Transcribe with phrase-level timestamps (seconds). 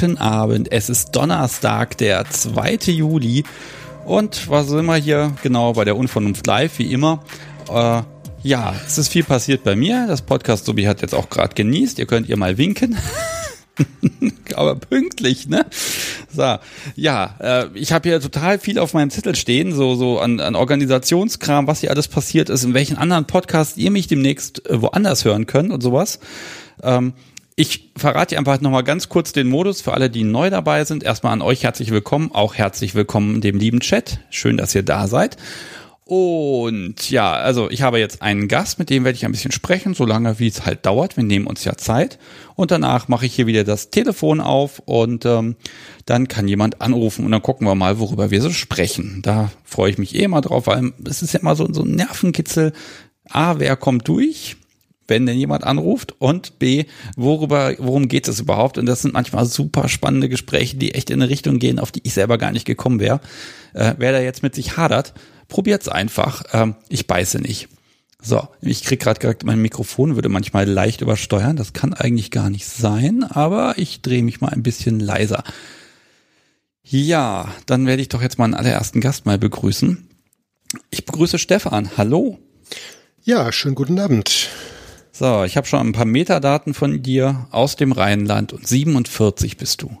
[0.00, 0.72] guten Abend.
[0.72, 2.78] Es ist Donnerstag, der 2.
[2.86, 3.44] Juli.
[4.06, 5.32] Und was sind wir hier?
[5.42, 7.22] Genau, bei der Unvernunft Live, wie immer.
[7.68, 8.00] Äh,
[8.42, 10.06] ja, es ist viel passiert bei mir.
[10.08, 11.98] Das Podcast Sobi hat jetzt auch gerade genießt.
[11.98, 12.96] Ihr könnt ihr mal winken.
[14.54, 15.66] Aber pünktlich, ne?
[16.34, 16.56] So,
[16.96, 20.56] ja, äh, ich habe hier total viel auf meinem Zettel stehen, so so an, an
[20.56, 25.26] Organisationskram, was hier alles passiert ist, in welchen anderen Podcasts ihr mich demnächst äh, woanders
[25.26, 26.20] hören könnt und sowas.
[26.82, 27.12] Ähm,
[27.60, 31.02] ich verrate einfach nochmal ganz kurz den Modus für alle, die neu dabei sind.
[31.02, 34.20] Erstmal an euch herzlich willkommen, auch herzlich willkommen dem lieben Chat.
[34.30, 35.36] Schön, dass ihr da seid.
[36.06, 39.92] Und ja, also ich habe jetzt einen Gast, mit dem werde ich ein bisschen sprechen,
[39.92, 41.18] solange wie es halt dauert.
[41.18, 42.18] Wir nehmen uns ja Zeit.
[42.54, 45.56] Und danach mache ich hier wieder das Telefon auf und ähm,
[46.06, 49.20] dann kann jemand anrufen und dann gucken wir mal, worüber wir so sprechen.
[49.20, 51.90] Da freue ich mich eh mal drauf, weil es ist ja immer so, so ein
[51.90, 52.72] Nervenkitzel.
[53.28, 54.56] A, wer kommt durch?
[55.10, 58.78] Wenn denn jemand anruft und B, worüber, worum geht es überhaupt?
[58.78, 62.00] Und das sind manchmal super spannende Gespräche, die echt in eine Richtung gehen, auf die
[62.04, 63.20] ich selber gar nicht gekommen wäre.
[63.74, 65.12] Äh, wer da jetzt mit sich hadert,
[65.48, 66.44] probiert's einfach.
[66.52, 67.68] Ähm, ich beiße nicht.
[68.22, 71.56] So, ich krieg gerade gesagt, mein Mikrofon würde manchmal leicht übersteuern.
[71.56, 75.42] Das kann eigentlich gar nicht sein, aber ich drehe mich mal ein bisschen leiser.
[76.82, 80.08] Ja, dann werde ich doch jetzt meinen allerersten Gast mal begrüßen.
[80.90, 81.90] Ich begrüße Stefan.
[81.96, 82.38] Hallo.
[83.22, 84.50] Ja, schönen guten Abend.
[85.20, 89.82] So, ich habe schon ein paar Metadaten von dir aus dem Rheinland und 47 bist
[89.82, 90.00] du.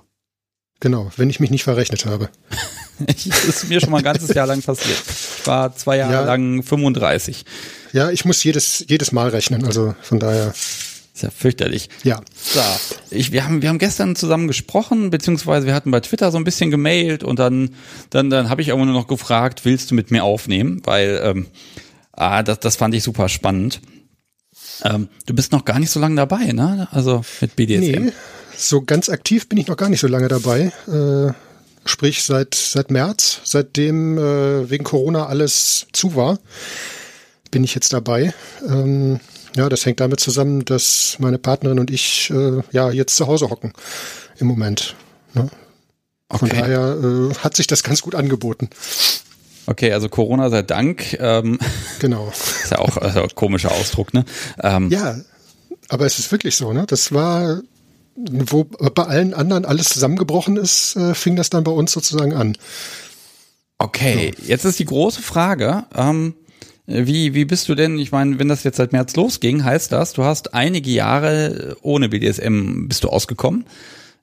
[0.80, 2.30] Genau, wenn ich mich nicht verrechnet habe.
[3.06, 4.96] das ist mir schon mal ein ganzes Jahr lang passiert.
[5.06, 6.24] Ich war zwei Jahre ja.
[6.24, 7.44] lang 35.
[7.92, 10.54] Ja, ich muss jedes, jedes Mal rechnen, also von daher.
[11.12, 11.90] Ist ja fürchterlich.
[12.02, 12.22] Ja.
[12.34, 12.62] So,
[13.10, 16.44] ich, wir, haben, wir haben gestern zusammen gesprochen, beziehungsweise wir hatten bei Twitter so ein
[16.44, 17.74] bisschen gemailt und dann,
[18.08, 20.80] dann, dann habe ich irgendwann nur noch gefragt, willst du mit mir aufnehmen?
[20.84, 21.46] Weil ähm,
[22.12, 23.82] ah, das, das fand ich super spannend.
[24.84, 26.88] Ähm, du bist noch gar nicht so lange dabei, ne?
[26.90, 28.04] Also mit BDSM.
[28.04, 28.12] Nee,
[28.56, 30.72] so ganz aktiv bin ich noch gar nicht so lange dabei.
[30.86, 31.32] Äh,
[31.84, 36.38] sprich seit, seit März, seitdem äh, wegen Corona alles zu war,
[37.50, 38.32] bin ich jetzt dabei.
[38.66, 39.20] Ähm,
[39.56, 43.50] ja, das hängt damit zusammen, dass meine Partnerin und ich äh, ja jetzt zu Hause
[43.50, 43.72] hocken
[44.38, 44.94] im Moment.
[45.34, 45.48] Ne?
[46.30, 46.60] Von okay.
[46.60, 48.70] daher äh, hat sich das ganz gut angeboten.
[49.70, 51.16] Okay, also Corona sei Dank.
[51.20, 51.60] Ähm,
[52.00, 52.28] genau.
[52.64, 54.24] Ist ja auch also ein komischer Ausdruck, ne?
[54.60, 55.14] Ähm, ja,
[55.88, 56.86] aber es ist wirklich so, ne?
[56.88, 57.60] Das war
[58.16, 62.58] wo bei allen anderen alles zusammengebrochen ist, äh, fing das dann bei uns sozusagen an.
[63.78, 64.46] Okay, so.
[64.46, 66.34] jetzt ist die große Frage, ähm,
[66.86, 70.12] wie, wie bist du denn, ich meine, wenn das jetzt seit März losging, heißt das,
[70.12, 73.64] du hast einige Jahre ohne BDSM bist du ausgekommen.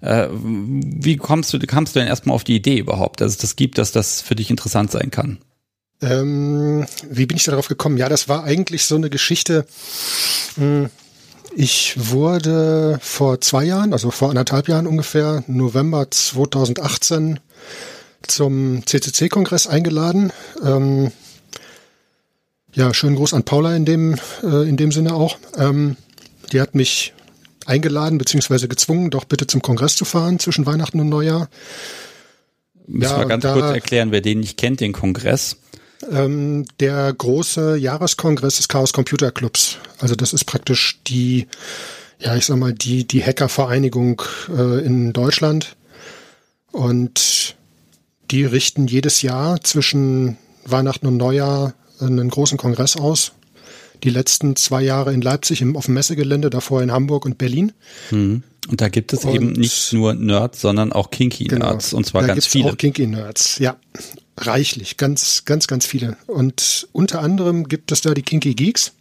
[0.02, 3.56] Äh, wie kommst du, kamst du denn erstmal auf die Idee überhaupt, dass es das
[3.56, 5.40] gibt, dass das für dich interessant sein kann?
[6.02, 7.98] Ähm, wie bin ich darauf gekommen?
[7.98, 9.66] Ja, das war eigentlich so eine Geschichte.
[10.56, 10.90] Hm,
[11.56, 17.40] ich wurde vor zwei Jahren, also vor anderthalb Jahren ungefähr, November 2018
[18.28, 20.32] zum CCC-Kongress eingeladen.
[20.64, 21.12] Ähm,
[22.74, 25.38] ja, schönen Gruß an Paula in dem, äh, in dem Sinne auch.
[25.58, 25.98] Ähm,
[26.52, 27.14] die hat mich
[27.68, 28.68] eingeladen bzw.
[28.68, 31.50] gezwungen, doch bitte zum Kongress zu fahren zwischen Weihnachten und Neujahr.
[32.88, 35.58] Müssen ja, wir ganz da, kurz erklären, wer den nicht kennt, den Kongress
[36.12, 39.78] ähm, der große Jahreskongress des Chaos Computer Clubs.
[40.00, 41.48] Also das ist praktisch die,
[42.20, 45.76] ja, ich sag mal, die, die Hackervereinigung äh, in Deutschland.
[46.72, 47.56] Und
[48.30, 53.32] die richten jedes Jahr zwischen Weihnachten und Neujahr einen großen Kongress aus.
[54.04, 57.74] Die letzten zwei Jahre in Leipzig im, auf dem Messegelände, davor in Hamburg und Berlin.
[58.12, 58.44] Mhm.
[58.68, 61.90] Und da gibt es und eben nicht nur Nerds, sondern auch Kinky Nerds.
[61.90, 62.72] Genau, und zwar ganz viele.
[62.72, 63.78] Auch Kinky Nerds, ja.
[64.38, 66.18] Reichlich, ganz, ganz, ganz viele.
[66.28, 68.92] Und unter anderem gibt es da die Kinky Geeks.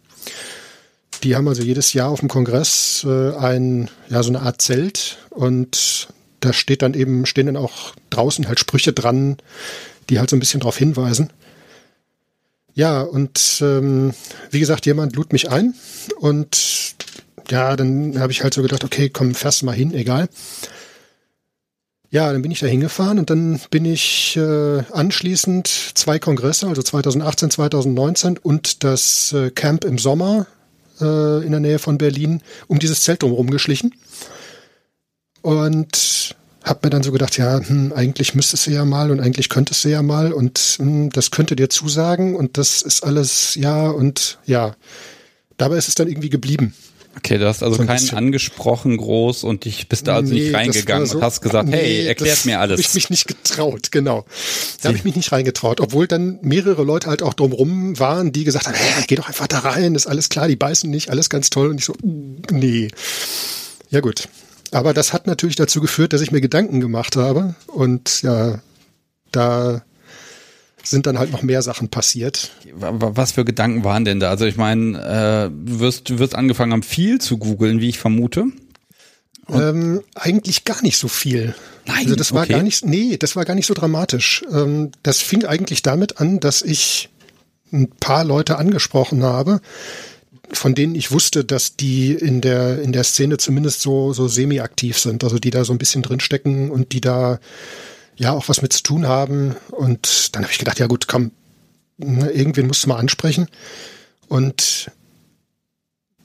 [1.23, 5.17] Die haben also jedes Jahr auf dem Kongress äh, ein, ja, so eine Art Zelt
[5.29, 6.07] und
[6.39, 9.37] da steht dann eben, stehen dann auch draußen halt Sprüche dran,
[10.09, 11.31] die halt so ein bisschen darauf hinweisen.
[12.77, 14.13] Ja, und ähm,
[14.51, 15.73] wie gesagt, jemand lud mich ein
[16.19, 16.93] und
[17.49, 20.29] ja, dann habe ich halt so gedacht, okay, komm, fährst mal hin, egal.
[22.11, 26.83] Ja, dann bin ich da hingefahren und dann bin ich äh, anschließend zwei Kongresse, also
[26.83, 30.45] 2018, 2019 und das äh, Camp im Sommer
[31.01, 33.95] äh, in der Nähe von Berlin, um dieses Zelt drumherum geschlichen.
[35.41, 36.36] Und
[36.69, 39.83] habe mir dann so gedacht, ja, hm, eigentlich müsstest du ja mal und eigentlich könntest
[39.85, 44.39] du ja mal und hm, das könnte dir zusagen und das ist alles ja und
[44.45, 44.75] ja.
[45.57, 46.73] Dabei ist es dann irgendwie geblieben.
[47.17, 48.17] Okay, du hast also so keinen bisschen.
[48.17, 51.75] angesprochen groß und dich bist da also nee, nicht reingegangen so, und hast gesagt, nee,
[51.75, 52.77] hey, erklärt mir alles.
[52.77, 54.25] Habe ich mich nicht getraut, genau.
[54.81, 58.43] Da habe ich mich nicht reingetraut, obwohl dann mehrere Leute halt auch drumrum waren, die
[58.43, 61.29] gesagt haben, hey, geh doch einfach da rein, ist alles klar, die beißen nicht, alles
[61.29, 62.89] ganz toll und ich so, nee.
[63.89, 64.27] Ja gut.
[64.73, 67.55] Aber das hat natürlich dazu geführt, dass ich mir Gedanken gemacht habe.
[67.67, 68.59] Und ja,
[69.31, 69.81] da
[70.83, 72.51] sind dann halt noch mehr Sachen passiert.
[72.73, 74.29] Was für Gedanken waren denn da?
[74.29, 77.99] Also ich meine, äh, du wirst, du wirst angefangen haben, viel zu googeln, wie ich
[77.99, 78.45] vermute.
[79.49, 81.55] Ähm, eigentlich gar nicht so viel.
[81.85, 82.53] Nein, also das war okay.
[82.53, 84.43] gar nicht, nee, das war gar nicht so dramatisch.
[84.51, 87.09] Ähm, das fing eigentlich damit an, dass ich
[87.71, 89.61] ein paar Leute angesprochen habe,
[90.51, 94.97] von denen ich wusste, dass die in der in der Szene zumindest so so semi-aktiv
[94.97, 97.39] sind, also die da so ein bisschen drinstecken und die da
[98.15, 99.55] ja auch was mit zu tun haben.
[99.71, 101.31] Und dann habe ich gedacht, ja gut, komm,
[101.97, 103.47] ne, irgendwen musst du mal ansprechen.
[104.27, 104.91] Und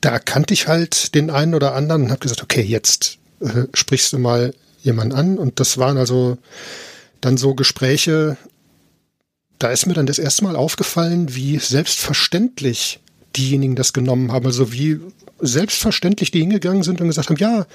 [0.01, 4.13] da kannte ich halt den einen oder anderen und habe gesagt, okay, jetzt äh, sprichst
[4.13, 5.39] du mal jemanden an.
[5.39, 6.39] Und das waren also
[7.21, 8.37] dann so Gespräche,
[9.59, 12.99] da ist mir dann das erste Mal aufgefallen, wie selbstverständlich
[13.37, 14.47] diejenigen das genommen haben.
[14.47, 15.01] Also wie
[15.41, 17.67] selbstverständlich die hingegangen sind und gesagt haben, ja,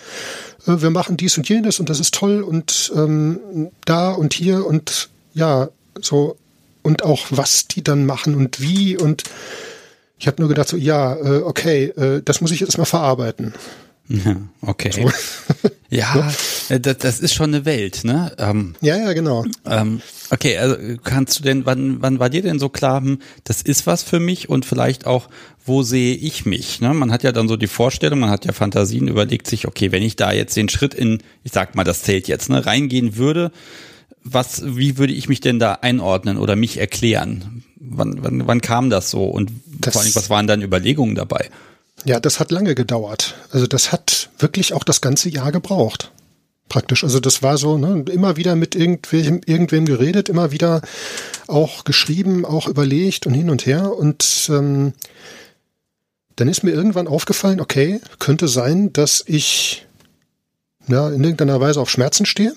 [0.66, 4.66] äh, wir machen dies und jenes und das ist toll und ähm, da und hier
[4.66, 5.70] und ja,
[6.00, 6.38] so
[6.82, 9.24] und auch was die dann machen und wie und
[10.20, 13.54] ich habe nur gedacht so, ja, äh, okay, äh, das muss ich jetzt mal verarbeiten.
[14.10, 14.92] Ja, okay.
[14.92, 15.12] So.
[15.90, 16.32] ja,
[16.70, 18.32] äh, das, das ist schon eine Welt, ne?
[18.38, 19.46] Ähm, ja, ja, genau.
[19.66, 23.62] Ähm, okay, also kannst du denn, wann, wann war dir denn so klar, hm, das
[23.62, 25.30] ist was für mich und vielleicht auch,
[25.66, 26.80] wo sehe ich mich?
[26.80, 26.94] Ne?
[26.94, 30.04] Man hat ja dann so die Vorstellung, man hat ja Fantasien, überlegt sich, okay, wenn
[30.04, 33.52] ich da jetzt den Schritt in, ich sag mal, das zählt jetzt, ne, reingehen würde,
[34.24, 37.64] was, wie würde ich mich denn da einordnen oder mich erklären?
[37.76, 41.50] Wann, wann, wann kam das so und das, vor allem, was waren dann Überlegungen dabei?
[42.06, 43.36] Ja, das hat lange gedauert.
[43.52, 46.12] Also das hat wirklich auch das ganze Jahr gebraucht.
[46.70, 47.04] Praktisch.
[47.04, 50.82] Also das war so, ne, immer wieder mit irgendwem, irgendwem geredet, immer wieder
[51.48, 53.94] auch geschrieben, auch überlegt und hin und her.
[53.96, 54.94] Und ähm,
[56.36, 59.88] dann ist mir irgendwann aufgefallen, okay, könnte sein, dass ich
[60.88, 62.54] ja, in irgendeiner Weise auf Schmerzen stehe.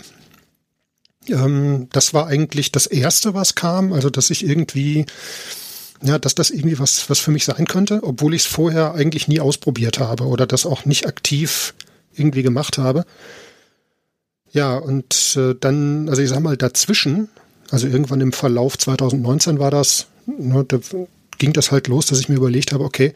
[1.28, 5.06] Ähm, das war eigentlich das Erste, was kam, also dass ich irgendwie
[6.02, 9.28] ja, dass das irgendwie was, was für mich sein könnte, obwohl ich es vorher eigentlich
[9.28, 11.74] nie ausprobiert habe oder das auch nicht aktiv
[12.14, 13.04] irgendwie gemacht habe.
[14.52, 17.28] Ja, und äh, dann, also ich sag mal, dazwischen,
[17.70, 20.78] also irgendwann im Verlauf 2019 war das, ne, da
[21.38, 23.12] ging das halt los, dass ich mir überlegt habe, okay,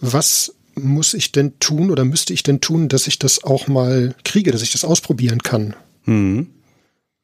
[0.00, 4.14] was muss ich denn tun oder müsste ich denn tun, dass ich das auch mal
[4.24, 5.74] kriege, dass ich das ausprobieren kann?
[6.04, 6.48] Mhm.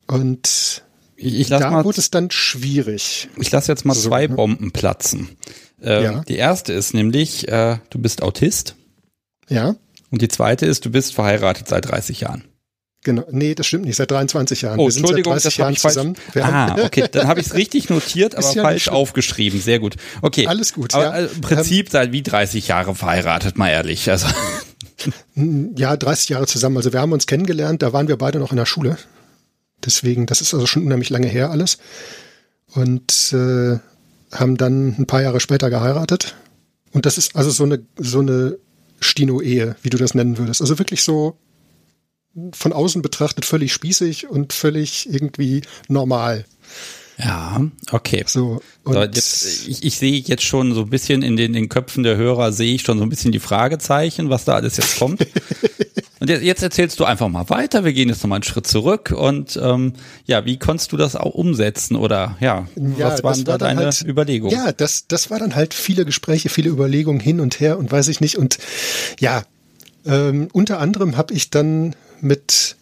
[0.07, 0.83] Und
[1.23, 3.29] ich, ich da mal, wurde es dann schwierig.
[3.39, 4.35] Ich lasse jetzt mal so, zwei ne?
[4.35, 5.31] Bomben platzen.
[5.83, 6.21] Ähm, ja.
[6.29, 8.77] Die erste ist nämlich, äh, du bist Autist.
[9.49, 9.77] Ja.
[10.11, 12.45] Und die zweite ist, du bist verheiratet seit 30 Jahren.
[13.05, 14.79] Genau, nee, das stimmt nicht, seit 23 Jahren.
[14.79, 16.15] Oh, Wir Entschuldigung, das Jahren ich zusammen.
[16.37, 19.61] ah, okay, dann habe ich es richtig notiert, aber ja falsch aufgeschrieben.
[19.61, 19.97] Sehr gut.
[20.21, 20.47] Okay.
[20.47, 20.95] Alles gut.
[20.95, 21.17] Aber ja.
[21.17, 24.11] Äh, im Prinzip seit wie 30 Jahre verheiratet, mal ehrlich.
[24.11, 24.27] Also.
[25.35, 26.77] Ja, 30 Jahre zusammen.
[26.77, 28.99] Also wir haben uns kennengelernt, da waren wir beide noch in der Schule.
[29.85, 31.79] Deswegen, das ist also schon unheimlich lange her alles.
[32.75, 33.79] Und äh,
[34.33, 36.35] haben dann ein paar Jahre später geheiratet.
[36.93, 38.59] Und das ist also so eine, so eine
[39.01, 40.61] Stino-Ehe, wie du das nennen würdest.
[40.61, 41.37] Also wirklich so
[42.55, 46.45] von außen betrachtet völlig spießig und völlig irgendwie normal.
[47.19, 48.25] Ja, okay.
[48.27, 52.03] So, so, jetzt, ich, ich sehe jetzt schon so ein bisschen in den, den Köpfen
[52.03, 55.21] der Hörer, sehe ich schon so ein bisschen die Fragezeichen, was da alles jetzt kommt.
[56.21, 57.85] und jetzt, jetzt erzählst du einfach mal weiter.
[57.85, 59.13] Wir gehen jetzt nochmal einen Schritt zurück.
[59.17, 59.93] Und ähm,
[60.25, 61.97] ja, wie konntest du das auch umsetzen?
[61.97, 62.67] Oder ja,
[62.97, 64.55] ja was waren da deine halt, Überlegungen?
[64.55, 68.09] Ja, das, das war dann halt viele Gespräche, viele Überlegungen hin und her und weiß
[68.09, 68.37] ich nicht.
[68.37, 68.59] Und
[69.21, 69.43] ja,
[70.07, 72.77] ähm, unter anderem habe ich dann mit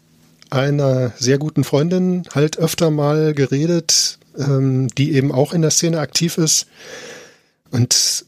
[0.50, 6.00] einer sehr guten Freundin halt öfter mal geredet, ähm, die eben auch in der Szene
[6.00, 6.66] aktiv ist.
[7.70, 8.24] Und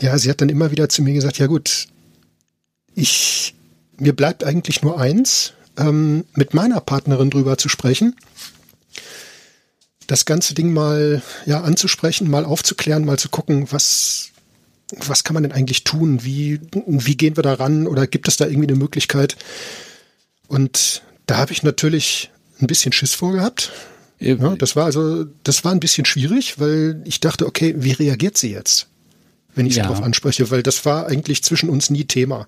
[0.00, 1.88] ja, sie hat dann immer wieder zu mir gesagt, ja gut,
[2.94, 3.54] ich,
[3.98, 8.16] mir bleibt eigentlich nur eins, ähm, mit meiner Partnerin drüber zu sprechen,
[10.06, 14.28] das ganze Ding mal ja anzusprechen, mal aufzuklären, mal zu gucken, was
[15.06, 16.22] was kann man denn eigentlich tun?
[16.24, 17.86] Wie wie gehen wir da ran?
[17.86, 19.36] Oder gibt es da irgendwie eine Möglichkeit?
[20.48, 22.30] Und da habe ich natürlich
[22.60, 23.72] ein bisschen Schiss vorgehabt,
[24.22, 28.38] ja, das war also, das war ein bisschen schwierig, weil ich dachte, okay, wie reagiert
[28.38, 28.88] sie jetzt,
[29.54, 29.86] wenn ich sie ja.
[29.86, 30.50] darauf anspreche?
[30.50, 32.46] Weil das war eigentlich zwischen uns nie Thema.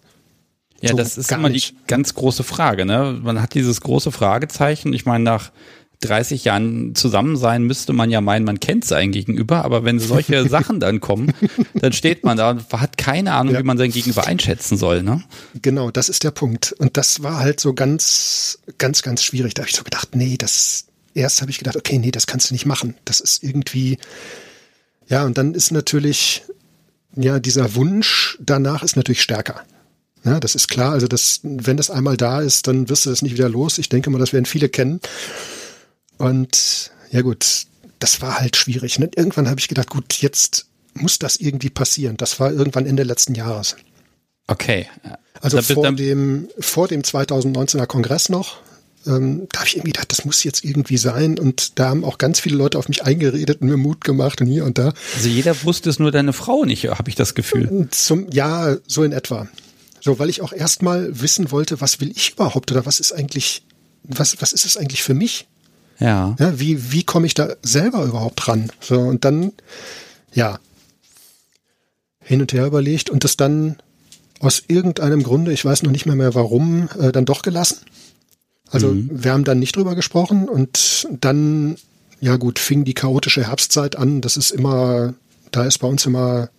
[0.81, 1.71] Ja, so das ist immer nicht.
[1.71, 2.85] die ganz große Frage.
[2.85, 3.19] Ne?
[3.23, 4.93] Man hat dieses große Fragezeichen.
[4.93, 5.51] Ich meine, nach
[6.01, 10.49] 30 Jahren zusammen sein müsste man ja meinen, man kennt sein Gegenüber, aber wenn solche
[10.49, 11.33] Sachen dann kommen,
[11.75, 13.61] dann steht man da und hat keine Ahnung, ja.
[13.61, 15.03] wie man sein Gegenüber einschätzen soll.
[15.03, 15.23] Ne?
[15.63, 16.73] Genau, das ist der Punkt.
[16.79, 19.55] Und das war halt so ganz, ganz, ganz schwierig.
[19.55, 22.51] Da habe ich so gedacht, nee, das, erst habe ich gedacht, okay, nee, das kannst
[22.51, 22.95] du nicht machen.
[23.05, 23.99] Das ist irgendwie,
[25.07, 26.43] ja, und dann ist natürlich,
[27.17, 29.65] ja, dieser Wunsch danach ist natürlich stärker.
[30.25, 30.93] Ja, das ist klar.
[30.93, 33.79] Also das, wenn das einmal da ist, dann wirst du das nicht wieder los.
[33.79, 35.01] Ich denke mal, das werden viele kennen.
[36.17, 37.67] Und ja gut,
[37.99, 38.99] das war halt schwierig.
[38.99, 42.17] Und irgendwann habe ich gedacht, gut, jetzt muss das irgendwie passieren.
[42.17, 43.77] Das war irgendwann Ende letzten Jahres.
[44.47, 44.87] Okay.
[45.41, 48.59] Also vor dem, vor dem 2019er Kongress noch,
[49.07, 51.39] ähm, da habe ich irgendwie gedacht, das muss jetzt irgendwie sein.
[51.39, 54.47] Und da haben auch ganz viele Leute auf mich eingeredet und mir Mut gemacht und
[54.47, 54.93] hier und da.
[55.15, 57.89] Also jeder wusste es nur deine Frau nicht, habe ich das Gefühl.
[57.91, 59.49] Zum, ja, so in etwa.
[60.01, 63.63] So, weil ich auch erstmal wissen wollte, was will ich überhaupt oder was ist eigentlich,
[64.03, 65.47] was, was ist es eigentlich für mich?
[65.99, 66.37] Ja.
[66.39, 68.71] ja wie, wie komme ich da selber überhaupt ran?
[68.81, 69.53] So, und dann,
[70.35, 70.59] ja,
[72.21, 73.77] hin und her überlegt und das dann
[74.41, 77.79] aus irgendeinem Grunde, ich weiß noch nicht mehr mehr warum, äh, dann doch gelassen.
[78.75, 79.09] Also mhm.
[79.13, 81.77] wir haben dann nicht drüber gesprochen und dann,
[82.21, 84.21] ja gut, fing die chaotische Herbstzeit an.
[84.21, 85.15] Das ist immer,
[85.53, 86.51] da ist bei uns immer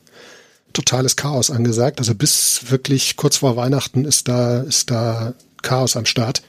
[0.71, 1.99] totales Chaos angesagt.
[1.99, 6.41] Also bis wirklich kurz vor Weihnachten ist da, ist da Chaos am Start.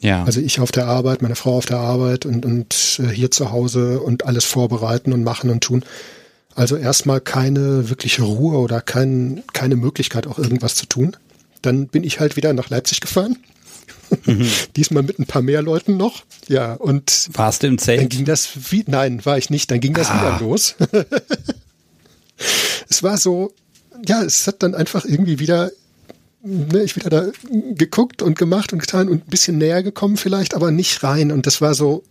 [0.00, 0.24] Ja.
[0.24, 3.50] Also ich auf der Arbeit, meine Frau auf der Arbeit und, und äh, hier zu
[3.50, 5.84] Hause und alles vorbereiten und machen und tun.
[6.54, 11.16] Also erstmal keine wirkliche Ruhe oder kein, keine Möglichkeit, auch irgendwas zu tun.
[11.62, 13.38] Dann bin ich halt wieder nach Leipzig gefahren.
[14.24, 14.48] Mhm.
[14.76, 16.24] Diesmal mit ein paar mehr Leuten noch.
[16.48, 17.28] Ja, und.
[17.32, 18.00] Warst du im Zelt?
[18.00, 19.70] Dann ging das wie, nein, war ich nicht.
[19.70, 20.20] Dann ging das ah.
[20.20, 20.74] wieder los.
[22.88, 23.52] es war so,
[24.06, 25.70] ja, es hat dann einfach irgendwie wieder,
[26.42, 27.26] ne, ich wieder da
[27.74, 31.32] geguckt und gemacht und getan und ein bisschen näher gekommen vielleicht, aber nicht rein.
[31.32, 32.02] Und das war so,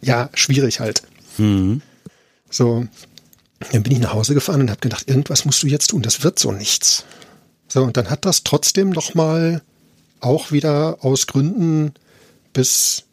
[0.00, 1.02] ja, schwierig halt.
[1.38, 1.82] Mhm.
[2.50, 2.86] So,
[3.72, 6.22] dann bin ich nach Hause gefahren und habe gedacht, irgendwas musst du jetzt tun, das
[6.22, 7.04] wird so nichts.
[7.68, 9.62] So, und dann hat das trotzdem nochmal
[10.20, 11.92] auch wieder aus Gründen
[12.52, 13.04] bis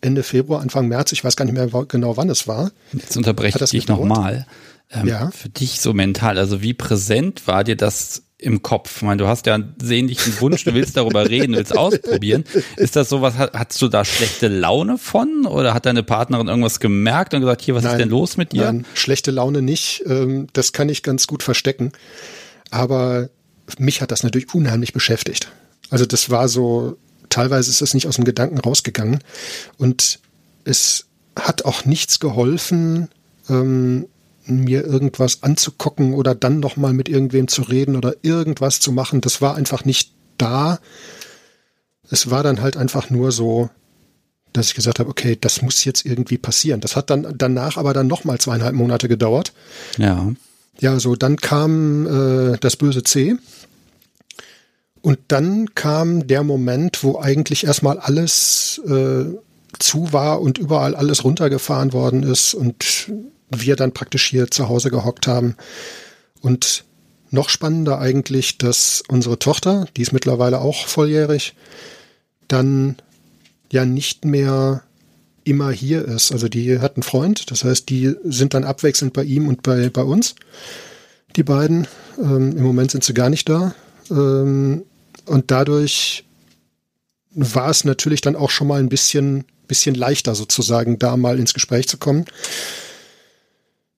[0.00, 2.70] Ende Februar, Anfang März, ich weiß gar nicht mehr genau, wann es war.
[2.92, 4.46] Jetzt unterbreche ich dich nochmal.
[4.90, 5.30] Ähm, ja.
[5.30, 8.96] Für dich so mental, also wie präsent war dir das im Kopf?
[8.96, 12.44] Ich meine, du hast ja einen sehnlichen Wunsch, du willst darüber reden, willst ausprobieren.
[12.76, 17.34] Ist das sowas, hast du da schlechte Laune von oder hat deine Partnerin irgendwas gemerkt
[17.34, 18.64] und gesagt, hier, was nein, ist denn los mit dir?
[18.66, 20.04] Nein, schlechte Laune nicht.
[20.06, 21.92] Ähm, das kann ich ganz gut verstecken.
[22.70, 23.28] Aber
[23.78, 25.50] mich hat das natürlich unheimlich beschäftigt.
[25.90, 26.96] Also das war so,
[27.28, 29.20] teilweise ist es nicht aus dem Gedanken rausgegangen
[29.78, 30.20] und
[30.64, 31.06] es
[31.38, 33.08] hat auch nichts geholfen,
[33.48, 34.06] ähm,
[34.46, 39.20] mir irgendwas anzugucken oder dann noch mal mit irgendwem zu reden oder irgendwas zu machen.
[39.20, 40.78] Das war einfach nicht da.
[42.10, 43.70] Es war dann halt einfach nur so,
[44.52, 46.80] dass ich gesagt habe, okay, das muss jetzt irgendwie passieren.
[46.80, 49.52] Das hat dann danach aber dann noch mal zweieinhalb Monate gedauert.
[49.98, 50.32] Ja.
[50.78, 53.36] Ja, so dann kam äh, das böse C.
[55.06, 59.26] Und dann kam der Moment, wo eigentlich erstmal alles äh,
[59.78, 63.12] zu war und überall alles runtergefahren worden ist und
[63.48, 65.54] wir dann praktisch hier zu Hause gehockt haben.
[66.40, 66.82] Und
[67.30, 71.54] noch spannender eigentlich, dass unsere Tochter, die ist mittlerweile auch volljährig,
[72.48, 72.96] dann
[73.70, 74.82] ja nicht mehr
[75.44, 76.32] immer hier ist.
[76.32, 79.88] Also die hat einen Freund, das heißt, die sind dann abwechselnd bei ihm und bei,
[79.88, 80.34] bei uns,
[81.36, 81.86] die beiden.
[82.18, 83.72] Ähm, Im Moment sind sie gar nicht da.
[84.10, 84.82] Ähm,
[85.26, 86.24] und dadurch
[87.36, 91.54] war es natürlich dann auch schon mal ein bisschen, bisschen leichter sozusagen, da mal ins
[91.54, 92.24] Gespräch zu kommen.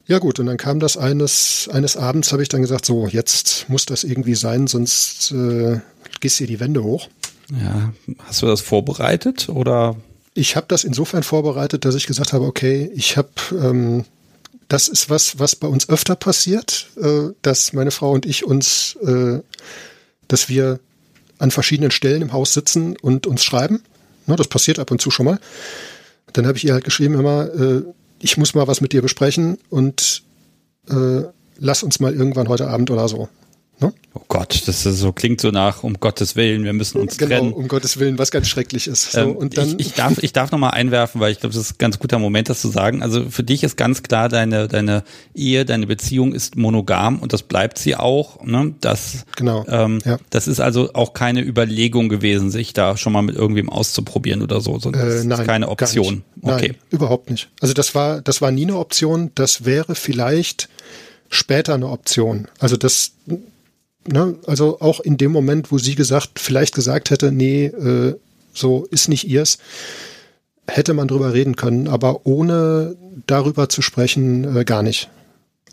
[0.07, 3.67] Ja gut, und dann kam das eines, eines Abends, habe ich dann gesagt, so, jetzt
[3.69, 5.81] muss das irgendwie sein, sonst äh,
[6.21, 7.09] gehst hier die Wände hoch.
[7.51, 7.93] Ja,
[8.25, 9.97] hast du das vorbereitet oder?
[10.35, 14.05] Ich habe das insofern vorbereitet, dass ich gesagt habe, okay, ich habe, ähm,
[14.69, 18.97] das ist was, was bei uns öfter passiert, äh, dass meine Frau und ich uns,
[19.03, 19.41] äh,
[20.27, 20.81] dass wir
[21.38, 23.83] an verschiedenen Stellen im Haus sitzen und uns schreiben.
[24.26, 25.38] Na, das passiert ab und zu schon mal.
[26.33, 27.83] Dann habe ich ihr halt geschrieben immer, äh,
[28.21, 30.23] ich muss mal was mit dir besprechen und
[30.88, 31.23] äh,
[31.59, 33.28] lass uns mal irgendwann heute Abend oder so.
[33.81, 33.93] Ne?
[34.15, 37.53] Oh Gott, das so klingt so nach, um Gottes Willen, wir müssen uns genau, trennen.
[37.53, 39.13] um Gottes Willen, was ganz schrecklich ist.
[39.13, 41.67] So, ähm, und dann ich, ich darf, ich darf nochmal einwerfen, weil ich glaube, das
[41.67, 43.03] ist ein ganz guter Moment, das zu sagen.
[43.03, 45.05] Also für dich ist ganz klar, deine, deine
[45.35, 48.45] Ehe, deine Beziehung ist monogam und das bleibt sie auch.
[48.45, 48.75] Ne?
[48.81, 49.65] Das, genau.
[49.69, 50.19] Ähm, ja.
[50.31, 54.61] das ist also auch keine Überlegung gewesen, sich da schon mal mit irgendwem auszuprobieren oder
[54.61, 54.81] so.
[54.81, 56.25] so das äh, nein, ist keine Option.
[56.43, 56.69] Okay.
[56.73, 57.49] Nein, überhaupt nicht.
[57.61, 59.31] Also das war, das war nie eine Option.
[59.37, 60.69] Das wäre vielleicht
[61.29, 62.49] später eine Option.
[62.59, 63.13] Also das
[64.12, 68.17] ne, also auch in dem Moment, wo sie gesagt, vielleicht gesagt hätte, nee, äh,
[68.53, 69.59] so ist nicht ihrs,
[70.67, 72.97] hätte man drüber reden können, aber ohne
[73.27, 75.09] darüber zu sprechen, äh, gar nicht.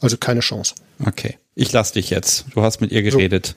[0.02, 0.76] Also keine Chance.
[1.06, 2.46] Okay, ich lass dich jetzt.
[2.54, 3.56] Du hast mit ihr geredet.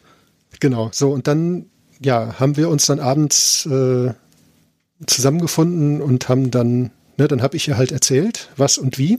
[0.50, 1.66] So, genau, so und dann,
[2.00, 4.12] ja, haben wir uns dann abends äh,
[5.06, 9.18] zusammengefunden und haben dann, ne, dann habe ich ihr halt erzählt, was und wie.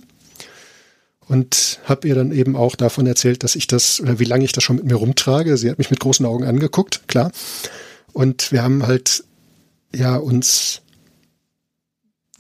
[1.30, 4.52] Und habe ihr dann eben auch davon erzählt, dass ich das, oder wie lange ich
[4.52, 5.58] das schon mit mir rumtrage.
[5.58, 7.32] Sie hat mich mit großen Augen angeguckt, klar.
[8.14, 9.24] Und wir haben halt
[9.96, 10.82] ja uns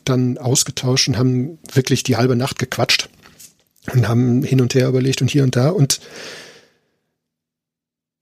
[0.05, 3.09] dann ausgetauscht und haben wirklich die halbe Nacht gequatscht
[3.93, 5.99] und haben hin und her überlegt und hier und da und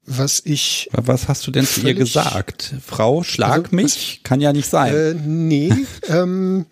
[0.10, 0.90] was ich.
[0.94, 2.76] Was hast du denn zu ihr gesagt?
[2.86, 4.22] Frau, schlag also, mich?
[4.24, 4.94] Kann ja nicht sein.
[4.94, 5.74] Äh, nee,
[6.08, 6.66] ähm,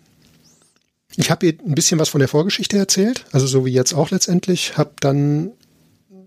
[1.16, 4.10] ich habe ihr ein bisschen was von der Vorgeschichte erzählt, also so wie jetzt auch
[4.10, 5.50] letztendlich, habe dann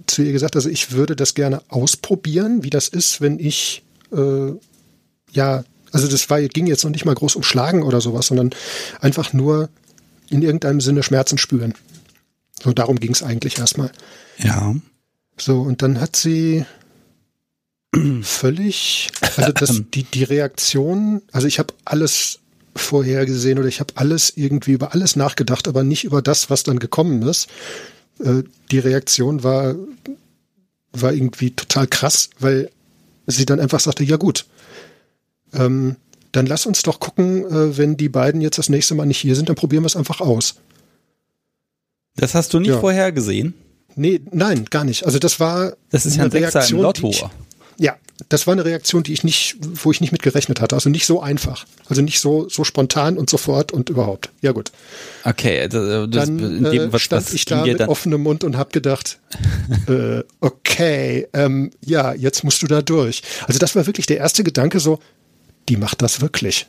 [0.07, 4.53] zu ihr gesagt, also ich würde das gerne ausprobieren, wie das ist, wenn ich äh,
[5.31, 8.51] ja, also das war, ging jetzt noch nicht mal groß um Schlagen oder sowas, sondern
[9.01, 9.69] einfach nur
[10.29, 11.73] in irgendeinem Sinne Schmerzen spüren.
[12.61, 13.91] So darum ging es eigentlich erstmal.
[14.37, 14.75] Ja.
[15.37, 16.65] So, und dann hat sie
[18.21, 22.39] völlig, also das, die, die Reaktion, also ich habe alles
[22.75, 26.79] vorhergesehen oder ich habe alles irgendwie über alles nachgedacht, aber nicht über das, was dann
[26.79, 27.47] gekommen ist.
[28.23, 29.75] Äh, die Reaktion war,
[30.91, 32.69] war irgendwie total krass, weil
[33.27, 34.45] sie dann einfach sagte, ja gut,
[35.53, 35.95] ähm,
[36.31, 39.35] dann lass uns doch gucken, äh, wenn die beiden jetzt das nächste Mal nicht hier
[39.35, 40.55] sind, dann probieren wir es einfach aus.
[42.15, 42.79] Das hast du nicht ja.
[42.79, 43.53] vorhergesehen?
[43.95, 45.05] Nee, nein, gar nicht.
[45.05, 46.81] Also das war das ist ja eine Reaktion.
[46.81, 47.09] Lotto.
[47.09, 47.25] Ich,
[47.79, 50.75] ja, das war eine Reaktion, die ich nicht, wo ich nicht mit gerechnet hatte.
[50.75, 51.65] Also nicht so einfach.
[51.87, 54.31] Also nicht so, so spontan und sofort und überhaupt.
[54.41, 54.73] Ja, gut.
[55.23, 58.57] Okay, das, dann in dem, äh, was, stand was ich da mit offenem Mund und
[58.57, 59.19] habe gedacht,
[59.87, 63.21] äh, okay, ähm, ja, jetzt musst du da durch.
[63.47, 64.99] Also das war wirklich der erste Gedanke so,
[65.69, 66.67] die macht das wirklich.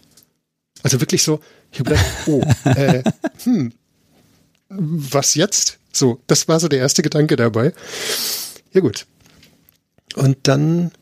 [0.84, 1.40] Also wirklich so,
[1.72, 3.02] ich habe gedacht, oh, äh,
[3.42, 3.72] hm,
[4.68, 5.80] was jetzt?
[5.92, 7.72] So, das war so der erste Gedanke dabei.
[8.72, 9.06] Ja gut.
[10.14, 10.92] Und dann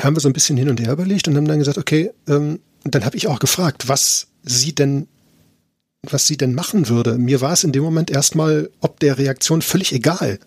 [0.00, 2.60] haben wir so ein bisschen hin und her überlegt und haben dann gesagt, okay, ähm,
[2.84, 5.06] dann habe ich auch gefragt, was sie denn,
[6.02, 7.18] was sie denn machen würde.
[7.18, 10.38] Mir war es in dem Moment erstmal, ob der Reaktion völlig egal.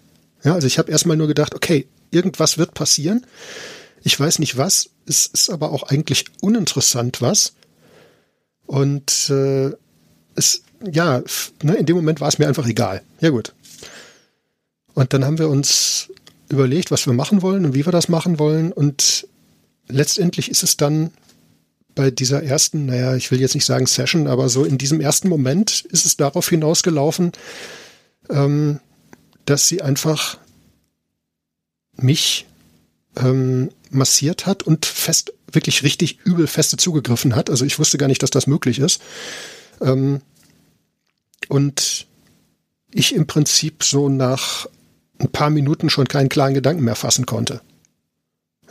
[0.43, 3.25] Ja, also ich habe erstmal nur gedacht, okay, irgendwas wird passieren.
[4.03, 4.89] Ich weiß nicht was.
[5.07, 7.53] Es ist aber auch eigentlich uninteressant was.
[8.65, 9.71] Und äh,
[10.35, 11.23] es, ja,
[11.63, 13.01] ne, in dem Moment war es mir einfach egal.
[13.21, 13.53] Ja gut.
[14.93, 16.09] Und dann haben wir uns
[16.49, 18.71] überlegt, was wir machen wollen und wie wir das machen wollen.
[18.71, 19.27] Und
[19.87, 21.11] letztendlich ist es dann
[21.95, 25.29] bei dieser ersten, naja, ich will jetzt nicht sagen Session, aber so in diesem ersten
[25.29, 27.31] Moment ist es darauf hinausgelaufen,
[28.29, 28.79] ähm,
[29.45, 30.37] dass sie einfach
[31.95, 32.45] mich
[33.15, 37.49] ähm, massiert hat und fest, wirklich richtig übel feste zugegriffen hat.
[37.49, 39.01] Also ich wusste gar nicht, dass das möglich ist.
[39.81, 40.21] Ähm,
[41.47, 42.07] und
[42.91, 44.67] ich im Prinzip so nach
[45.19, 47.61] ein paar Minuten schon keinen klaren Gedanken mehr fassen konnte.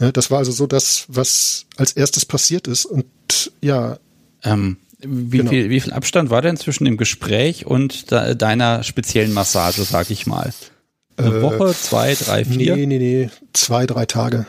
[0.00, 2.85] Ja, das war also so das, was als erstes passiert ist.
[2.85, 3.04] Und
[3.61, 3.98] ja.
[4.42, 5.50] Ähm, wie, genau.
[5.50, 10.11] viel, wie viel Abstand war denn zwischen dem Gespräch und de deiner speziellen Massage, sag
[10.11, 10.52] ich mal?
[11.16, 12.76] Eine äh, Woche, zwei, drei, vier?
[12.76, 14.46] Nee, nee, nee, zwei, drei Tage.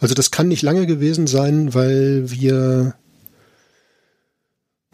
[0.00, 2.94] Also das kann nicht lange gewesen sein, weil wir.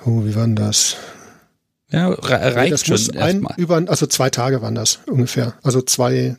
[0.05, 0.97] Oh, wie war denn das?
[1.91, 3.17] Ja, reicht das schon.
[3.19, 5.55] Ein, über, also zwei Tage waren das ungefähr.
[5.63, 6.37] Also zwei,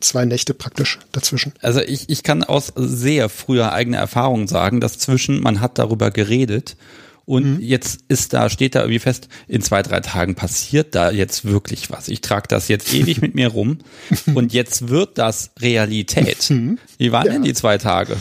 [0.00, 1.52] zwei Nächte praktisch dazwischen.
[1.60, 6.10] Also ich, ich kann aus sehr früher eigener Erfahrung sagen, dass zwischen, man hat darüber
[6.10, 6.76] geredet
[7.24, 7.60] und mhm.
[7.60, 11.90] jetzt ist da, steht da irgendwie fest, in zwei, drei Tagen passiert da jetzt wirklich
[11.90, 12.08] was.
[12.08, 13.78] Ich trage das jetzt ewig mit mir rum
[14.34, 16.50] und jetzt wird das Realität.
[16.50, 16.78] Mhm.
[16.98, 17.32] Wie waren ja.
[17.32, 18.16] denn die zwei Tage?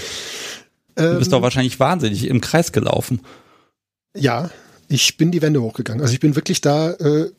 [0.96, 3.22] Du bist ähm, doch wahrscheinlich wahnsinnig im Kreis gelaufen.
[4.16, 4.50] Ja,
[4.88, 6.02] ich bin die Wände hochgegangen.
[6.02, 7.32] Also ich bin wirklich da äh,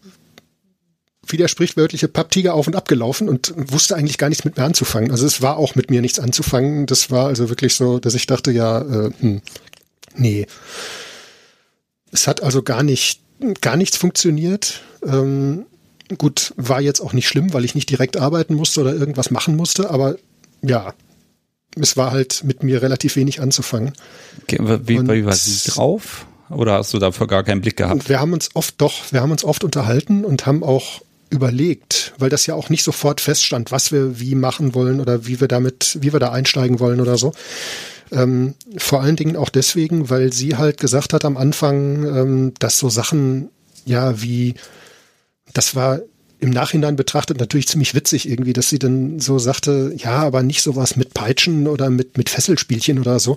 [1.28, 4.64] wie der sprichwörtliche Papptiger auf und ab gelaufen und wusste eigentlich gar nichts mit mir
[4.64, 5.10] anzufangen.
[5.10, 6.86] Also es war auch mit mir nichts anzufangen.
[6.86, 9.42] Das war also wirklich so, dass ich dachte, ja, äh, hm,
[10.14, 10.46] nee.
[12.12, 13.20] Es hat also gar nicht,
[13.60, 14.82] gar nichts funktioniert.
[15.04, 15.66] Ähm,
[16.18, 19.56] gut, war jetzt auch nicht schlimm, weil ich nicht direkt arbeiten musste oder irgendwas machen
[19.56, 20.16] musste, aber
[20.62, 20.94] ja,
[21.80, 23.92] es war halt mit mir relativ wenig anzufangen.
[24.42, 26.26] Okay, wie, wie war sie drauf?
[26.48, 28.08] Oder hast du dafür gar keinen Blick gehabt?
[28.08, 32.30] Wir haben uns oft doch, wir haben uns oft unterhalten und haben auch überlegt, weil
[32.30, 35.98] das ja auch nicht sofort feststand, was wir wie machen wollen oder wie wir damit,
[36.00, 37.32] wie wir da einsteigen wollen oder so.
[38.12, 42.78] Ähm, vor allen Dingen auch deswegen, weil sie halt gesagt hat am Anfang, ähm, dass
[42.78, 43.50] so Sachen,
[43.84, 44.54] ja, wie,
[45.52, 46.00] das war
[46.46, 50.62] im Nachhinein betrachtet natürlich ziemlich witzig irgendwie, dass sie dann so sagte, ja, aber nicht
[50.62, 53.32] sowas mit Peitschen oder mit, mit Fesselspielchen oder so.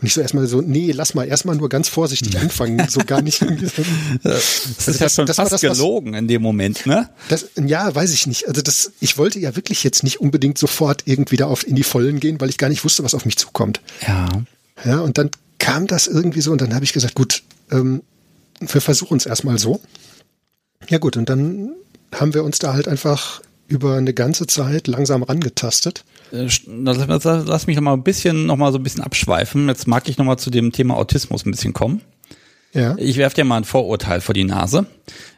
[0.00, 3.22] Und ich so erstmal so, nee, lass mal erstmal nur ganz vorsichtig anfangen, so gar
[3.22, 3.42] nicht.
[4.22, 7.10] das ist also ja schon das fast das, gelogen was, in dem Moment, ne?
[7.28, 8.46] Das, ja, weiß ich nicht.
[8.46, 11.82] Also das, ich wollte ja wirklich jetzt nicht unbedingt sofort irgendwie da auf in die
[11.82, 13.80] Vollen gehen, weil ich gar nicht wusste, was auf mich zukommt.
[14.06, 14.28] Ja.
[14.84, 18.02] Ja, und dann kam das irgendwie so und dann habe ich gesagt, gut, ähm,
[18.60, 19.80] wir versuchen es erstmal so.
[20.88, 21.72] Ja gut, und dann
[22.14, 26.04] haben wir uns da halt einfach über eine ganze Zeit langsam rangetastet.
[26.32, 29.68] Äh, lass, lass mich noch mal ein bisschen, noch mal so ein bisschen abschweifen.
[29.68, 32.02] Jetzt mag ich noch mal zu dem Thema Autismus ein bisschen kommen.
[32.74, 32.96] Ja.
[32.98, 34.86] Ich werfe dir mal ein Vorurteil vor die Nase.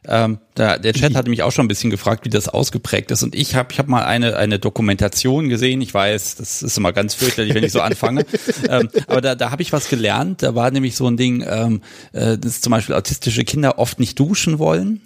[0.08, 3.22] Ähm, da, der Chat hat mich auch schon ein bisschen gefragt, wie das ausgeprägt ist.
[3.22, 5.82] Und ich habe ich hab mal eine, eine Dokumentation gesehen.
[5.82, 8.24] Ich weiß, das ist immer ganz fürchterlich, wenn ich so anfange.
[8.70, 10.42] ähm, aber da, da habe ich was gelernt.
[10.42, 14.18] Da war nämlich so ein Ding, ähm, äh, dass zum Beispiel autistische Kinder oft nicht
[14.18, 15.02] duschen wollen.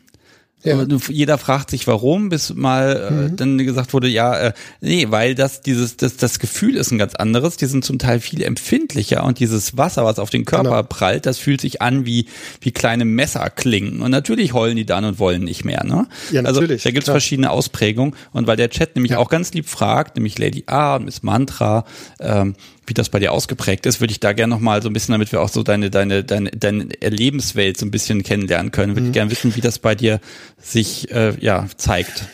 [0.63, 0.85] Ja.
[1.09, 3.37] Jeder fragt sich, warum, bis mal äh, mhm.
[3.37, 7.15] dann gesagt wurde, ja, äh, nee, weil das dieses das das Gefühl ist ein ganz
[7.15, 7.57] anderes.
[7.57, 10.83] Die sind zum Teil viel empfindlicher und dieses Wasser, was auf den Körper genau.
[10.83, 12.27] prallt, das fühlt sich an wie
[12.61, 14.03] wie kleine Messerklingen.
[14.03, 15.85] Und natürlich heulen die dann und wollen nicht mehr.
[15.85, 16.07] Ne?
[16.31, 16.83] Ja, also natürlich.
[16.83, 18.15] da gibt es verschiedene Ausprägungen.
[18.33, 19.19] Und weil der Chat nämlich ja.
[19.19, 21.85] auch ganz lieb fragt, nämlich Lady A und Miss Mantra,
[22.21, 22.55] ähm,
[22.91, 25.13] wie das bei dir ausgeprägt ist, würde ich da gerne noch mal so ein bisschen,
[25.13, 29.03] damit wir auch so deine deine deine deine Lebenswelt so ein bisschen kennenlernen können, würde
[29.03, 29.07] mhm.
[29.07, 30.21] ich gerne wissen, wie das bei dir
[30.61, 32.27] sich äh, ja zeigt.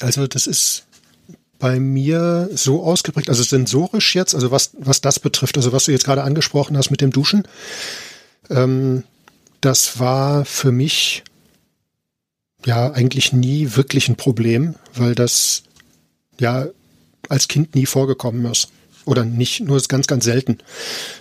[0.00, 0.86] Also das ist
[1.58, 5.92] bei mir so ausgeprägt, also sensorisch jetzt, also was was das betrifft, also was du
[5.92, 7.46] jetzt gerade angesprochen hast mit dem Duschen,
[8.50, 9.04] ähm,
[9.60, 11.22] das war für mich
[12.64, 15.62] ja eigentlich nie wirklich ein Problem, weil das
[16.40, 16.66] ja
[17.28, 18.68] als Kind nie vorgekommen ist
[19.04, 20.58] oder nicht, nur ganz, ganz selten.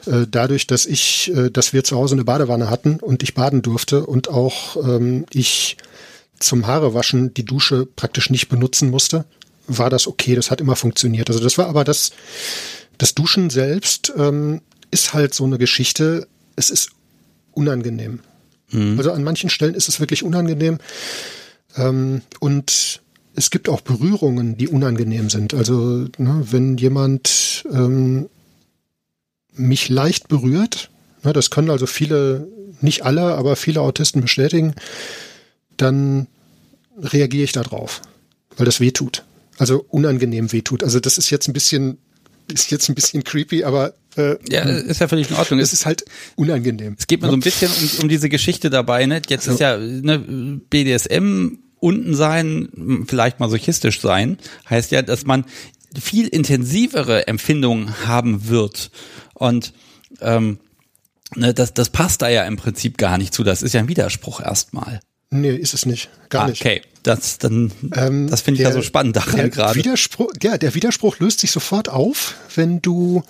[0.06, 3.62] Äh, dadurch, dass ich, äh, dass wir zu Hause eine Badewanne hatten und ich baden
[3.62, 5.78] durfte und auch ähm, ich
[6.40, 9.26] zum Haarewaschen die Dusche praktisch nicht benutzen musste,
[9.68, 10.36] war das okay.
[10.36, 11.30] Das hat immer funktioniert.
[11.30, 12.12] Also das war aber das,
[12.98, 16.28] das Duschen selbst ähm, ist halt so eine Geschichte.
[16.56, 16.92] Es ist
[17.52, 18.20] unangenehm.
[18.72, 18.98] Mhm.
[18.98, 20.80] Also an manchen Stellen ist es wirklich unangenehm.
[21.76, 23.02] Ähm, und
[23.36, 25.54] es gibt auch Berührungen, die unangenehm sind.
[25.54, 28.30] Also ne, wenn jemand ähm,
[29.54, 30.90] mich leicht berührt,
[31.24, 32.48] ne, das können also viele,
[32.82, 34.76] nicht alle, aber viele Autisten bestätigen,
[35.78, 36.28] dann
[36.98, 38.02] reagiere ich darauf,
[38.58, 39.24] weil das weh tut.
[39.58, 40.84] Also unangenehm weh tut.
[40.84, 41.98] Also das ist jetzt ein bisschen,
[42.52, 45.60] ist jetzt ein bisschen creepy, aber äh, ja, ist ja völlig in Ordnung.
[45.60, 46.04] Es ist halt
[46.36, 46.96] unangenehm.
[47.00, 49.06] Es geht mir so ein bisschen um, um diese Geschichte dabei.
[49.06, 49.22] Ne?
[49.28, 50.20] Jetzt ist ja ne,
[50.70, 54.38] BDSM unten sein, vielleicht masochistisch sein,
[54.70, 55.46] heißt ja, dass man
[56.00, 58.92] viel intensivere Empfindungen haben wird.
[59.34, 59.74] Und
[60.22, 60.60] ähm,
[61.36, 63.44] ne, das, das passt da ja im Prinzip gar nicht zu.
[63.44, 65.02] Das ist ja ein Widerspruch erstmal.
[65.32, 66.10] Nee, ist es nicht.
[66.30, 66.62] Gar ah, nicht.
[66.62, 69.76] Okay, das, dann, ähm, das finde ich ja so spannend daran gerade.
[69.76, 73.24] Widerspruch, ja, der Widerspruch löst sich sofort auf, wenn du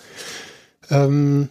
[0.90, 1.48] ähm,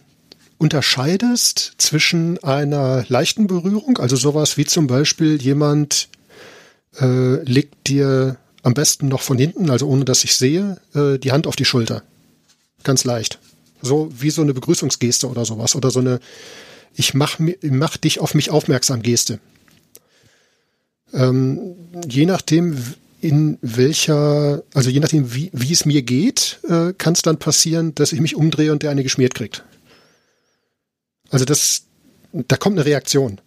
[0.59, 6.09] unterscheidest zwischen einer leichten Berührung, also sowas wie zum Beispiel jemand
[6.99, 11.31] äh, legt dir am besten noch von hinten, also ohne dass ich sehe, äh, die
[11.31, 12.03] Hand auf die Schulter.
[12.83, 13.39] Ganz leicht.
[13.81, 15.75] So wie so eine Begrüßungsgeste oder sowas.
[15.75, 16.19] Oder so eine
[16.95, 19.39] Ich mach, mach dich auf mich aufmerksam Geste.
[21.13, 21.75] Ähm,
[22.07, 22.77] je nachdem,
[23.21, 27.93] in welcher, also je nachdem, wie, wie es mir geht, äh, kann es dann passieren,
[27.95, 29.63] dass ich mich umdrehe und der eine geschmiert kriegt.
[31.29, 31.83] Also das,
[32.33, 33.39] da kommt eine Reaktion.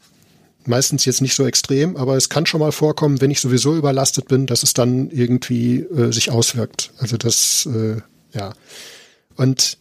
[0.67, 4.29] Meistens jetzt nicht so extrem, aber es kann schon mal vorkommen, wenn ich sowieso überlastet
[4.29, 6.93] bin, dass es dann irgendwie äh, sich auswirkt.
[6.99, 8.01] Also das, äh,
[8.33, 8.55] ja.
[9.37, 9.79] Und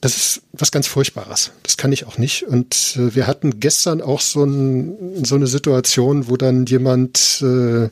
[0.00, 1.50] das ist was ganz Furchtbares.
[1.62, 2.44] Das kann ich auch nicht.
[2.44, 7.90] Und äh, wir hatten gestern auch so, ein, so eine Situation, wo dann jemand äh,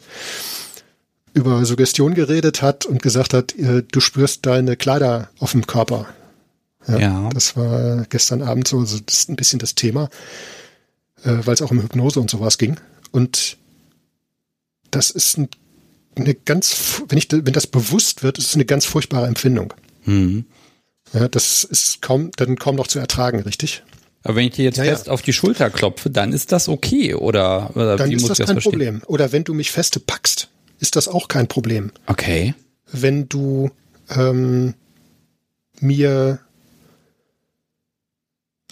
[1.35, 6.07] über Suggestion geredet hat und gesagt hat, äh, du spürst deine Kleider auf dem Körper.
[6.87, 7.31] Ja, ja.
[7.35, 10.09] Das war gestern Abend so, so das ist ein bisschen das Thema
[11.25, 12.79] äh, weil es auch um Hypnose und sowas ging.
[13.11, 13.57] Und
[14.91, 15.49] das ist ein,
[16.17, 19.75] eine ganz, wenn ich, wenn das bewusst wird, ist es eine ganz furchtbare Empfindung.
[20.05, 20.45] Mhm.
[21.13, 23.83] Ja, das ist kaum, dann kaum noch zu ertragen, richtig?
[24.23, 25.13] Aber wenn ich dir jetzt ja, fest ja.
[25.13, 27.71] auf die Schulter klopfe, dann ist das okay, oder?
[27.75, 29.01] oder dann ist das kein das Problem.
[29.07, 30.49] Oder wenn du mich feste packst,
[30.81, 31.93] ist das auch kein Problem.
[32.07, 32.55] Okay.
[32.91, 33.71] Wenn du
[34.11, 34.75] ähm,
[35.81, 36.41] mir,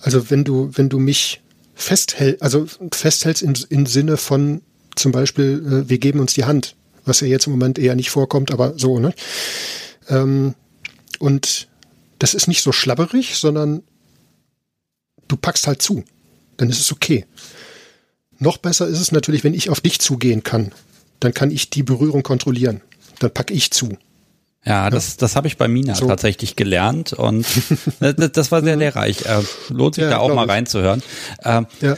[0.01, 1.41] also wenn du, wenn du mich
[1.77, 4.63] festhält, also festhältst im, im Sinne von
[4.97, 8.11] zum Beispiel, äh, wir geben uns die Hand, was ja jetzt im Moment eher nicht
[8.11, 9.15] vorkommt, aber so, ne?
[10.09, 10.55] Ähm,
[11.19, 11.69] und
[12.19, 13.83] das ist nicht so schlabberig, sondern
[15.29, 16.03] du packst halt zu.
[16.57, 17.27] Dann ist es okay.
[18.39, 20.73] Noch besser ist es natürlich, wenn ich auf dich zugehen kann.
[21.21, 22.81] Dann kann ich die Berührung kontrollieren.
[23.19, 23.97] Dann packe ich zu.
[24.67, 26.09] Ja, das, das habe ich bei Mina so.
[26.09, 27.47] tatsächlich gelernt und
[28.01, 29.25] das, das war sehr lehrreich.
[29.25, 31.03] Äh, lohnt sich ja, da auch mal reinzuhören.
[31.45, 31.97] Ähm, ja.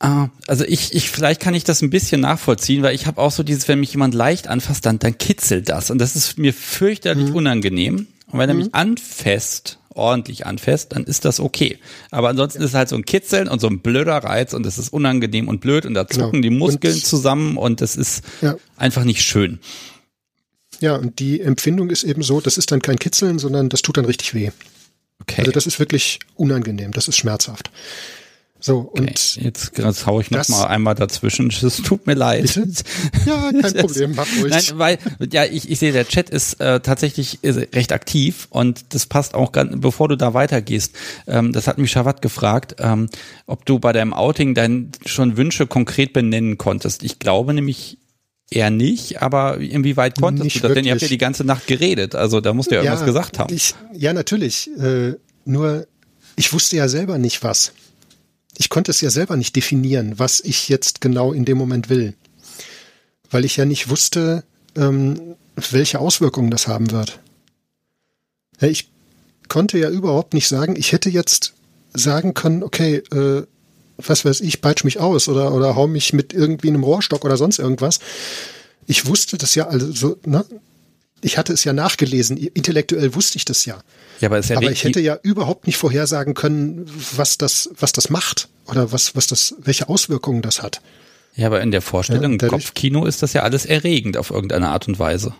[0.00, 3.32] Äh, also ich, ich, vielleicht kann ich das ein bisschen nachvollziehen, weil ich habe auch
[3.32, 6.54] so dieses, wenn mich jemand leicht anfasst, dann, dann kitzelt das und das ist mir
[6.54, 7.36] fürchterlich mhm.
[7.36, 8.06] unangenehm.
[8.30, 8.74] Und wenn er mich mhm.
[8.74, 11.78] anfasst ordentlich anfasst, dann ist das okay.
[12.10, 14.78] Aber ansonsten ist es halt so ein Kitzeln und so ein blöder Reiz und es
[14.78, 16.42] ist unangenehm und blöd und da zucken genau.
[16.42, 18.56] die Muskeln und, zusammen und das ist ja.
[18.76, 19.60] einfach nicht schön.
[20.80, 23.96] Ja, und die Empfindung ist eben so, das ist dann kein Kitzeln, sondern das tut
[23.96, 24.50] dann richtig weh.
[25.20, 25.40] Okay.
[25.40, 27.70] Also das ist wirklich unangenehm, das ist schmerzhaft.
[28.66, 31.52] So, okay, und jetzt, jetzt hau ich noch mal einmal dazwischen.
[31.62, 32.54] Es tut mir leid.
[32.54, 32.66] Bitte?
[33.26, 34.50] Ja, kein Problem, mach ruhig.
[34.50, 34.98] Nein, weil,
[35.30, 39.52] ja, ich, ich sehe, der Chat ist äh, tatsächlich recht aktiv und das passt auch
[39.52, 40.96] ganz, bevor du da weitergehst.
[41.26, 43.10] Ähm, das hat mich Schavat gefragt, ähm,
[43.46, 47.02] ob du bei deinem Outing dann schon Wünsche konkret benennen konntest.
[47.02, 47.98] Ich glaube nämlich
[48.54, 50.70] eher nicht, aber inwieweit konntest nicht du das?
[50.70, 50.82] Wirklich.
[50.82, 53.06] Denn ihr habt ja die ganze Nacht geredet, also da musst du ja, ja irgendwas
[53.06, 53.54] gesagt haben.
[53.54, 54.70] Ich, ja, natürlich.
[54.78, 55.14] Äh,
[55.44, 55.86] nur,
[56.36, 57.72] ich wusste ja selber nicht was
[58.56, 62.14] ich konnte es ja selber nicht definieren, was ich jetzt genau in dem Moment will.
[63.30, 64.44] Weil ich ja nicht wusste,
[64.76, 67.20] ähm, welche Auswirkungen das haben wird.
[68.60, 68.88] Ja, ich
[69.48, 71.54] konnte ja überhaupt nicht sagen, ich hätte jetzt
[71.92, 73.44] sagen können, okay, äh,
[73.96, 77.36] was weiß ich, peitsch mich aus oder, oder hau mich mit irgendwie einem Rohrstock oder
[77.36, 78.00] sonst irgendwas.
[78.86, 80.44] Ich wusste das ja also, ne?
[81.20, 83.82] Ich hatte es ja nachgelesen, intellektuell wusste ich das ja.
[84.20, 88.10] Ja, aber, ja aber ich hätte ja überhaupt nicht vorhersagen können, was das, was das
[88.10, 90.82] macht oder was, was das, welche Auswirkungen das hat.
[91.34, 94.68] Ja, aber in der Vorstellung ja, im Kopfkino ist das ja alles erregend auf irgendeine
[94.68, 95.34] Art und Weise.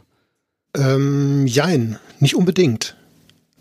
[0.75, 2.97] Ähm, jein, nicht unbedingt.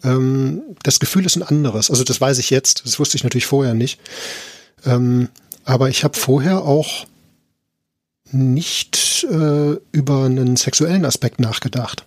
[0.04, 1.90] Ähm, das Gefühl ist ein anderes.
[1.90, 2.86] Also das weiß ich jetzt.
[2.86, 4.00] Das wusste ich natürlich vorher nicht.
[4.86, 5.30] Ähm,
[5.64, 7.06] aber ich habe vorher auch
[8.32, 12.06] nicht äh, über einen sexuellen Aspekt nachgedacht.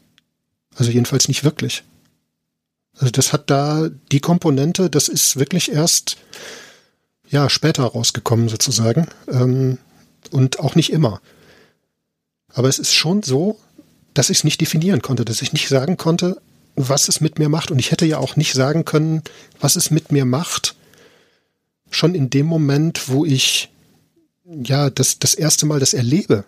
[0.76, 1.84] Also jedenfalls nicht wirklich.
[2.98, 6.16] Also das hat da die Komponente, das ist wirklich erst
[7.28, 9.78] ja später rausgekommen sozusagen ähm,
[10.30, 11.20] und auch nicht immer.
[12.54, 13.58] Aber es ist schon so,
[14.14, 16.40] dass ich es nicht definieren konnte, dass ich nicht sagen konnte,
[16.74, 17.70] was es mit mir macht.
[17.70, 19.22] Und ich hätte ja auch nicht sagen können,
[19.60, 20.75] was es mit mir macht,
[21.90, 23.70] schon in dem Moment, wo ich
[24.44, 26.44] ja das, das erste Mal das erlebe.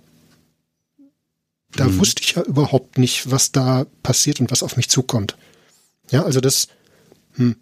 [1.72, 1.98] Da mhm.
[1.98, 5.36] wusste ich ja überhaupt nicht, was da passiert und was auf mich zukommt.
[6.10, 6.68] Ja, also das.
[7.34, 7.56] Hm.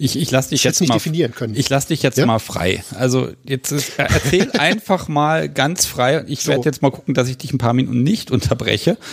[0.00, 1.56] Ich, ich lass dich ich jetzt nicht mal definieren können.
[1.56, 2.26] Ich lass dich jetzt ja?
[2.26, 2.84] mal frei.
[2.94, 6.24] Also jetzt ist, erzähl einfach mal ganz frei.
[6.28, 6.52] Ich so.
[6.52, 8.96] werde jetzt mal gucken, dass ich dich ein paar Minuten nicht unterbreche.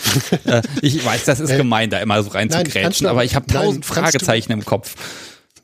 [0.45, 3.23] Äh, ich weiß, das ist äh, gemein, da immer so rein nein, zu grätschen, aber
[3.23, 4.95] ich habe tausend Fragezeichen im Kopf.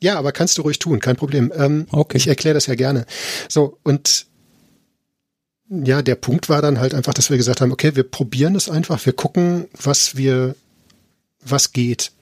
[0.02, 1.52] Ja, aber kannst du ruhig tun, kein Problem.
[1.56, 2.16] Ähm, okay.
[2.16, 3.06] Ich erkläre das ja gerne.
[3.48, 4.26] So, und
[5.70, 8.68] ja, der Punkt war dann halt einfach, dass wir gesagt haben, okay, wir probieren es
[8.68, 10.54] einfach, wir gucken, was wir,
[11.40, 12.12] was geht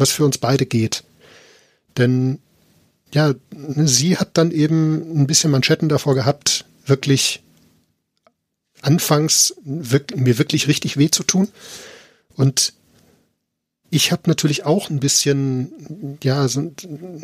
[0.00, 1.04] was für uns beide geht.
[1.96, 2.40] Denn
[3.12, 7.42] ja, sie hat dann eben ein bisschen Manschetten davor gehabt, wirklich
[8.82, 11.48] anfangs mir wirklich richtig weh zu tun.
[12.34, 12.72] Und
[13.90, 16.72] ich habe natürlich auch ein bisschen, ja, so,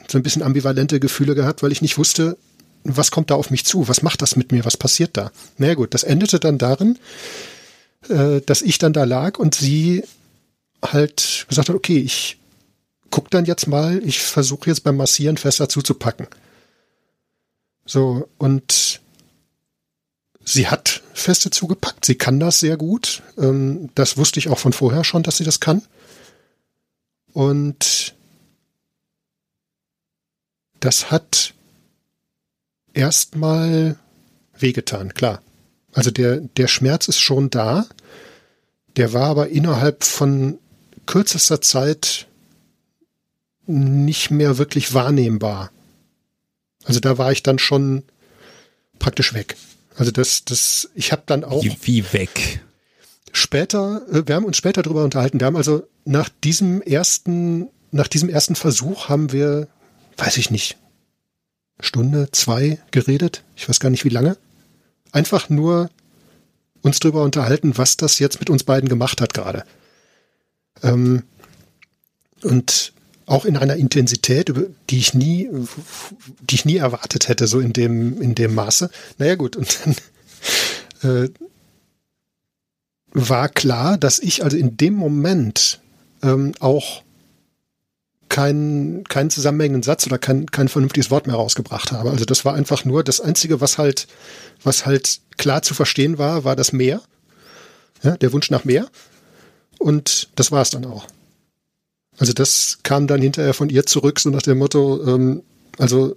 [0.08, 2.36] so, ein bisschen ambivalente Gefühle gehabt, weil ich nicht wusste,
[2.82, 5.30] was kommt da auf mich zu, was macht das mit mir, was passiert da.
[5.58, 6.98] Na naja, gut, das endete dann darin,
[8.08, 10.04] äh, dass ich dann da lag und sie
[10.84, 12.38] halt gesagt hat, okay, ich
[13.10, 16.26] guck dann jetzt mal, ich versuche jetzt beim Massieren fester zuzupacken.
[17.84, 19.00] So, und
[20.44, 23.22] sie hat feste zugepackt, sie kann das sehr gut.
[23.38, 25.82] Ähm, das wusste ich auch von vorher schon, dass sie das kann.
[27.36, 28.14] Und
[30.80, 31.52] das hat
[32.94, 33.96] erstmal
[34.58, 35.42] wehgetan, klar.
[35.92, 37.84] Also der, der Schmerz ist schon da.
[38.96, 40.58] Der war aber innerhalb von
[41.04, 42.26] kürzester Zeit
[43.66, 45.70] nicht mehr wirklich wahrnehmbar.
[46.84, 48.02] Also da war ich dann schon
[48.98, 49.58] praktisch weg.
[49.94, 51.62] Also das, das, ich habe dann auch.
[51.62, 52.60] Wie, wie weg?
[53.36, 55.40] Später, äh, wir haben uns später darüber unterhalten.
[55.40, 59.68] Wir haben also nach diesem ersten, nach diesem ersten Versuch haben wir,
[60.16, 60.78] weiß ich nicht,
[61.78, 63.44] Stunde, zwei geredet.
[63.54, 64.38] Ich weiß gar nicht wie lange.
[65.12, 65.90] Einfach nur
[66.80, 69.64] uns darüber unterhalten, was das jetzt mit uns beiden gemacht hat gerade.
[70.82, 71.22] Ähm,
[72.42, 72.94] und
[73.26, 74.50] auch in einer Intensität,
[74.88, 75.50] die ich nie,
[76.40, 78.88] die ich nie erwartet hätte, so in dem, in dem Maße.
[79.18, 79.96] Naja, gut, und dann
[81.24, 81.28] äh,
[83.18, 85.80] war klar, dass ich also in dem Moment
[86.22, 87.02] ähm, auch
[88.28, 92.10] keinen, keinen zusammenhängenden Satz oder kein, kein vernünftiges Wort mehr rausgebracht habe.
[92.10, 94.06] Also das war einfach nur das Einzige, was halt,
[94.62, 97.00] was halt klar zu verstehen war, war das Meer.
[98.02, 98.86] Ja, der Wunsch nach mehr.
[99.78, 101.06] Und das war es dann auch.
[102.18, 105.42] Also das kam dann hinterher von ihr zurück, so nach dem Motto, ähm,
[105.78, 106.16] also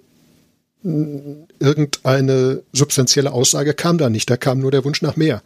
[0.83, 5.41] irgendeine substanzielle Aussage kam da nicht, da kam nur der Wunsch nach mehr.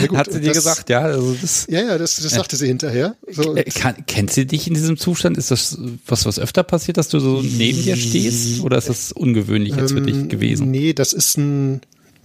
[0.00, 1.00] Ja, gut, Hat sie dir das, gesagt, ja?
[1.00, 3.16] Also das, ja, ja, das, das sagte sie hinterher.
[3.30, 5.36] So, kann, kennt sie dich in diesem Zustand?
[5.36, 8.62] Ist das was, was öfter passiert, dass du so neben dir stehst?
[8.62, 10.70] Oder ist das ungewöhnlich jetzt für dich ähm, gewesen?
[10.70, 11.80] Nee, das ist ein,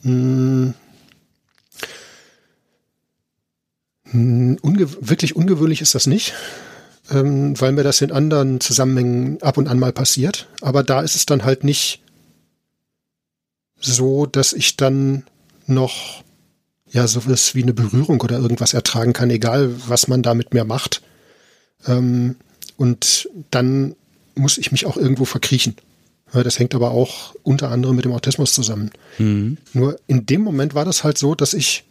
[0.06, 0.74] ein
[4.14, 6.34] unge wirklich ungewöhnlich ist das nicht,
[7.10, 10.48] ähm, weil mir das in anderen Zusammenhängen ab und an mal passiert.
[10.62, 12.02] Aber da ist es dann halt nicht
[13.80, 15.24] so, dass ich dann
[15.68, 16.23] noch
[16.94, 20.64] ja sowas wie eine Berührung oder irgendwas ertragen kann, egal was man da mit mir
[20.64, 21.02] macht.
[21.88, 22.36] Ähm,
[22.78, 23.96] und dann
[24.36, 25.76] muss ich mich auch irgendwo verkriechen.
[26.34, 28.92] Ja, das hängt aber auch unter anderem mit dem Autismus zusammen.
[29.18, 29.58] Mhm.
[29.74, 31.84] Nur in dem Moment war das halt so, dass ich,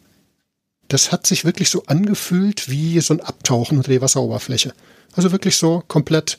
[0.88, 4.72] das hat sich wirklich so angefühlt wie so ein Abtauchen unter die Wasseroberfläche.
[5.14, 6.38] Also wirklich so komplett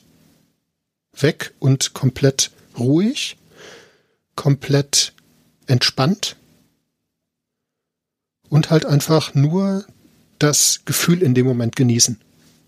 [1.18, 3.36] weg und komplett ruhig,
[4.36, 5.12] komplett
[5.66, 6.36] entspannt
[8.48, 9.84] und halt einfach nur
[10.38, 12.20] das Gefühl in dem Moment genießen.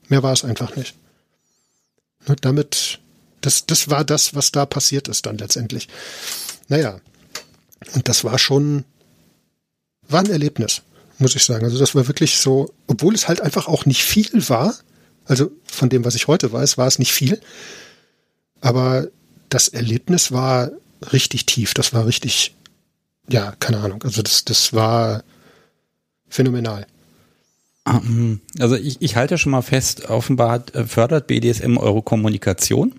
[0.08, 0.94] Mehr war es einfach nicht.
[2.26, 3.00] Und damit,
[3.40, 5.88] das, das war das, was da passiert ist dann letztendlich.
[6.68, 7.00] Naja,
[7.94, 8.84] und das war schon,
[10.08, 10.82] war ein Erlebnis,
[11.18, 11.64] muss ich sagen.
[11.64, 14.74] Also das war wirklich so, obwohl es halt einfach auch nicht viel war,
[15.24, 17.40] also von dem, was ich heute weiß, war es nicht viel,
[18.60, 19.08] aber
[19.48, 20.70] das Erlebnis war
[21.12, 22.56] richtig tief, das war richtig
[23.28, 24.02] ja, keine Ahnung.
[24.02, 25.22] Also das, das war
[26.28, 26.86] phänomenal.
[27.86, 32.94] Ähm, also ich, ich halte schon mal fest, offenbar äh, fördert BDSM eure Kommunikation.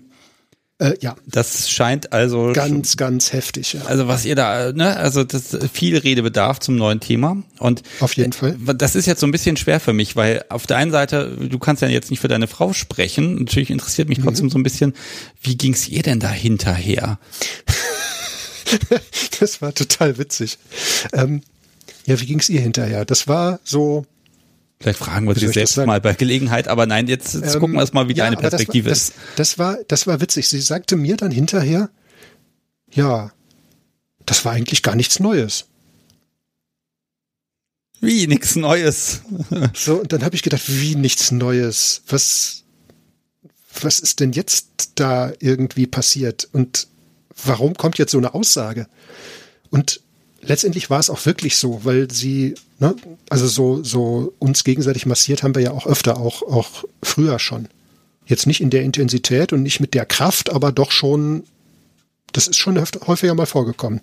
[0.80, 1.16] Äh, ja.
[1.26, 3.72] Das scheint also ganz, ganz heftig.
[3.72, 3.82] Ja.
[3.86, 8.32] Also was ihr da, ne, also das viel Redebedarf zum neuen Thema und auf jeden
[8.32, 8.56] Fall.
[8.76, 11.58] Das ist jetzt so ein bisschen schwer für mich, weil auf der einen Seite, du
[11.58, 13.40] kannst ja jetzt nicht für deine Frau sprechen.
[13.40, 14.50] Natürlich interessiert mich trotzdem mhm.
[14.50, 14.94] so ein bisschen,
[15.42, 17.18] wie ging's ihr denn da hinterher?
[19.40, 20.58] das war total witzig.
[21.12, 21.42] Ähm,
[22.08, 23.04] ja, wie ging es ihr hinterher?
[23.04, 24.06] Das war so.
[24.80, 27.80] Vielleicht fragen wir sie selbst mal bei Gelegenheit, aber nein, jetzt, jetzt ähm, gucken wir
[27.80, 29.38] erstmal, wie ja, deine Perspektive das war, das, ist.
[29.38, 30.48] Das war, das war witzig.
[30.48, 31.90] Sie sagte mir dann hinterher,
[32.90, 33.30] ja,
[34.24, 35.66] das war eigentlich gar nichts Neues.
[38.00, 39.20] Wie nichts Neues?
[39.74, 42.02] so, und dann habe ich gedacht, wie nichts Neues?
[42.08, 42.64] Was,
[43.82, 46.48] was ist denn jetzt da irgendwie passiert?
[46.52, 46.86] Und
[47.44, 48.86] warum kommt jetzt so eine Aussage?
[49.68, 50.00] Und
[50.40, 52.94] letztendlich war es auch wirklich so, weil sie, ne,
[53.28, 57.68] also so, so uns gegenseitig massiert haben wir ja auch öfter, auch, auch früher schon.
[58.26, 61.44] Jetzt nicht in der Intensität und nicht mit der Kraft, aber doch schon,
[62.32, 64.00] das ist schon häufiger mal vorgekommen.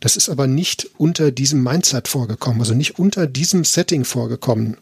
[0.00, 4.76] Das ist aber nicht unter diesem Mindset vorgekommen, also nicht unter diesem Setting vorgekommen.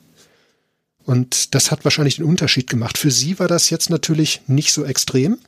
[1.04, 2.98] Und das hat wahrscheinlich den Unterschied gemacht.
[2.98, 5.38] Für sie war das jetzt natürlich nicht so extrem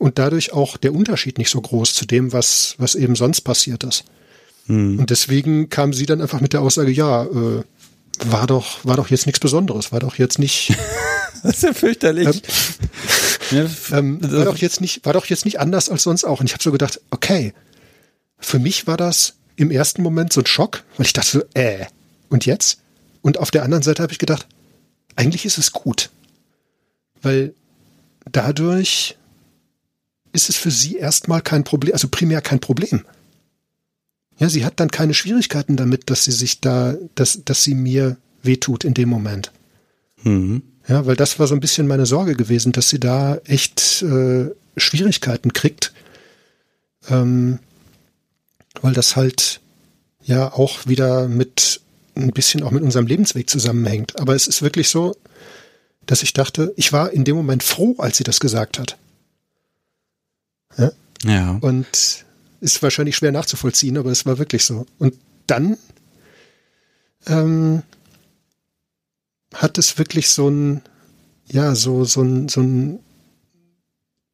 [0.00, 3.84] und dadurch auch der Unterschied nicht so groß zu dem, was, was eben sonst passiert
[3.84, 4.04] ist.
[4.64, 4.98] Hm.
[4.98, 7.62] Und deswegen kam sie dann einfach mit der Aussage, ja, äh,
[8.24, 10.74] war doch, war doch jetzt nichts Besonderes, war doch jetzt nicht.
[11.42, 12.42] das ist ja fürchterlich.
[13.52, 16.40] Ähm, ähm, war doch jetzt nicht, war doch jetzt nicht anders als sonst auch.
[16.40, 17.52] Und ich habe so gedacht, okay,
[18.38, 21.84] für mich war das im ersten Moment so ein Schock, weil ich dachte so, äh,
[22.30, 22.80] und jetzt?
[23.20, 24.46] Und auf der anderen Seite habe ich gedacht,
[25.14, 26.08] eigentlich ist es gut.
[27.20, 27.52] Weil
[28.32, 29.18] dadurch
[30.32, 33.04] ist es für sie erstmal kein Problem, also primär kein Problem.
[34.38, 38.16] Ja, sie hat dann keine Schwierigkeiten damit, dass sie sich da, dass, dass sie mir
[38.42, 39.52] wehtut in dem Moment.
[40.22, 40.62] Mhm.
[40.88, 44.50] Ja, weil das war so ein bisschen meine Sorge gewesen, dass sie da echt äh,
[44.76, 45.92] Schwierigkeiten kriegt.
[47.08, 47.58] Ähm,
[48.80, 49.60] weil das halt
[50.22, 51.80] ja auch wieder mit
[52.14, 54.18] ein bisschen auch mit unserem Lebensweg zusammenhängt.
[54.18, 55.16] Aber es ist wirklich so,
[56.06, 58.96] dass ich dachte, ich war in dem Moment froh, als sie das gesagt hat.
[60.76, 60.92] Ja?
[61.24, 61.58] ja.
[61.60, 62.24] Und
[62.60, 64.86] ist wahrscheinlich schwer nachzuvollziehen, aber es war wirklich so.
[64.98, 65.14] Und
[65.46, 65.76] dann
[67.26, 67.82] ähm,
[69.54, 70.82] hat es wirklich so ein,
[71.46, 73.00] ja, so, so ein, so ein,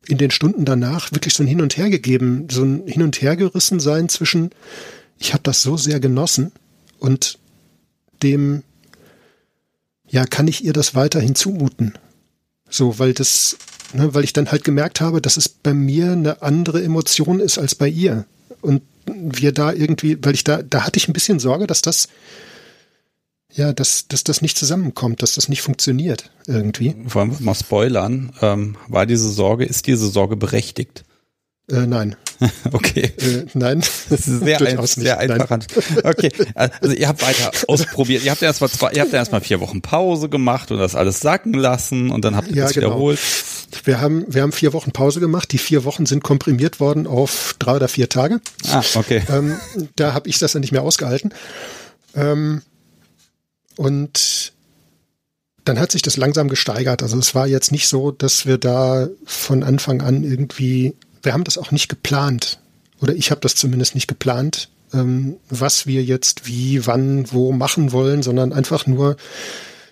[0.06, 3.20] in den Stunden danach wirklich so ein Hin und Her gegeben, so ein Hin und
[3.22, 4.50] Her gerissen sein zwischen,
[5.18, 6.52] ich habe das so sehr genossen
[6.98, 7.38] und
[8.22, 8.62] dem,
[10.08, 11.94] ja, kann ich ihr das weiterhin zumuten?
[12.68, 13.56] So, weil das
[13.92, 17.58] ne, weil ich dann halt gemerkt habe, dass es bei mir eine andere Emotion ist
[17.58, 18.26] als bei ihr.
[18.60, 22.08] Und wir da irgendwie, weil ich da, da hatte ich ein bisschen Sorge, dass das,
[23.52, 26.94] ja, dass, dass das nicht zusammenkommt, dass das nicht funktioniert irgendwie.
[27.06, 31.04] Vor allem mal spoilern, ähm, war diese Sorge, ist diese Sorge berechtigt?
[31.70, 32.16] Äh, nein.
[32.72, 33.12] okay.
[33.16, 33.80] Äh, nein.
[34.10, 35.48] Das ist sehr, ein, sehr einfach.
[35.50, 35.62] Nein.
[36.04, 36.30] Okay.
[36.54, 38.24] Also ihr habt weiter ausprobiert.
[38.24, 40.94] Ihr habt ja erstmal zwei, ihr habt ja erstmal vier Wochen Pause gemacht und das
[40.94, 42.88] alles sacken lassen und dann habt ihr ja, das genau.
[42.88, 43.18] wiederholt.
[43.84, 45.50] Wir haben, wir haben vier Wochen Pause gemacht.
[45.52, 48.40] Die vier Wochen sind komprimiert worden auf drei oder vier Tage.
[48.68, 49.22] Ah, okay.
[49.28, 49.56] Ähm,
[49.96, 51.32] da habe ich das dann nicht mehr ausgehalten.
[52.14, 52.62] Ähm,
[53.76, 54.52] und
[55.64, 57.02] dann hat sich das langsam gesteigert.
[57.02, 60.94] Also es war jetzt nicht so, dass wir da von Anfang an irgendwie,
[61.26, 62.58] wir haben das auch nicht geplant.
[63.02, 67.92] Oder ich habe das zumindest nicht geplant, ähm, was wir jetzt wie, wann, wo machen
[67.92, 69.16] wollen, sondern einfach nur,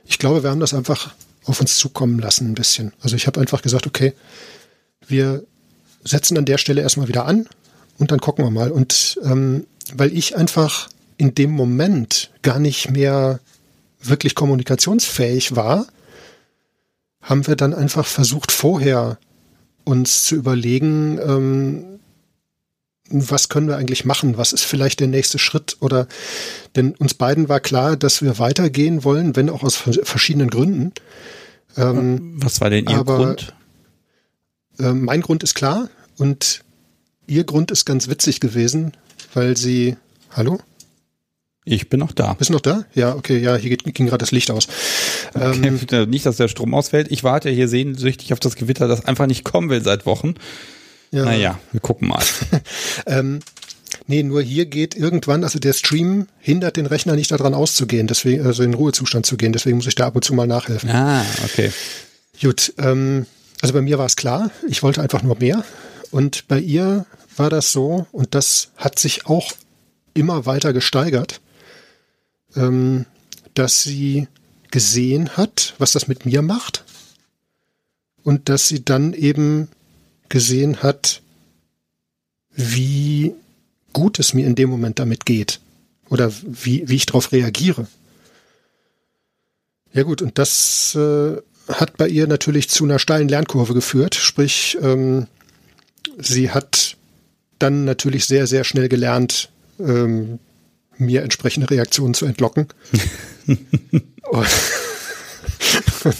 [0.07, 1.13] ich glaube, wir haben das einfach
[1.45, 2.93] auf uns zukommen lassen ein bisschen.
[3.03, 4.15] Also ich habe einfach gesagt, okay,
[5.07, 5.45] wir
[6.05, 7.47] setzen an der Stelle erstmal wieder an
[7.99, 8.71] und dann gucken wir mal.
[8.71, 13.41] Und ähm, weil ich einfach in dem Moment gar nicht mehr
[14.01, 15.87] wirklich kommunikationsfähig war,
[17.21, 19.19] haben wir dann einfach versucht, vorher
[19.85, 21.85] uns zu überlegen, ähm,
[23.11, 24.39] was können wir eigentlich machen?
[24.39, 25.77] Was ist vielleicht der nächste Schritt?
[25.81, 26.09] Oder
[26.75, 30.93] denn uns beiden war klar, dass wir weitergehen wollen, wenn auch aus verschiedenen Gründen.
[31.77, 33.55] Ähm, was war denn Ihr aber, Grund?
[34.79, 36.65] Äh, mein Grund ist klar und
[37.27, 38.93] Ihr Grund ist ganz witzig gewesen,
[39.35, 39.97] weil Sie.
[40.31, 40.59] Hallo?
[41.67, 42.35] Ich bin noch da.
[42.35, 42.85] Bist du noch da?
[42.95, 44.69] Ja, okay, ja, hier geht, ging gerade das Licht aus.
[45.33, 47.11] Okay, ähm, nicht, dass der Strom ausfällt.
[47.11, 50.35] Ich warte hier sehnsüchtig auf das Gewitter, das einfach nicht kommen will seit Wochen.
[51.11, 51.25] Ja.
[51.25, 52.23] Naja, wir gucken mal.
[53.07, 53.41] ähm,
[54.07, 58.45] nee, nur hier geht irgendwann, also der Stream hindert den Rechner nicht daran auszugehen, deswegen,
[58.45, 60.91] also in den Ruhezustand zu gehen, deswegen muss ich da ab und zu mal nachhelfen.
[60.91, 61.71] Ah, okay.
[62.43, 63.25] Gut, ähm,
[63.63, 65.65] also bei mir war es klar, ich wollte einfach nur mehr.
[66.11, 67.07] Und bei ihr
[67.37, 69.53] war das so, und das hat sich auch
[70.13, 71.41] immer weiter gesteigert
[72.57, 73.07] ähm,
[73.55, 74.29] dass sie
[74.71, 76.85] gesehen hat, was das mit mir macht
[78.23, 79.69] und dass sie dann eben
[80.29, 81.23] gesehen hat,
[82.51, 83.35] wie
[83.93, 85.61] gut es mir in dem Moment damit geht
[86.09, 87.87] oder wie, wie ich darauf reagiere.
[89.93, 91.37] Ja gut, und das äh,
[91.69, 95.29] hat bei ihr natürlich zu einer steilen Lernkurve geführt, sprich, ähm,
[96.19, 96.97] sie hat
[97.59, 100.41] dann natürlich sehr, sehr schnell gelernt, ähm,
[100.99, 102.69] mir entsprechende Reaktionen zu entlocken.
[103.47, 103.59] ich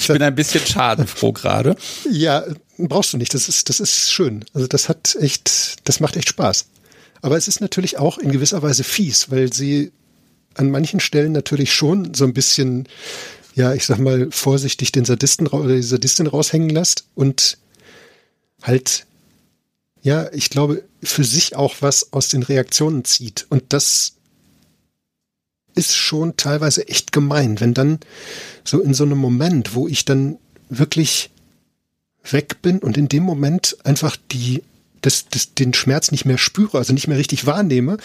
[0.09, 1.77] bin ein bisschen schadenfroh gerade.
[2.11, 2.45] Ja,
[2.79, 3.35] brauchst du nicht.
[3.35, 4.45] Das ist, das ist schön.
[4.53, 6.67] Also das hat echt, das macht echt Spaß.
[7.23, 9.93] Aber es ist natürlich auch in gewisser Weise fies, weil sie
[10.55, 12.89] an manchen Stellen natürlich schon so ein bisschen,
[13.55, 17.59] ja, ich sag mal, vorsichtig den Sadisten oder die Sadistin raushängen lässt und
[18.63, 19.07] halt,
[20.03, 23.47] ja, ich glaube, für sich auch was aus den Reaktionen zieht.
[23.49, 24.17] Und das
[25.75, 27.99] ist schon teilweise echt gemein, wenn dann
[28.65, 31.31] so in so einem Moment, wo ich dann wirklich
[32.31, 34.63] weg bin und in dem Moment einfach die,
[35.03, 37.99] das, das, den Schmerz nicht mehr spüre, also nicht mehr richtig wahrnehme,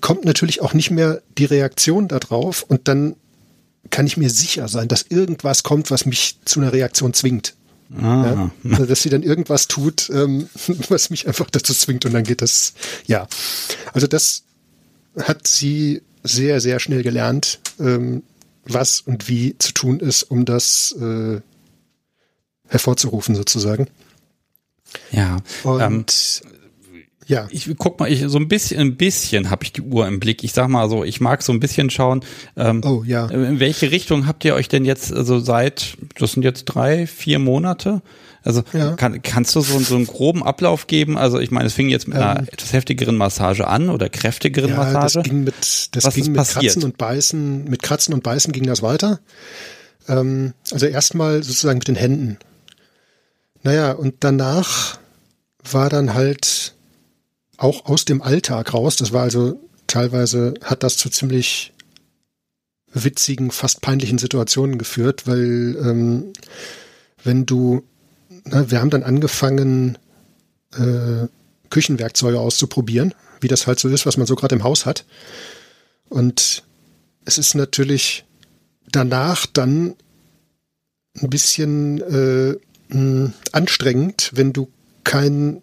[0.00, 3.16] kommt natürlich auch nicht mehr die Reaktion darauf und dann
[3.90, 7.54] kann ich mir sicher sein, dass irgendwas kommt, was mich zu einer Reaktion zwingt.
[8.00, 10.48] Ja, also, dass sie dann irgendwas tut, ähm,
[10.88, 12.72] was mich einfach dazu zwingt und dann geht das,
[13.06, 13.28] ja.
[13.92, 14.42] Also das
[15.16, 18.22] hat sie sehr, sehr schnell gelernt, ähm,
[18.64, 21.40] was und wie zu tun ist, um das äh,
[22.66, 23.86] hervorzurufen sozusagen.
[25.12, 25.36] Ja.
[25.62, 26.54] Und ähm,
[27.26, 27.48] ja.
[27.50, 30.44] Ich guck mal, ich so ein bisschen, ein bisschen habe ich die Uhr im Blick.
[30.44, 32.24] Ich sag mal so, ich mag so ein bisschen schauen.
[32.56, 33.26] Ähm, oh ja.
[33.26, 35.96] In welche Richtung habt ihr euch denn jetzt also seit?
[36.18, 38.02] Das sind jetzt drei, vier Monate.
[38.44, 38.92] Also ja.
[38.92, 41.16] kann, kannst du so, so einen groben Ablauf geben?
[41.16, 44.70] Also ich meine, es fing jetzt mit einer ähm, etwas heftigeren Massage an oder kräftigeren
[44.70, 45.20] ja, Massage.
[45.20, 48.64] Das ging mit, das Was ging mit Kratzen und Beißen, mit Kratzen und Beißen ging
[48.64, 49.20] das weiter.
[50.08, 52.38] Ähm, also erstmal sozusagen mit den Händen.
[53.62, 54.98] Naja, und danach
[55.70, 56.74] war dann halt
[57.56, 61.72] auch aus dem Alltag raus, das war also teilweise, hat das zu ziemlich
[62.92, 66.32] witzigen, fast peinlichen Situationen geführt, weil ähm,
[67.22, 67.84] wenn du
[68.44, 69.98] na, wir haben dann angefangen,
[70.76, 71.26] äh,
[71.70, 75.04] Küchenwerkzeuge auszuprobieren, wie das halt so ist, was man so gerade im Haus hat.
[76.08, 76.62] Und
[77.24, 78.24] es ist natürlich
[78.90, 79.96] danach dann
[81.20, 82.56] ein bisschen äh,
[83.52, 84.68] anstrengend, wenn du
[85.04, 85.62] kein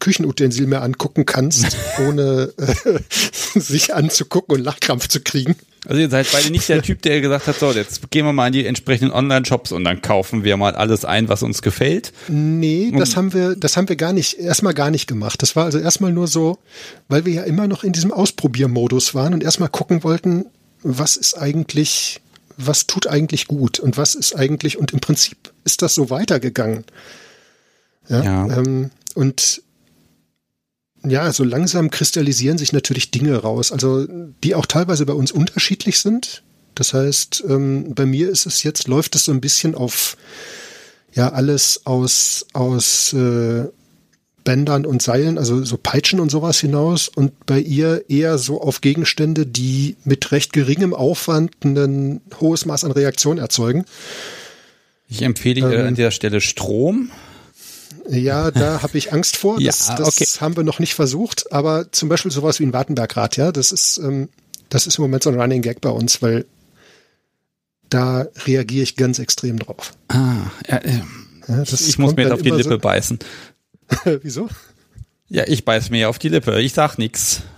[0.00, 3.00] Küchenutensil mehr angucken kannst, ohne äh,
[3.58, 5.56] sich anzugucken und Lachkrampf zu kriegen.
[5.88, 8.48] Also ihr seid beide nicht der Typ, der gesagt hat, so, jetzt gehen wir mal
[8.48, 12.12] in die entsprechenden Online-Shops und dann kaufen wir mal alles ein, was uns gefällt.
[12.28, 15.40] Nee, das haben wir, das haben wir gar nicht, erstmal gar nicht gemacht.
[15.40, 16.58] Das war also erstmal nur so,
[17.08, 20.44] weil wir ja immer noch in diesem Ausprobiermodus waren und erstmal gucken wollten,
[20.82, 22.20] was ist eigentlich,
[22.58, 26.84] was tut eigentlich gut und was ist eigentlich, und im Prinzip ist das so weitergegangen.
[28.10, 28.22] Ja.
[28.22, 28.58] ja.
[28.58, 29.62] Ähm, und
[31.06, 34.06] ja, so langsam kristallisieren sich natürlich Dinge raus, also
[34.42, 36.42] die auch teilweise bei uns unterschiedlich sind.
[36.74, 40.16] Das heißt, ähm, bei mir ist es jetzt, läuft es so ein bisschen auf
[41.12, 43.64] ja alles aus, aus äh,
[44.44, 48.80] Bändern und Seilen, also so Peitschen und sowas hinaus und bei ihr eher so auf
[48.80, 53.84] Gegenstände, die mit recht geringem Aufwand ein hohes Maß an Reaktion erzeugen.
[55.08, 57.10] Ich empfehle ähm, an der Stelle Strom.
[58.08, 59.60] Ja, da habe ich Angst vor.
[59.60, 60.24] Das, ja, okay.
[60.24, 63.72] das haben wir noch nicht versucht, aber zum Beispiel sowas wie ein Wartenbergrad, ja, das
[63.72, 64.28] ist, ähm,
[64.68, 66.46] das ist im Moment so ein Running Gag bei uns, weil
[67.90, 69.92] da reagiere ich ganz extrem drauf.
[70.08, 71.00] Ah, ja, äh,
[71.48, 73.18] ja, ich muss mir jetzt auf die Lippe so beißen.
[74.22, 74.48] Wieso?
[75.28, 76.60] Ja, ich beiß mir auf die Lippe.
[76.60, 77.42] Ich sag nix.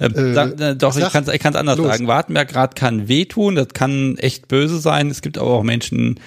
[0.00, 1.88] Ähm, äh, da, äh, doch, ich kann es anders los.
[1.88, 2.06] sagen.
[2.06, 5.10] Wartenbergrad kann wehtun, das kann echt böse sein.
[5.10, 6.20] Es gibt aber auch Menschen,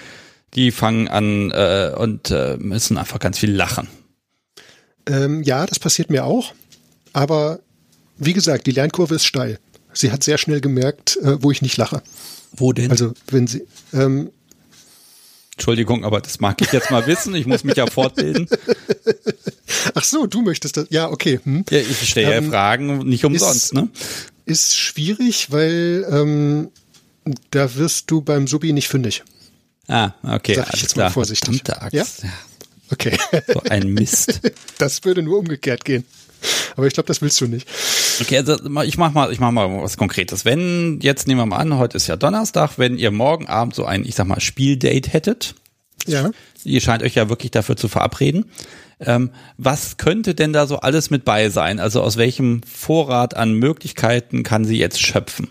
[0.54, 3.88] die fangen an äh, und äh, müssen einfach ganz viel lachen.
[5.06, 6.52] Ähm, ja, das passiert mir auch.
[7.12, 7.60] Aber
[8.18, 9.58] wie gesagt, die Lernkurve ist steil.
[9.92, 12.02] Sie hat sehr schnell gemerkt, äh, wo ich nicht lache.
[12.54, 12.90] Wo denn?
[12.90, 14.30] Also wenn sie, ähm,
[15.52, 17.34] Entschuldigung, aber das mag ich jetzt mal wissen.
[17.34, 18.48] Ich muss mich ja fortbilden.
[19.94, 20.86] Ach so, du möchtest das.
[20.90, 21.40] Ja, okay.
[21.42, 21.64] Hm.
[21.70, 23.56] Ja, ich stelle ähm, ja Fragen nicht umsonst.
[23.56, 23.88] Ist, ne?
[24.46, 26.70] ist schwierig, weil ähm,
[27.50, 29.24] da wirst du beim Subi nicht fündig.
[29.88, 30.54] Ah, okay.
[30.54, 31.62] Sag ich jetzt mal vorsichtig.
[31.68, 31.92] Axt.
[31.92, 32.04] Ja?
[32.90, 33.16] Okay.
[33.52, 34.40] So ein Mist.
[34.78, 36.04] Das würde nur umgekehrt gehen.
[36.76, 37.68] Aber ich glaube, das willst du nicht.
[38.20, 40.44] Okay, also ich mach mal, ich mach mal was Konkretes.
[40.44, 43.84] Wenn jetzt nehmen wir mal an, heute ist ja Donnerstag, wenn ihr morgen Abend so
[43.84, 45.54] ein, ich sag mal, Spieldate hättet.
[46.06, 46.30] Ja.
[46.64, 48.46] Ihr scheint euch ja wirklich dafür zu verabreden.
[48.98, 51.78] Ähm, was könnte denn da so alles mit bei sein?
[51.78, 55.48] Also aus welchem Vorrat an Möglichkeiten kann sie jetzt schöpfen?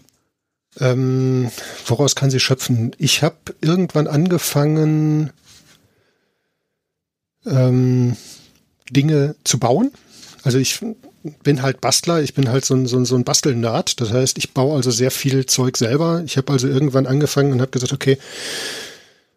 [0.79, 1.51] Ähm,
[1.85, 2.95] woraus kann sie schöpfen?
[2.97, 5.31] Ich habe irgendwann angefangen,
[7.45, 8.15] ähm,
[8.89, 9.91] Dinge zu bauen.
[10.43, 10.79] Also ich
[11.43, 13.99] bin halt Bastler, ich bin halt so ein, so ein, so ein Bastelnerd.
[14.01, 16.23] Das heißt, ich baue also sehr viel Zeug selber.
[16.25, 18.17] Ich habe also irgendwann angefangen und habe gesagt, okay,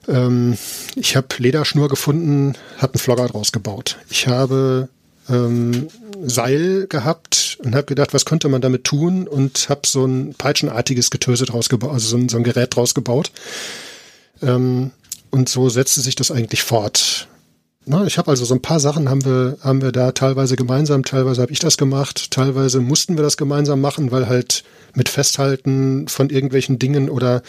[0.09, 0.57] ähm,
[0.97, 3.99] ich habe Lederschnur gefunden, habe einen Flogger draus gebaut.
[4.09, 4.89] Ich habe
[5.28, 5.89] ähm,
[6.29, 11.11] Seil gehabt und habe gedacht, was könnte man damit tun und habe so ein peitschenartiges
[11.11, 13.31] Getöse draus gebaut, also so ein, so ein Gerät draus gebaut.
[14.43, 14.91] Ähm,
[15.31, 17.29] und so setzte sich das eigentlich fort.
[17.87, 21.05] Na, ich habe also so ein paar Sachen haben wir, haben wir da teilweise gemeinsam,
[21.05, 24.64] teilweise habe ich das gemacht, teilweise mussten wir das gemeinsam machen, weil halt
[24.95, 27.43] mit Festhalten von irgendwelchen Dingen oder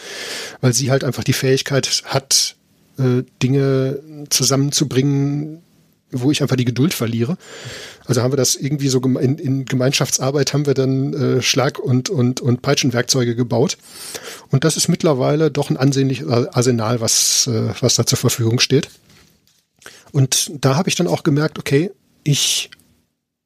[0.60, 2.56] weil sie halt einfach die Fähigkeit hat,
[2.98, 5.62] äh, Dinge zusammenzubringen,
[6.10, 7.36] wo ich einfach die Geduld verliere.
[8.04, 12.10] Also haben wir das irgendwie so in, in Gemeinschaftsarbeit haben wir dann äh, Schlag- und,
[12.10, 13.76] und, und Peitschenwerkzeuge gebaut.
[14.50, 18.88] Und das ist mittlerweile doch ein ansehnliches Arsenal, was, äh, was da zur Verfügung steht.
[20.12, 21.90] Und da habe ich dann auch gemerkt, okay,
[22.22, 22.70] ich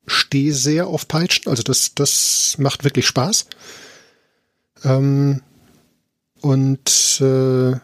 [0.07, 3.47] stehe sehr auf Peitschen, also das, das macht wirklich Spaß.
[4.85, 5.43] Ähm,
[6.41, 7.77] und äh,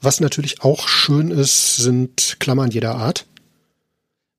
[0.00, 3.26] was natürlich auch schön ist, sind Klammern jeder Art.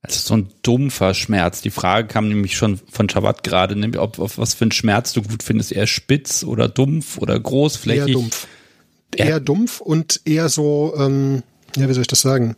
[0.02, 1.60] Also so ein dumpfer Schmerz.
[1.60, 5.22] Die Frage kam nämlich schon von Shabbat gerade, ob, ob was für ein Schmerz du
[5.22, 8.08] gut findest, eher spitz oder dumpf oder großflächig.
[8.08, 8.46] Eher dumpf.
[9.14, 11.42] Eher dumpf und eher so, ähm,
[11.76, 12.56] ja, wie soll ich das sagen?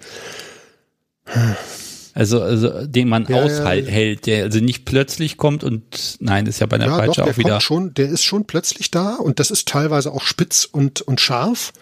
[2.15, 6.67] Also, also den man ja, aushält, der also nicht plötzlich kommt und nein, ist ja
[6.67, 7.61] bei der ja, Peitsche doch, auch wieder.
[7.61, 11.73] Schon, der ist schon plötzlich da und das ist teilweise auch spitz und, und scharf.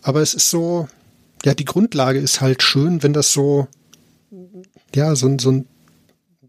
[0.00, 0.88] Aber es ist so,
[1.44, 3.68] ja, die Grundlage ist halt schön, wenn das so,
[4.94, 5.66] ja, so, so ein,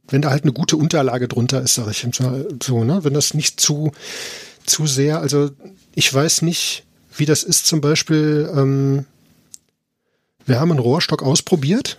[0.08, 3.04] wenn da halt eine gute Unterlage drunter ist, sag ich mal so, ne?
[3.04, 3.92] Wenn das nicht zu,
[4.66, 5.52] zu sehr, also
[5.96, 6.86] ich weiß nicht,
[7.16, 9.06] wie das ist zum Beispiel, ähm,
[10.46, 11.98] wir haben einen Rohrstock ausprobiert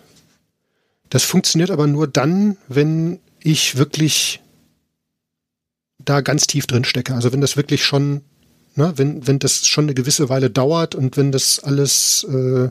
[1.11, 4.41] das funktioniert aber nur dann, wenn ich wirklich
[5.99, 7.15] da ganz tief drin stecke.
[7.15, 8.23] Also wenn das wirklich schon,
[8.77, 12.71] ne, wenn, wenn das schon eine gewisse Weile dauert und wenn das alles, äh,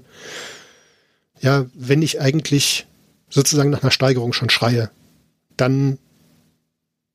[1.42, 2.88] ja, wenn ich eigentlich
[3.30, 4.90] sozusagen nach einer Steigerung schon schreie,
[5.58, 5.98] dann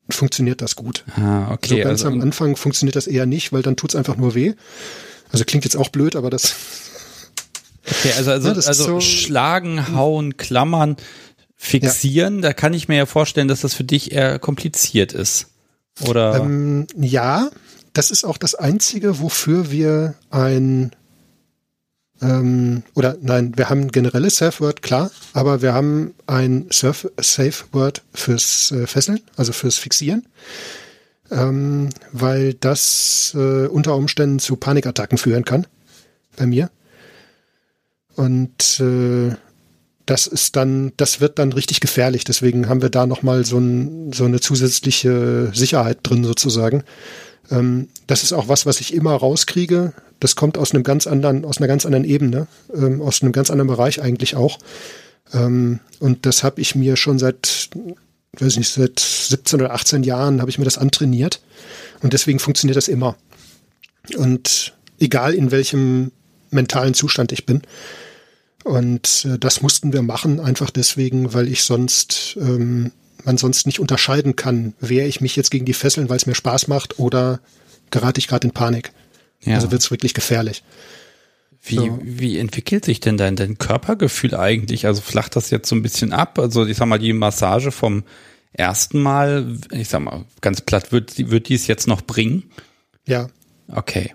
[0.08, 1.04] funktioniert das gut.
[1.16, 1.68] Ah, okay.
[1.68, 4.54] So ganz also, am Anfang funktioniert das eher nicht, weil dann tut's einfach nur weh.
[5.30, 6.54] Also klingt jetzt auch blöd, aber das
[7.86, 10.96] Okay, also, also, ja, also so schlagen, hauen, klammern,
[11.56, 12.42] fixieren, ja.
[12.42, 15.48] da kann ich mir ja vorstellen, dass das für dich eher kompliziert ist.
[16.00, 16.36] Oder?
[16.36, 17.50] Ähm, ja,
[17.92, 20.90] das ist auch das Einzige, wofür wir ein
[22.24, 27.06] ähm, oder nein, wir haben ein generelles Safe Word, klar, aber wir haben ein Surf
[27.20, 30.24] Safe Word fürs äh, Fesseln, also fürs Fixieren,
[31.30, 35.66] ähm, weil das äh, unter Umständen zu Panikattacken führen kann
[36.36, 36.70] bei mir.
[38.16, 39.34] Und äh,
[40.06, 42.24] das ist dann, das wird dann richtig gefährlich.
[42.24, 46.84] Deswegen haben wir da nochmal so, ein, so eine zusätzliche Sicherheit drin sozusagen.
[47.50, 49.92] Ähm, das ist auch was, was ich immer rauskriege.
[50.24, 53.50] Das kommt aus einem ganz anderen, aus einer ganz anderen Ebene, ähm, aus einem ganz
[53.50, 54.58] anderen Bereich eigentlich auch.
[55.34, 57.68] Ähm, und das habe ich mir schon seit,
[58.32, 61.42] weiß nicht, seit 17 oder 18 Jahren habe ich mir das antrainiert.
[62.00, 63.16] Und deswegen funktioniert das immer.
[64.16, 66.10] Und egal in welchem
[66.48, 67.60] mentalen Zustand ich bin.
[68.64, 72.92] Und äh, das mussten wir machen, einfach deswegen, weil ich sonst, ähm,
[73.24, 76.34] man sonst nicht unterscheiden kann, wehre ich mich jetzt gegen die Fesseln, weil es mir
[76.34, 77.40] Spaß macht oder
[77.90, 78.94] gerate ich gerade in Panik.
[79.44, 79.56] Ja.
[79.56, 80.62] Also wird es wirklich gefährlich.
[81.62, 81.98] Wie, so.
[82.02, 84.86] wie entwickelt sich denn dein, dein Körpergefühl eigentlich?
[84.86, 86.38] Also flacht das jetzt so ein bisschen ab?
[86.38, 88.04] Also ich sag mal, die Massage vom
[88.52, 92.44] ersten Mal, ich sag mal, ganz platt, wird, wird die es jetzt noch bringen?
[93.06, 93.28] Ja.
[93.68, 94.14] Okay.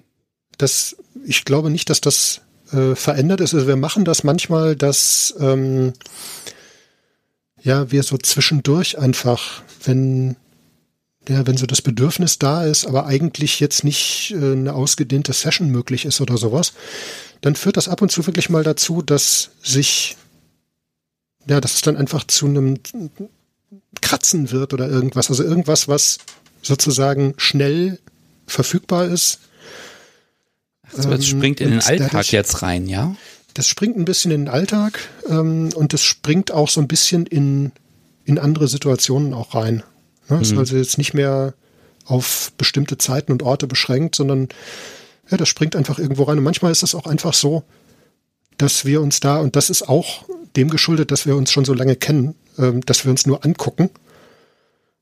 [0.57, 3.53] Das, ich glaube nicht, dass das äh, verändert ist.
[3.53, 5.93] Also wir machen das manchmal, dass ähm,
[7.61, 10.35] ja wir so zwischendurch einfach, wenn
[11.29, 15.69] ja, wenn so das Bedürfnis da ist, aber eigentlich jetzt nicht äh, eine ausgedehnte Session
[15.69, 16.73] möglich ist oder sowas,
[17.41, 20.17] dann führt das ab und zu wirklich mal dazu, dass sich,
[21.47, 22.79] ja, dass es dann einfach zu einem
[24.01, 25.29] Kratzen wird oder irgendwas.
[25.29, 26.17] Also irgendwas, was
[26.63, 27.99] sozusagen schnell
[28.47, 29.39] verfügbar ist.
[30.91, 33.15] Also das springt in den Alltag dadurch, jetzt rein, ja?
[33.53, 34.99] Das springt ein bisschen in den Alltag
[35.29, 37.71] ähm, und das springt auch so ein bisschen in,
[38.25, 39.83] in andere Situationen auch rein.
[40.29, 40.37] Ne?
[40.37, 40.41] Mhm.
[40.41, 41.53] Ist also jetzt nicht mehr
[42.05, 44.49] auf bestimmte Zeiten und Orte beschränkt, sondern
[45.29, 46.37] ja, das springt einfach irgendwo rein.
[46.37, 47.63] Und manchmal ist es auch einfach so,
[48.57, 50.25] dass wir uns da, und das ist auch
[50.55, 53.89] dem geschuldet, dass wir uns schon so lange kennen, äh, dass wir uns nur angucken.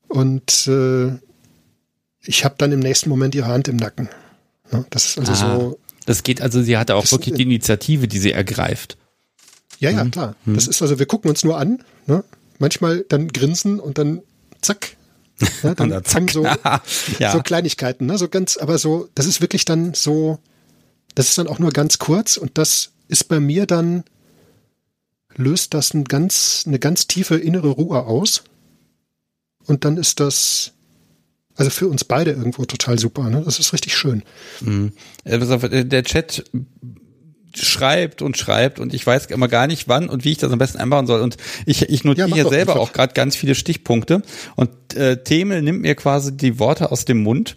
[0.08, 1.12] Und äh,
[2.22, 4.08] ich habe dann im nächsten Moment ihre Hand im Nacken.
[4.72, 5.78] Ja, das ist also ah, so.
[6.04, 8.96] Das geht also, sie hatte auch wirklich die Initiative, die sie ergreift.
[9.78, 10.10] Ja, ja, mhm.
[10.10, 10.36] klar.
[10.44, 10.54] Mhm.
[10.54, 12.24] Das ist also, wir gucken uns nur an, ne?
[12.58, 14.22] manchmal dann grinsen und dann
[14.60, 14.96] zack,
[15.62, 16.30] ja, dann, dann zack.
[16.30, 16.44] so,
[17.18, 17.32] ja.
[17.32, 18.18] so Kleinigkeiten, ne?
[18.18, 20.38] so ganz, aber so, das ist wirklich dann so,
[21.14, 24.04] das ist dann auch nur ganz kurz und das ist bei mir dann,
[25.38, 28.42] löst das ein ganz, eine ganz tiefe innere Ruhe aus.
[29.66, 30.72] Und dann ist das,
[31.54, 33.30] also für uns beide irgendwo total super.
[33.30, 33.42] Ne?
[33.44, 34.22] Das ist richtig schön.
[34.60, 34.92] Mhm.
[35.24, 36.44] Äh, der Chat
[37.64, 40.58] schreibt und schreibt und ich weiß immer gar nicht, wann und wie ich das am
[40.58, 41.20] besten einbauen soll.
[41.20, 41.36] Und
[41.66, 42.88] ich, ich notiere ja, hier selber einfach.
[42.88, 44.22] auch gerade ganz viele Stichpunkte.
[44.56, 47.56] Und äh, Themel nimmt mir quasi die Worte aus dem Mund.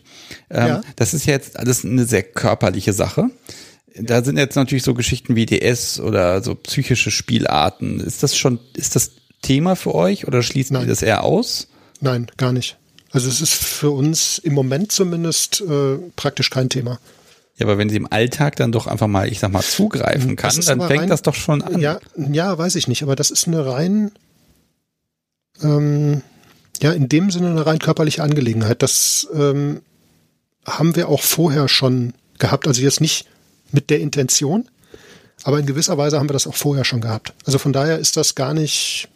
[0.50, 0.82] Ähm, ja.
[0.96, 3.30] Das ist ja jetzt alles eine sehr körperliche Sache.
[3.96, 8.00] Da sind jetzt natürlich so Geschichten wie DS oder so psychische Spielarten.
[8.00, 10.88] Ist das schon, ist das Thema für euch oder schließen Nein.
[10.88, 11.68] das eher aus?
[12.00, 12.78] Nein, gar nicht.
[13.12, 17.00] Also es ist für uns im Moment zumindest äh, praktisch kein Thema.
[17.62, 20.60] Ja, aber wenn sie im Alltag dann doch einfach mal, ich sag mal, zugreifen kann,
[20.66, 21.80] dann fängt rein, das doch schon an.
[21.80, 24.10] Ja, ja, weiß ich nicht, aber das ist eine rein,
[25.62, 26.24] ähm,
[26.82, 28.82] ja, in dem Sinne eine rein körperliche Angelegenheit.
[28.82, 29.82] Das ähm,
[30.66, 33.28] haben wir auch vorher schon gehabt, also jetzt nicht
[33.72, 34.68] mit der Intention,
[35.44, 37.32] aber in gewisser Weise haben wir das auch vorher schon gehabt.
[37.46, 39.08] Also von daher ist das gar nicht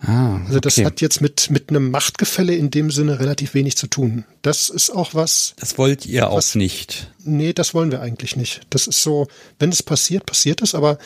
[0.00, 0.86] Ah, also das okay.
[0.86, 4.24] hat jetzt mit, mit einem Machtgefälle in dem Sinne relativ wenig zu tun.
[4.42, 5.54] Das ist auch was.
[5.58, 7.12] Das wollt ihr was, auch nicht.
[7.24, 8.60] Nee, das wollen wir eigentlich nicht.
[8.70, 9.26] Das ist so,
[9.58, 10.98] wenn es passiert, passiert es, aber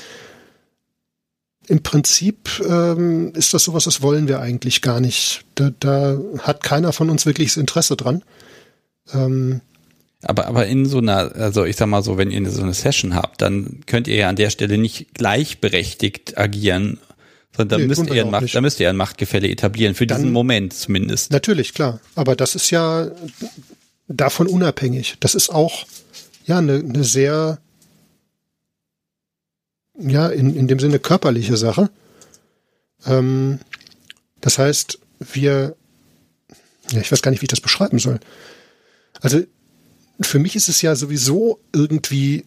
[1.69, 5.45] im Prinzip ähm, ist das sowas, das wollen wir eigentlich gar nicht.
[5.55, 8.23] Da, da hat keiner von uns wirkliches Interesse dran.
[9.15, 9.63] Ähm,
[10.23, 13.15] aber, aber in so einer, also ich sag mal so, wenn ihr so eine Session
[13.15, 16.99] habt, dann könnt ihr ja an der Stelle nicht gleichberechtigt agieren
[17.57, 20.19] sondern da, nee, müsst ihr ein Macht, da müsst ihr ein Machtgefälle etablieren, für Dann,
[20.19, 21.31] diesen Moment zumindest.
[21.33, 22.01] Natürlich, klar.
[22.15, 23.11] Aber das ist ja
[24.09, 25.17] davon unabhängig.
[25.21, 25.85] Das ist auch
[26.47, 27.59] ja eine, eine sehr,
[29.99, 31.91] ja, in, in dem Sinne körperliche Sache.
[33.07, 33.59] Ähm,
[34.41, 34.99] das heißt,
[35.33, 35.77] wir,
[36.91, 38.19] ja, ich weiß gar nicht, wie ich das beschreiben soll.
[39.21, 39.43] Also
[40.21, 42.45] für mich ist es ja sowieso irgendwie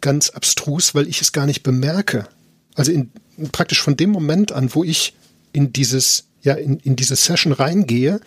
[0.00, 2.28] ganz abstrus, weil ich es gar nicht bemerke.
[2.74, 3.10] Also in,
[3.52, 5.14] praktisch von dem Moment an, wo ich
[5.52, 8.20] in dieses, ja, in, in diese Session reingehe,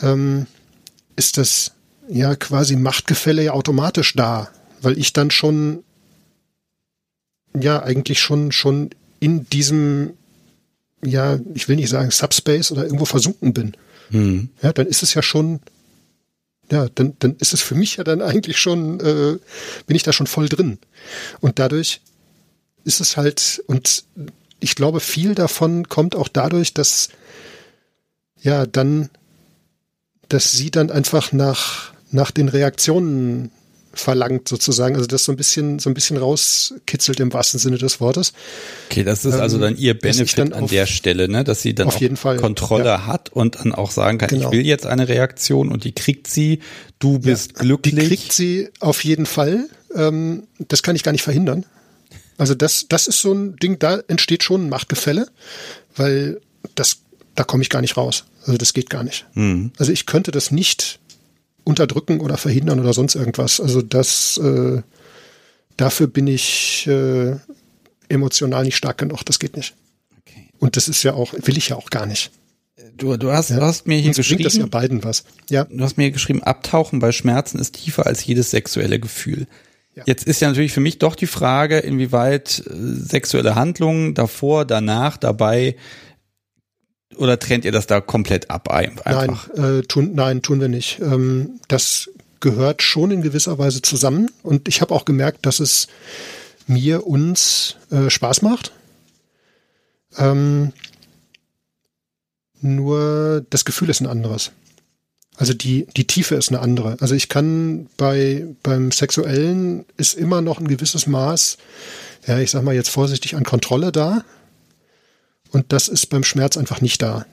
[0.00, 0.46] ähm,
[1.16, 1.72] ist das
[2.08, 4.48] ja quasi Machtgefälle ja automatisch da,
[4.80, 5.82] weil ich dann schon,
[7.58, 10.12] ja, eigentlich schon, schon in diesem,
[11.04, 13.76] ja, ich will nicht sagen Subspace oder irgendwo versunken bin.
[14.10, 14.50] Hm.
[14.62, 15.60] Ja, dann ist es ja schon,
[16.70, 19.38] ja, dann, dann ist es für mich ja dann eigentlich schon, äh,
[19.86, 20.78] bin ich da schon voll drin.
[21.40, 22.00] Und dadurch
[22.86, 24.04] ist es halt, und
[24.60, 27.08] ich glaube, viel davon kommt auch dadurch, dass
[28.40, 29.10] ja dann,
[30.28, 33.50] dass sie dann einfach nach, nach den Reaktionen
[33.92, 37.98] verlangt sozusagen, also das so ein bisschen so ein bisschen rauskitzelt im wahrsten Sinne des
[38.00, 38.34] Wortes.
[38.90, 41.74] Okay, das ist also dann ihr Benefit dann an auf, der Stelle, ne, dass sie
[41.74, 43.06] dann auf jeden Fall, Kontrolle ja.
[43.06, 44.46] hat und dann auch sagen kann, genau.
[44.46, 46.60] ich will jetzt eine Reaktion und die kriegt sie,
[46.98, 47.94] du bist ja, glücklich.
[47.94, 49.68] Die kriegt sie auf jeden Fall.
[49.94, 51.64] Ähm, das kann ich gar nicht verhindern.
[52.38, 55.28] Also das, das ist so ein Ding, da entsteht schon ein Machtgefälle,
[55.94, 56.40] weil
[56.74, 56.98] das,
[57.34, 58.24] da komme ich gar nicht raus.
[58.44, 59.26] Also das geht gar nicht.
[59.34, 59.72] Mhm.
[59.78, 60.98] Also ich könnte das nicht
[61.64, 63.60] unterdrücken oder verhindern oder sonst irgendwas.
[63.60, 64.82] Also das, äh,
[65.76, 67.36] dafür bin ich äh,
[68.08, 69.24] emotional nicht stark genug.
[69.24, 69.74] Das geht nicht.
[70.20, 70.48] Okay.
[70.58, 72.30] Und das ist ja auch, will ich ja auch gar nicht.
[72.96, 73.56] Du, du, hast, ja.
[73.56, 74.44] du hast mir hier Uns geschrieben.
[74.44, 75.24] das ja beiden was.
[75.50, 75.64] Ja.
[75.64, 79.46] Du hast mir geschrieben, Abtauchen bei Schmerzen ist tiefer als jedes sexuelle Gefühl.
[79.96, 80.02] Ja.
[80.04, 85.16] Jetzt ist ja natürlich für mich doch die Frage, inwieweit äh, sexuelle Handlungen davor, danach,
[85.16, 85.76] dabei
[87.16, 89.48] oder trennt ihr das da komplett ab einfach?
[89.54, 91.00] Nein, äh, tun, nein, tun wir nicht.
[91.00, 95.88] Ähm, das gehört schon in gewisser Weise zusammen und ich habe auch gemerkt, dass es
[96.66, 98.72] mir, uns äh, Spaß macht.
[100.18, 100.72] Ähm,
[102.60, 104.52] nur das Gefühl ist ein anderes.
[105.36, 106.96] Also die, die Tiefe ist eine andere.
[107.00, 111.58] Also ich kann bei, beim Sexuellen ist immer noch ein gewisses Maß,
[112.26, 114.24] ja, ich sag mal jetzt vorsichtig, an Kontrolle da.
[115.50, 117.26] Und das ist beim Schmerz einfach nicht da.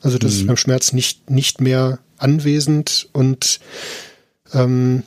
[0.00, 0.40] Also das mhm.
[0.40, 3.60] ist beim Schmerz nicht, nicht mehr anwesend und
[4.52, 5.02] ähm,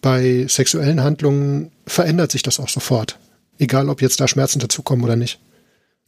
[0.00, 3.18] bei sexuellen Handlungen verändert sich das auch sofort.
[3.58, 5.38] Egal, ob jetzt da Schmerzen dazukommen oder nicht.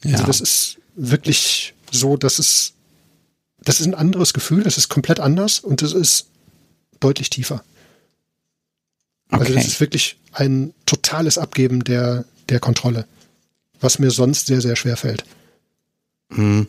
[0.05, 0.13] Ja.
[0.13, 2.73] Also das ist wirklich so, dass es,
[3.65, 6.27] das ist ein anderes Gefühl, das ist komplett anders und das ist
[7.01, 7.63] deutlich tiefer.
[9.31, 9.41] Okay.
[9.41, 13.07] Also das ist wirklich ein totales Abgeben der, der Kontrolle,
[13.81, 15.25] was mir sonst sehr, sehr schwer fällt.
[16.33, 16.67] Hm.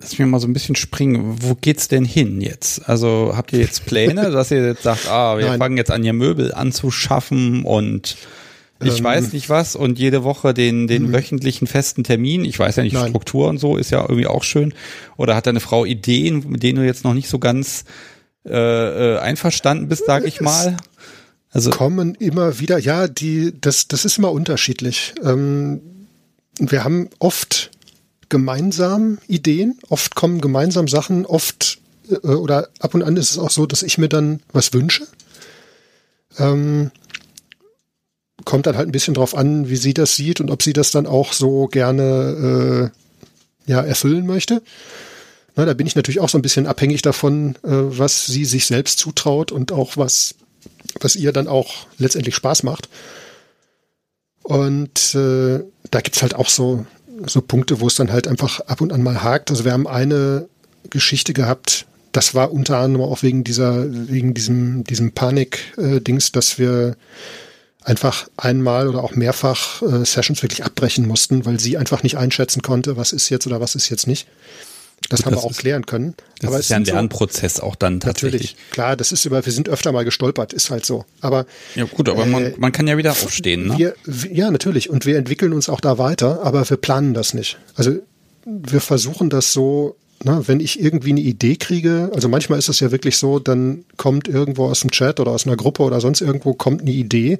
[0.00, 1.42] Lass mich mal so ein bisschen springen.
[1.42, 2.88] Wo geht's denn hin jetzt?
[2.88, 5.58] Also habt ihr jetzt Pläne, dass ihr jetzt sagt, ah, wir Nein.
[5.58, 8.16] fangen jetzt an, hier Möbel anzuschaffen und
[8.82, 11.12] ich ähm, weiß nicht was und jede Woche den, den mhm.
[11.12, 12.44] wöchentlichen festen Termin.
[12.44, 13.08] Ich weiß ja nicht, Nein.
[13.08, 14.74] Struktur und so ist ja irgendwie auch schön.
[15.16, 17.84] Oder hat deine Frau Ideen, mit denen du jetzt noch nicht so ganz
[18.44, 20.76] äh, äh einverstanden bist, sag ich mal?
[21.50, 25.14] Also kommen immer wieder, ja, die, das, das ist immer unterschiedlich.
[25.24, 25.80] Ähm,
[26.58, 27.70] wir haben oft
[28.28, 31.78] gemeinsam Ideen, oft kommen gemeinsam Sachen, oft
[32.10, 35.06] äh, oder ab und an ist es auch so, dass ich mir dann was wünsche.
[36.38, 36.90] Ähm,
[38.44, 40.90] kommt dann halt ein bisschen drauf an, wie sie das sieht und ob sie das
[40.90, 42.92] dann auch so gerne
[43.66, 44.62] äh, ja, erfüllen möchte.
[45.56, 48.66] Na, da bin ich natürlich auch so ein bisschen abhängig davon, äh, was sie sich
[48.66, 50.36] selbst zutraut und auch was,
[51.00, 52.88] was ihr dann auch letztendlich Spaß macht.
[54.42, 55.60] Und äh,
[55.90, 56.86] da gibt's halt auch so,
[57.26, 59.50] so Punkte, wo es dann halt einfach ab und an mal hakt.
[59.50, 60.48] Also wir haben eine
[60.90, 66.58] Geschichte gehabt, das war unter anderem auch wegen dieser, wegen diesem, diesem Panik-Dings, äh, dass
[66.58, 66.96] wir
[67.88, 72.60] einfach einmal oder auch mehrfach äh, Sessions wirklich abbrechen mussten, weil sie einfach nicht einschätzen
[72.60, 74.28] konnte, was ist jetzt oder was ist jetzt nicht.
[75.08, 76.14] Das Gut, haben das wir auch ist, klären können.
[76.40, 78.42] Das aber ist ja ein Lernprozess so, auch dann tatsächlich.
[78.42, 81.06] Natürlich, klar, das ist über, wir sind öfter mal gestolpert, ist halt so.
[81.22, 83.78] Aber ja gut, aber äh, man, man kann ja wieder aufstehen, ne?
[83.78, 83.94] Wir,
[84.30, 84.90] ja, natürlich.
[84.90, 87.58] Und wir entwickeln uns auch da weiter, aber wir planen das nicht.
[87.74, 87.92] Also
[88.44, 92.80] wir versuchen das so na, wenn ich irgendwie eine Idee kriege, also manchmal ist es
[92.80, 96.20] ja wirklich so, dann kommt irgendwo aus dem Chat oder aus einer Gruppe oder sonst
[96.20, 97.38] irgendwo kommt eine Idee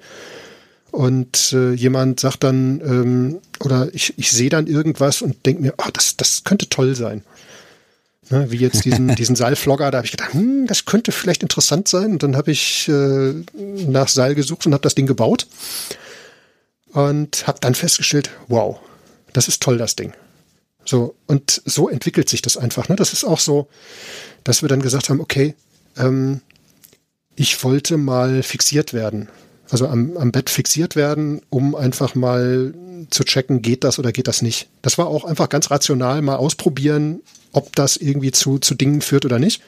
[0.91, 5.75] und äh, jemand sagt dann, ähm, oder ich, ich sehe dann irgendwas und denke mir,
[5.79, 7.23] oh, das, das könnte toll sein.
[8.31, 11.89] Ne, wie jetzt diesen, diesen Seilflogger, da habe ich gedacht, hm, das könnte vielleicht interessant
[11.89, 12.13] sein.
[12.13, 13.35] Und dann habe ich äh,
[13.87, 15.47] nach Seil gesucht und habe das Ding gebaut.
[16.93, 18.79] Und habe dann festgestellt, wow,
[19.35, 20.15] das ist toll, das Ding.
[20.89, 22.89] So, und so entwickelt sich das einfach.
[22.89, 22.97] Ne?
[22.97, 23.69] Das ist auch so,
[24.43, 25.55] dass wir dann gesagt haben, okay,
[25.99, 26.41] ähm,
[27.37, 29.29] ich wollte mal fixiert werden.
[29.69, 32.73] Also am, am Bett fixiert werden, um einfach mal
[33.11, 34.71] zu checken, geht das oder geht das nicht.
[34.81, 37.21] Das war auch einfach ganz rational mal ausprobieren,
[37.53, 39.61] ob das irgendwie zu, zu Dingen führt oder nicht.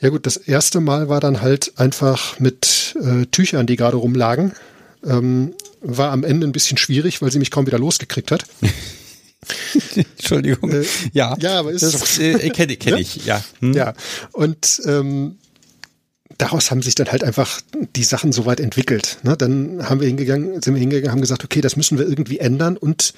[0.00, 4.54] Ja gut, das erste Mal war dann halt einfach mit äh, Tüchern, die gerade rumlagen.
[5.04, 8.44] Ähm, war am Ende ein bisschen schwierig, weil sie mich kaum wieder losgekriegt hat.
[9.94, 10.72] Entschuldigung.
[10.72, 13.42] Äh, ja, ja, aber ist das, äh, kenne kenn ich, ja.
[13.60, 13.72] Hm.
[13.72, 13.94] Ja,
[14.32, 15.38] und ähm,
[16.38, 17.60] daraus haben sich dann halt einfach
[17.94, 19.18] die Sachen so weit entwickelt.
[19.22, 19.36] Ne?
[19.36, 22.76] Dann haben wir hingegangen, sind wir hingegangen, haben gesagt, okay, das müssen wir irgendwie ändern
[22.76, 23.14] und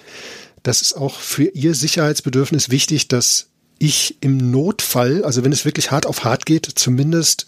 [0.63, 3.47] das ist auch für ihr Sicherheitsbedürfnis wichtig, dass
[3.79, 7.47] ich im Notfall, also wenn es wirklich hart auf hart geht, zumindest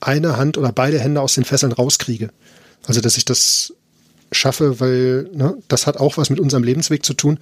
[0.00, 2.30] eine Hand oder beide Hände aus den Fesseln rauskriege.
[2.86, 3.74] Also dass ich das
[4.34, 7.38] schaffe, weil ne, das hat auch was mit unserem Lebensweg zu tun.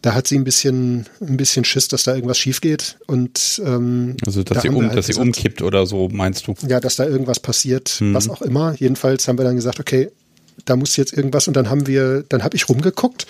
[0.00, 2.98] Da hat sie ein bisschen, ein bisschen Schiss, dass da irgendwas schief geht.
[3.06, 6.48] Und, ähm, also, dass, da sie, um, halt dass gesagt, sie umkippt oder so, meinst
[6.48, 6.54] du?
[6.66, 8.12] Ja, dass da irgendwas passiert, hm.
[8.12, 8.74] was auch immer.
[8.76, 10.10] Jedenfalls haben wir dann gesagt, okay,
[10.64, 11.46] da muss jetzt irgendwas.
[11.46, 13.26] Und dann haben wir, dann habe ich rumgeguckt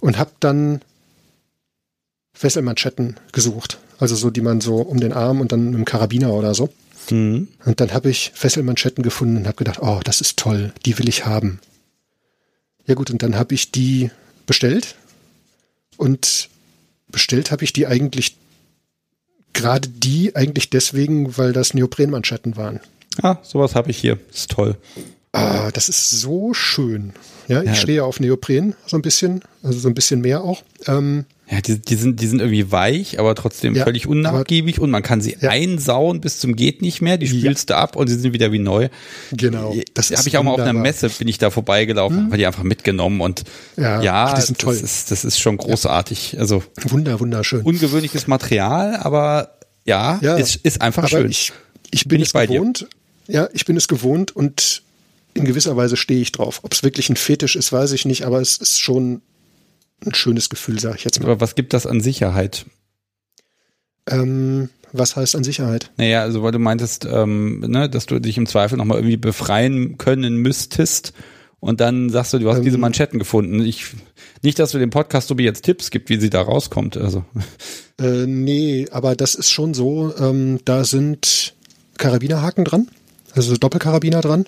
[0.00, 0.80] und habe dann
[2.34, 3.78] Fesselmanschetten gesucht.
[3.98, 6.68] Also so, die man so um den Arm und dann mit dem Karabiner oder so.
[7.10, 7.48] Mhm.
[7.64, 11.08] Und dann habe ich Fesselmanschetten gefunden und habe gedacht, oh, das ist toll, die will
[11.08, 11.60] ich haben.
[12.86, 14.10] Ja gut, und dann habe ich die
[14.46, 14.94] bestellt
[15.96, 16.48] und
[17.08, 18.36] bestellt habe ich die eigentlich
[19.52, 22.80] gerade die eigentlich deswegen, weil das Neoprenmanschetten waren.
[23.22, 24.18] Ah, sowas habe ich hier.
[24.32, 24.76] Ist toll.
[25.32, 27.12] Ah, das ist so schön.
[27.48, 27.74] Ja, ich ja.
[27.74, 30.62] stehe auf Neopren so ein bisschen, also so ein bisschen mehr auch.
[30.86, 34.90] Ähm, ja, die, die, sind, die sind irgendwie weich, aber trotzdem ja, völlig unnachgiebig und
[34.90, 35.50] man kann sie ja.
[35.50, 37.18] einsauen bis zum geht nicht mehr.
[37.18, 37.76] Die spülst ja.
[37.76, 38.88] du ab und sie sind wieder wie neu.
[39.30, 39.76] Genau.
[39.92, 42.26] Das habe ich auch mal auf einer Messe bin ich da vorbeigelaufen, hm.
[42.26, 43.44] habe die einfach mitgenommen und
[43.76, 46.38] ja, ja Ach, das, das, ist das ist schon großartig.
[46.38, 47.60] Also wunder wunderschön.
[47.60, 51.30] Ungewöhnliches Material, aber ja, ist, ist einfach schön.
[51.30, 51.52] Ich,
[51.90, 52.86] ich bin, bin es gewohnt.
[53.28, 53.34] Dir.
[53.34, 54.82] Ja, ich bin es gewohnt und
[55.34, 56.60] in gewisser Weise stehe ich drauf.
[56.62, 59.20] Ob es wirklich ein Fetisch ist, weiß ich nicht, aber es ist schon
[60.04, 61.30] ein schönes Gefühl, sage ich jetzt mal.
[61.30, 62.66] Aber was gibt das an Sicherheit?
[64.08, 65.90] Ähm, was heißt an Sicherheit?
[65.96, 69.98] Naja, also weil du meintest, ähm, ne, dass du dich im Zweifel nochmal irgendwie befreien
[69.98, 71.12] können müsstest
[71.64, 73.64] und dann sagst du, du hast ähm, diese Manschetten gefunden.
[73.64, 73.86] Ich,
[74.42, 76.98] nicht, dass du dem Podcast so wie jetzt Tipps gibt, wie sie da rauskommt.
[76.98, 77.24] Also.
[77.98, 81.54] Äh, nee, aber das ist schon so, ähm, da sind
[81.96, 82.88] Karabinerhaken dran,
[83.32, 84.46] also Doppelkarabiner dran.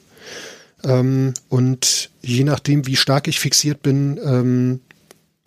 [0.85, 4.81] Ähm, und je nachdem, wie stark ich fixiert bin, ähm,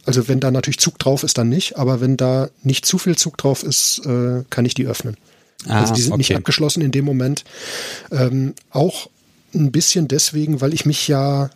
[0.09, 3.15] also wenn da natürlich Zug drauf ist, dann nicht, aber wenn da nicht zu viel
[3.15, 5.17] Zug drauf ist, äh, kann ich die öffnen.
[5.67, 6.17] Ah, also die sind okay.
[6.17, 7.43] nicht abgeschlossen in dem Moment.
[8.09, 9.11] Ähm, auch
[9.53, 11.51] ein bisschen deswegen, weil ich mich ja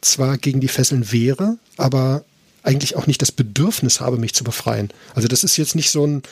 [0.00, 2.24] zwar gegen die Fesseln wehre, aber
[2.64, 4.88] eigentlich auch nicht das Bedürfnis habe, mich zu befreien.
[5.14, 6.22] Also das ist jetzt nicht so ein,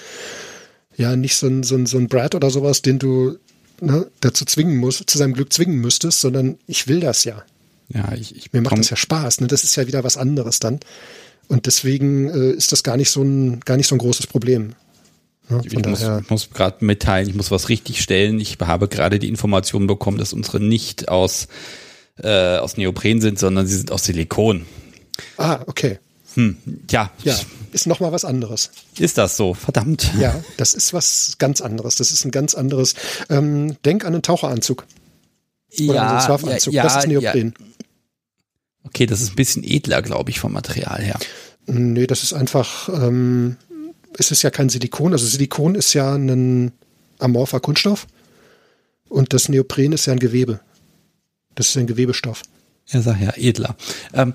[0.96, 3.38] ja, nicht so ein, so ein, so ein Brad oder sowas, den du
[3.80, 7.44] ne, dazu zwingen musst, zu seinem Glück zwingen müsstest, sondern ich will das ja.
[7.90, 9.46] Ja, ich, ich Mir macht das ja Spaß, ne?
[9.46, 10.80] Das ist ja wieder was anderes dann.
[11.48, 14.74] Und deswegen äh, ist das gar nicht so ein, gar nicht so ein großes Problem.
[15.50, 18.40] Ja, ich muss, muss gerade mitteilen, ich muss was richtig stellen.
[18.40, 21.48] Ich habe gerade die Information bekommen, dass unsere nicht aus,
[22.18, 24.64] äh, aus Neopren sind, sondern sie sind aus Silikon.
[25.36, 25.98] Ah, okay.
[26.34, 26.56] Hm,
[26.90, 27.10] ja.
[27.22, 27.38] Ja,
[27.72, 28.70] ist nochmal was anderes.
[28.98, 29.54] Ist das so?
[29.54, 30.10] Verdammt.
[30.18, 31.96] Ja, das ist was ganz anderes.
[31.96, 32.94] Das ist ein ganz anderes.
[33.28, 34.86] Ähm, denk an einen Taucheranzug.
[35.80, 37.54] Oder ja, an so einen Ja, das ist Neopren.
[37.58, 37.66] Ja.
[38.84, 41.18] Okay, das ist ein bisschen edler, glaube ich, vom Material her.
[41.66, 43.56] Nee, das ist einfach, ähm,
[44.18, 45.12] es ist ja kein Silikon.
[45.12, 46.72] Also Silikon ist ja ein
[47.18, 48.06] amorpher Kunststoff
[49.08, 50.60] und das Neopren ist ja ein Gewebe.
[51.54, 52.42] Das ist ein Gewebestoff.
[52.88, 53.76] Er sagt ja edler.
[54.12, 54.34] Ähm,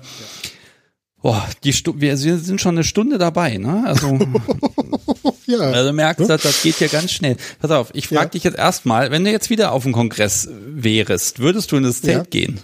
[1.22, 3.82] Boah, die Stu wir sind schon eine Stunde dabei, ne?
[3.84, 4.18] Also,
[5.46, 5.58] ja.
[5.58, 7.36] also merkst du, das geht hier ganz schnell.
[7.60, 8.28] Pass auf, ich frage ja.
[8.30, 12.00] dich jetzt erstmal, wenn du jetzt wieder auf dem Kongress wärst, würdest du in das
[12.00, 12.22] Zelt ja.
[12.24, 12.60] gehen?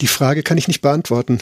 [0.00, 1.40] Die Frage kann ich nicht beantworten.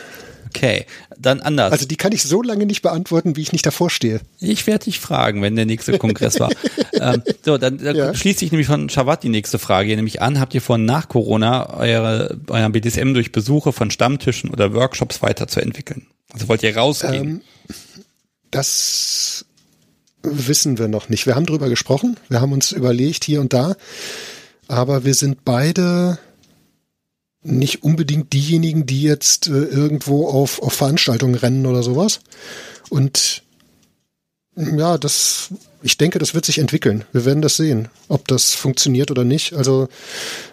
[0.48, 0.86] Okay,
[1.18, 1.72] dann anders.
[1.72, 4.20] Also die kann ich so lange nicht beantworten, wie ich nicht davor stehe.
[4.40, 6.50] Ich werde dich fragen, wenn der nächste Kongress war.
[6.94, 8.14] ähm, so, dann, dann ja.
[8.14, 10.40] schließt sich nämlich von Schavat die nächste Frage nämlich an.
[10.40, 16.06] Habt ihr vor, nach Corona eure, euer BDSM durch Besuche von Stammtischen oder Workshops weiterzuentwickeln?
[16.32, 17.42] Also wollt ihr rausgehen?
[17.68, 17.74] Ähm,
[18.50, 19.44] das
[20.22, 21.26] wissen wir noch nicht.
[21.26, 22.16] Wir haben drüber gesprochen.
[22.28, 23.76] Wir haben uns überlegt hier und da.
[24.66, 26.18] Aber wir sind beide
[27.50, 32.20] nicht unbedingt diejenigen, die jetzt äh, irgendwo auf, auf Veranstaltungen rennen oder sowas.
[32.88, 33.42] Und
[34.56, 35.50] ja, das,
[35.82, 37.04] ich denke, das wird sich entwickeln.
[37.12, 39.54] Wir werden das sehen, ob das funktioniert oder nicht.
[39.54, 39.88] Also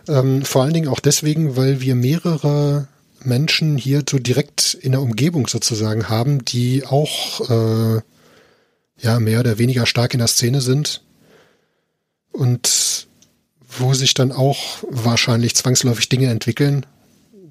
[0.07, 2.87] ähm, vor allen Dingen auch deswegen, weil wir mehrere
[3.23, 8.01] Menschen hier so direkt in der Umgebung sozusagen haben, die auch äh,
[8.99, 11.01] ja mehr oder weniger stark in der Szene sind
[12.31, 13.07] und
[13.79, 16.85] wo sich dann auch wahrscheinlich zwangsläufig Dinge entwickeln.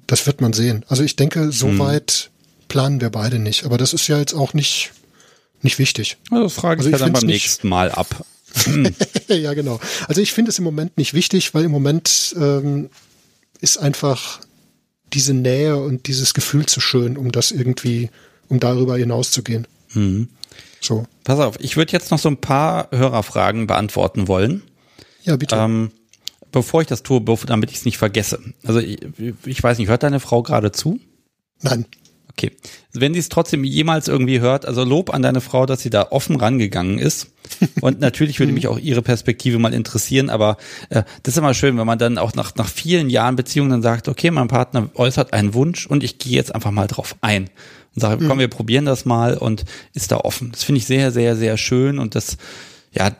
[0.07, 0.85] Das wird man sehen.
[0.87, 1.79] Also ich denke, so hm.
[1.79, 2.29] weit
[2.67, 3.65] planen wir beide nicht.
[3.65, 4.91] Aber das ist ja jetzt auch nicht,
[5.61, 6.17] nicht wichtig.
[6.29, 8.25] Also das frage ich, also ich ja dann beim nächsten Mal ab.
[9.27, 9.79] ja, genau.
[10.07, 12.89] Also ich finde es im Moment nicht wichtig, weil im Moment ähm,
[13.61, 14.39] ist einfach
[15.13, 18.09] diese Nähe und dieses Gefühl zu schön, um das irgendwie,
[18.47, 19.67] um darüber hinauszugehen.
[19.93, 20.29] Mhm.
[20.81, 21.05] So.
[21.23, 24.61] Pass auf, ich würde jetzt noch so ein paar Hörerfragen beantworten wollen.
[25.23, 25.55] Ja, bitte.
[25.55, 25.91] Ähm,
[26.55, 28.39] bevor ich das tue, damit ich es nicht vergesse.
[28.65, 28.99] Also ich,
[29.45, 30.99] ich weiß nicht, hört deine Frau gerade zu?
[31.61, 31.85] Nein.
[32.31, 32.51] Okay.
[32.93, 36.07] Wenn sie es trotzdem jemals irgendwie hört, also Lob an deine Frau, dass sie da
[36.11, 37.31] offen rangegangen ist.
[37.81, 40.57] Und natürlich würde mich auch ihre Perspektive mal interessieren, aber
[40.89, 43.81] äh, das ist immer schön, wenn man dann auch nach, nach vielen Jahren Beziehung dann
[43.81, 47.49] sagt, okay, mein Partner äußert einen Wunsch und ich gehe jetzt einfach mal drauf ein
[47.93, 48.41] und sage, komm, mhm.
[48.41, 50.51] wir probieren das mal und ist da offen.
[50.51, 52.37] Das finde ich sehr, sehr, sehr schön und das,
[52.91, 53.11] ja,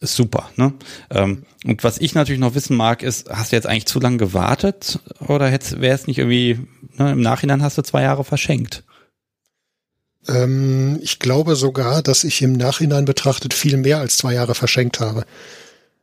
[0.00, 0.50] super.
[0.56, 0.74] Ne?
[1.10, 4.18] Ähm, und was ich natürlich noch wissen mag, ist, hast du jetzt eigentlich zu lange
[4.18, 6.60] gewartet oder wäre es nicht irgendwie,
[6.96, 8.84] ne, im Nachhinein hast du zwei Jahre verschenkt?
[10.28, 15.00] Ähm, ich glaube sogar, dass ich im Nachhinein betrachtet viel mehr als zwei Jahre verschenkt
[15.00, 15.24] habe.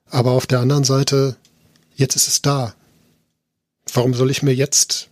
[0.09, 1.37] Aber auf der anderen Seite,
[1.95, 2.73] jetzt ist es da.
[3.93, 5.09] Warum soll ich mir jetzt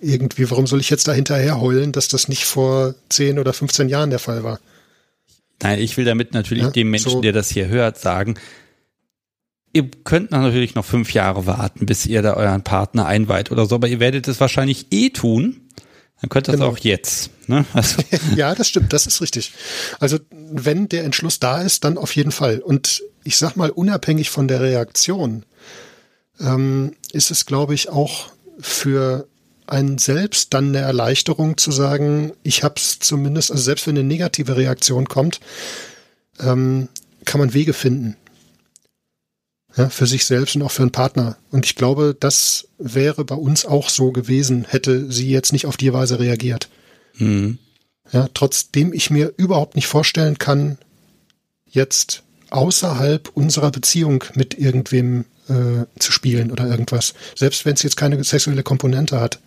[0.00, 3.88] irgendwie, warum soll ich jetzt da hinterher heulen, dass das nicht vor 10 oder 15
[3.88, 4.60] Jahren der Fall war?
[5.62, 7.20] Nein, ich will damit natürlich ja, dem Menschen, so.
[7.20, 8.34] der das hier hört, sagen,
[9.72, 13.74] ihr könnt natürlich noch fünf Jahre warten, bis ihr da euren Partner einweiht oder so,
[13.74, 15.60] aber ihr werdet es wahrscheinlich eh tun.
[16.20, 16.70] Dann könnt ihr genau.
[16.70, 17.30] das auch jetzt.
[17.48, 17.66] Ne?
[17.74, 18.02] Also.
[18.36, 19.52] ja, das stimmt, das ist richtig.
[20.00, 22.60] Also wenn der Entschluss da ist, dann auf jeden Fall.
[22.60, 25.44] Und ich sag mal, unabhängig von der Reaktion,
[26.40, 28.28] ähm, ist es, glaube ich, auch
[28.60, 29.28] für
[29.66, 34.06] einen selbst dann eine Erleichterung zu sagen, ich habe es zumindest, also selbst wenn eine
[34.06, 35.40] negative Reaktion kommt,
[36.40, 36.88] ähm,
[37.24, 38.16] kann man Wege finden.
[39.76, 41.36] Ja, für sich selbst und auch für einen Partner.
[41.50, 45.76] Und ich glaube, das wäre bei uns auch so gewesen, hätte sie jetzt nicht auf
[45.76, 46.68] die Weise reagiert.
[47.16, 47.58] Mhm.
[48.12, 50.78] Ja, trotzdem ich mir überhaupt nicht vorstellen kann,
[51.66, 57.14] jetzt außerhalb unserer Beziehung mit irgendwem äh, zu spielen oder irgendwas.
[57.34, 59.40] Selbst wenn es jetzt keine sexuelle Komponente hat.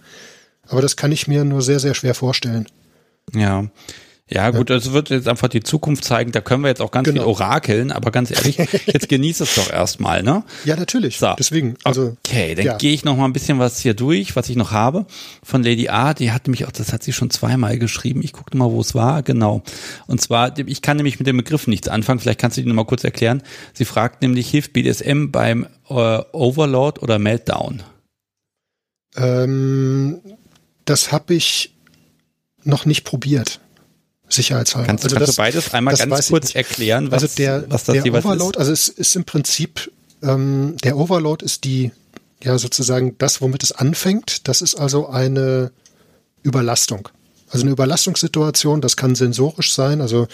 [0.67, 2.67] Aber das kann ich mir nur sehr, sehr schwer vorstellen.
[3.33, 3.67] Ja.
[4.29, 6.33] Ja, gut, das wird jetzt einfach die Zukunft zeigen.
[6.33, 7.21] Da können wir jetzt auch ganz genau.
[7.21, 10.43] viel orakeln, aber ganz ehrlich, jetzt genieß es doch erstmal, ne?
[10.65, 11.17] Ja, natürlich.
[11.17, 11.33] So.
[11.39, 11.75] Deswegen.
[11.85, 12.77] Also, okay, dann ja.
[12.77, 15.05] gehe ich noch mal ein bisschen was hier durch, was ich noch habe
[15.43, 16.13] von Lady A.
[16.13, 18.21] Die hat nämlich auch, das hat sie schon zweimal geschrieben.
[18.21, 19.23] Ich gucke mal, wo es war.
[19.23, 19.63] Genau.
[20.07, 22.19] Und zwar, ich kann nämlich mit dem Begriff nichts anfangen.
[22.19, 23.41] Vielleicht kannst du die noch mal kurz erklären.
[23.73, 25.93] Sie fragt nämlich, hilft BDSM beim äh,
[26.33, 27.81] Overload oder Meltdown?
[29.15, 30.19] Ähm,
[30.83, 31.77] das habe ich
[32.65, 33.61] noch nicht probiert.
[34.29, 34.87] Sicherheitshalber.
[34.87, 37.93] Kannst, also kannst das, du beides einmal ganz kurz erklären, was, also der, was das
[37.93, 38.57] der jeweils Overload, ist?
[38.57, 41.91] Also es ist im Prinzip, ähm, der Overload ist die,
[42.43, 44.47] ja sozusagen das, womit es anfängt.
[44.47, 45.71] Das ist also eine
[46.43, 47.09] Überlastung.
[47.49, 50.27] Also eine Überlastungssituation, das kann sensorisch sein, also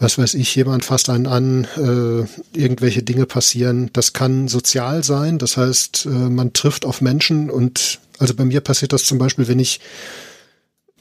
[0.00, 3.90] was weiß ich, jemand fasst einen an, äh, irgendwelche Dinge passieren.
[3.92, 8.60] Das kann sozial sein, das heißt, äh, man trifft auf Menschen und also bei mir
[8.60, 9.80] passiert das zum Beispiel, wenn ich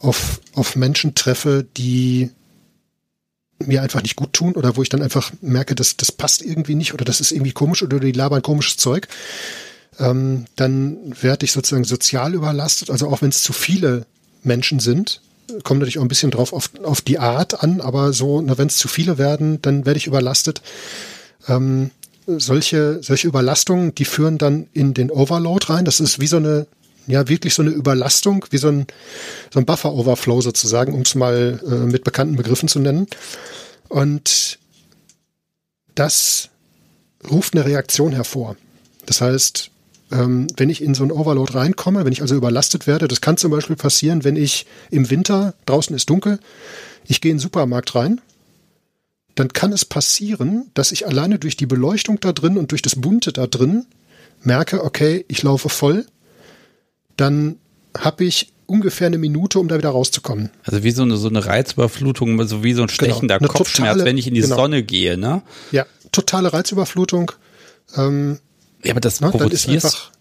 [0.01, 2.31] auf, auf Menschen treffe, die
[3.59, 6.75] mir einfach nicht gut tun oder wo ich dann einfach merke, dass das passt irgendwie
[6.75, 9.07] nicht oder das ist irgendwie komisch oder die labern komisches Zeug,
[9.99, 12.89] ähm, dann werde ich sozusagen sozial überlastet.
[12.89, 14.05] Also auch wenn es zu viele
[14.43, 15.21] Menschen sind,
[15.63, 18.77] kommt natürlich auch ein bisschen drauf auf, auf die Art an, aber so, wenn es
[18.77, 20.61] zu viele werden, dann werde ich überlastet.
[21.47, 21.91] Ähm,
[22.25, 25.85] solche, solche Überlastungen, die führen dann in den Overload rein.
[25.85, 26.67] Das ist wie so eine
[27.11, 28.87] ja wirklich so eine Überlastung, wie so ein,
[29.53, 33.07] so ein Buffer-Overflow sozusagen, um es mal äh, mit bekannten Begriffen zu nennen.
[33.89, 34.59] Und
[35.95, 36.49] das
[37.29, 38.55] ruft eine Reaktion hervor.
[39.05, 39.71] Das heißt,
[40.11, 43.37] ähm, wenn ich in so ein Overload reinkomme, wenn ich also überlastet werde, das kann
[43.37, 46.39] zum Beispiel passieren, wenn ich im Winter, draußen ist dunkel,
[47.07, 48.21] ich gehe in den Supermarkt rein,
[49.35, 52.95] dann kann es passieren, dass ich alleine durch die Beleuchtung da drin und durch das
[52.95, 53.85] Bunte da drin
[54.43, 56.05] merke, okay, ich laufe voll,
[57.17, 57.57] dann
[57.97, 60.49] habe ich ungefähr eine Minute, um da wieder rauszukommen.
[60.63, 62.95] Also wie so eine, so eine Reizüberflutung, also wie so ein genau.
[62.95, 64.55] stechender genau, Kopfschmerz, totale, wenn ich in die genau.
[64.55, 65.41] Sonne gehe, ne?
[65.71, 67.33] Ja, totale Reizüberflutung.
[67.97, 68.39] Ähm,
[68.83, 70.11] ja, aber das ne, provozierst,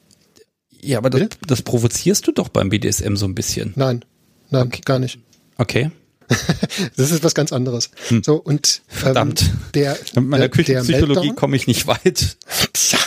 [0.81, 3.73] ja, aber das, das, provozierst du doch beim BDSM so ein bisschen.
[3.77, 4.05] Nein,
[4.51, 4.81] nein, okay.
[4.85, 5.19] gar nicht.
[5.57, 5.91] Okay.
[6.97, 7.91] das ist was ganz anderes.
[8.09, 8.23] Hm.
[8.25, 12.37] So und ähm, verdammt, der mit meiner Küchenpsychologie komme ich nicht weit.
[12.73, 12.99] Tja,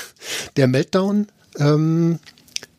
[0.55, 1.27] der Meltdown
[1.57, 2.19] ähm,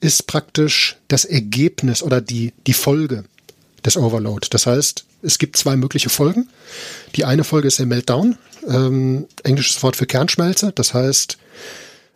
[0.04, 3.24] ist praktisch das Ergebnis oder die, die Folge
[3.86, 4.48] des Overload.
[4.50, 6.50] Das heißt, es gibt zwei mögliche Folgen.
[7.16, 8.36] Die eine Folge ist der Meltdown,
[8.68, 10.72] ähm, englisches Wort für Kernschmelze.
[10.74, 11.38] Das heißt,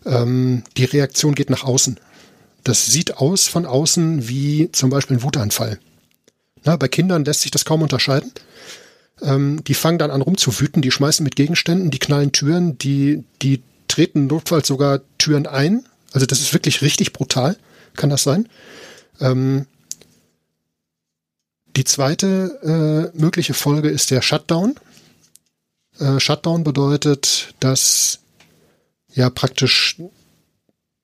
[0.04, 1.98] ähm, die Reaktion geht nach außen.
[2.62, 5.78] Das sieht aus von außen wie zum Beispiel ein Wutanfall.
[6.64, 8.32] Na, bei Kindern lässt sich das kaum unterscheiden.
[9.22, 13.62] Ähm, die fangen dann an rumzuwüten, die schmeißen mit Gegenständen, die knallen Türen, die, die
[13.88, 15.86] treten notfalls sogar Türen ein.
[16.12, 17.56] Also das ist wirklich richtig brutal.
[17.98, 18.48] Kann das sein?
[19.20, 19.66] Ähm,
[21.76, 24.76] die zweite äh, mögliche Folge ist der Shutdown.
[25.98, 28.20] Äh, Shutdown bedeutet, dass
[29.12, 29.96] ja praktisch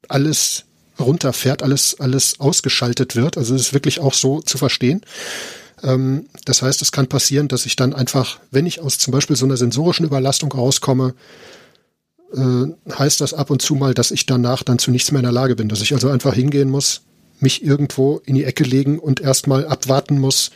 [0.08, 0.64] alles
[1.00, 3.36] runterfährt, alles, alles ausgeschaltet wird.
[3.36, 5.02] Also es ist wirklich auch so zu verstehen.
[5.82, 9.34] Ähm, das heißt, es kann passieren, dass ich dann einfach, wenn ich aus zum Beispiel
[9.34, 11.14] so einer sensorischen Überlastung rauskomme,
[12.32, 15.32] heißt das ab und zu mal, dass ich danach dann zu nichts mehr in der
[15.32, 17.02] Lage bin, dass ich also einfach hingehen muss,
[17.40, 20.50] mich irgendwo in die Ecke legen und erstmal abwarten muss,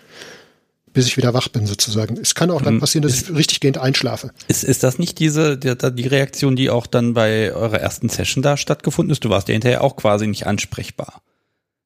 [0.92, 2.16] bis ich wieder wach bin sozusagen.
[2.16, 2.80] Es kann auch dann mhm.
[2.80, 4.32] passieren, dass ist, ich richtig gehend einschlafe.
[4.48, 8.42] Ist, ist das nicht diese die, die Reaktion, die auch dann bei eurer ersten Session
[8.42, 9.24] da stattgefunden ist?
[9.24, 11.22] Du warst ja hinterher auch quasi nicht ansprechbar.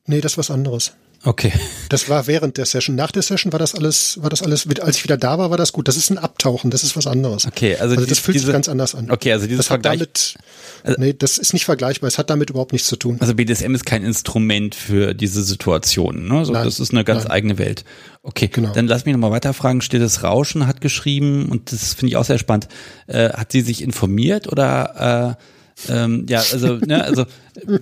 [0.07, 0.93] Nee, das ist was anderes.
[1.25, 1.53] Okay.
[1.89, 2.97] Das war während der Session.
[2.97, 5.57] Nach der Session war das alles, war das alles, als ich wieder da war, war
[5.57, 5.87] das gut.
[5.87, 7.47] Das ist ein Abtauchen, das ist was anderes.
[7.47, 9.11] Okay, also, also das die, fühlt diese, sich ganz anders an.
[9.11, 9.99] Okay, also dieses das Vergleich.
[10.01, 12.09] damit, nee, das ist nicht vergleichbar.
[12.09, 13.19] Es hat damit überhaupt nichts zu tun.
[13.21, 16.27] Also BDSM ist kein Instrument für diese Situation.
[16.27, 16.45] Ne?
[16.45, 17.33] So, Nein, das ist eine ganz nein.
[17.33, 17.85] eigene Welt.
[18.25, 18.73] Okay, Genau.
[18.73, 19.81] dann lass mich nochmal weiterfragen.
[19.81, 22.69] Stilles Rauschen hat geschrieben und das finde ich auch sehr spannend.
[23.07, 25.43] Äh, hat sie sich informiert oder äh,
[25.89, 27.25] ähm, ja, also, ne, also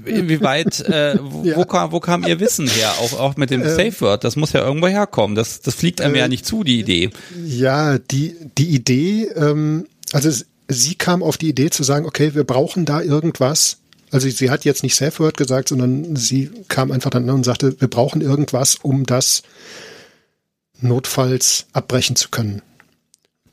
[0.04, 1.56] inwieweit, äh, wo, Ja.
[1.56, 2.92] wo, kam, wo kam ihr Wissen her?
[3.00, 5.34] Auch, auch mit dem Safe Word, das muss ja irgendwo herkommen.
[5.34, 7.10] Das, das fliegt einem ja nicht zu, die Idee.
[7.44, 10.30] Ja, die, die Idee, ähm, also
[10.68, 13.78] sie kam auf die Idee zu sagen, okay, wir brauchen da irgendwas.
[14.12, 17.44] Also sie hat jetzt nicht Safe Word gesagt, sondern sie kam einfach dann an und
[17.44, 19.42] sagte, wir brauchen irgendwas, um das
[20.80, 22.62] notfalls abbrechen zu können.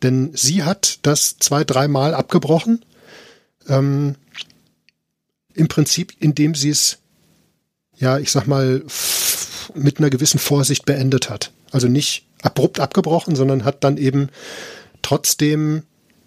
[0.03, 2.85] Denn sie hat das zwei, dreimal abgebrochen.
[3.67, 4.15] Ähm,
[5.57, 6.97] Im Prinzip, indem sie es,
[7.97, 8.83] ja, ich sag mal,
[9.75, 11.51] mit einer gewissen Vorsicht beendet hat.
[11.71, 14.29] Also nicht abrupt abgebrochen, sondern hat dann eben
[15.01, 15.83] trotzdem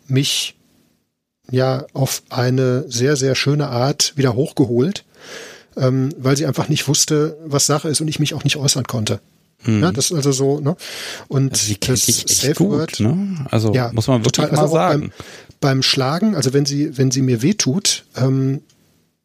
[0.07, 0.57] mich
[1.51, 5.05] ja auf eine sehr, sehr schöne Art wieder hochgeholt,
[5.76, 8.85] ähm, weil sie einfach nicht wusste, was Sache ist und ich mich auch nicht äußern
[8.85, 9.20] konnte.
[9.66, 10.74] Ja, das ist also so, ne?
[11.28, 13.47] Und Sie kennt das dich echt Safe gut, Word- ne?
[13.51, 14.53] Also ja, muss man wirklich total.
[14.53, 15.01] mal Also auch sagen.
[15.01, 15.12] Beim,
[15.61, 18.62] beim Schlagen, also wenn sie, wenn sie mir wehtut, ähm,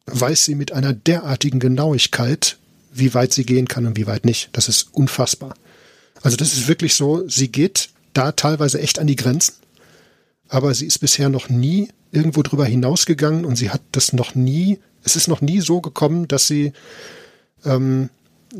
[0.06, 2.58] weiß sie mit einer derartigen Genauigkeit,
[2.92, 4.48] wie weit sie gehen kann und wie weit nicht.
[4.52, 5.54] Das ist unfassbar.
[6.22, 9.54] Also das ist wirklich so, sie geht da teilweise echt an die Grenzen,
[10.48, 14.78] aber sie ist bisher noch nie irgendwo drüber hinausgegangen und sie hat das noch nie,
[15.02, 16.72] es ist noch nie so gekommen, dass sie
[17.64, 18.08] ähm,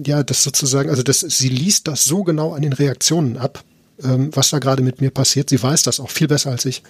[0.05, 3.65] ja, das sozusagen, also das, sie liest das so genau an den Reaktionen ab,
[4.03, 5.49] ähm, was da gerade mit mir passiert.
[5.49, 6.83] Sie weiß das auch viel besser als ich.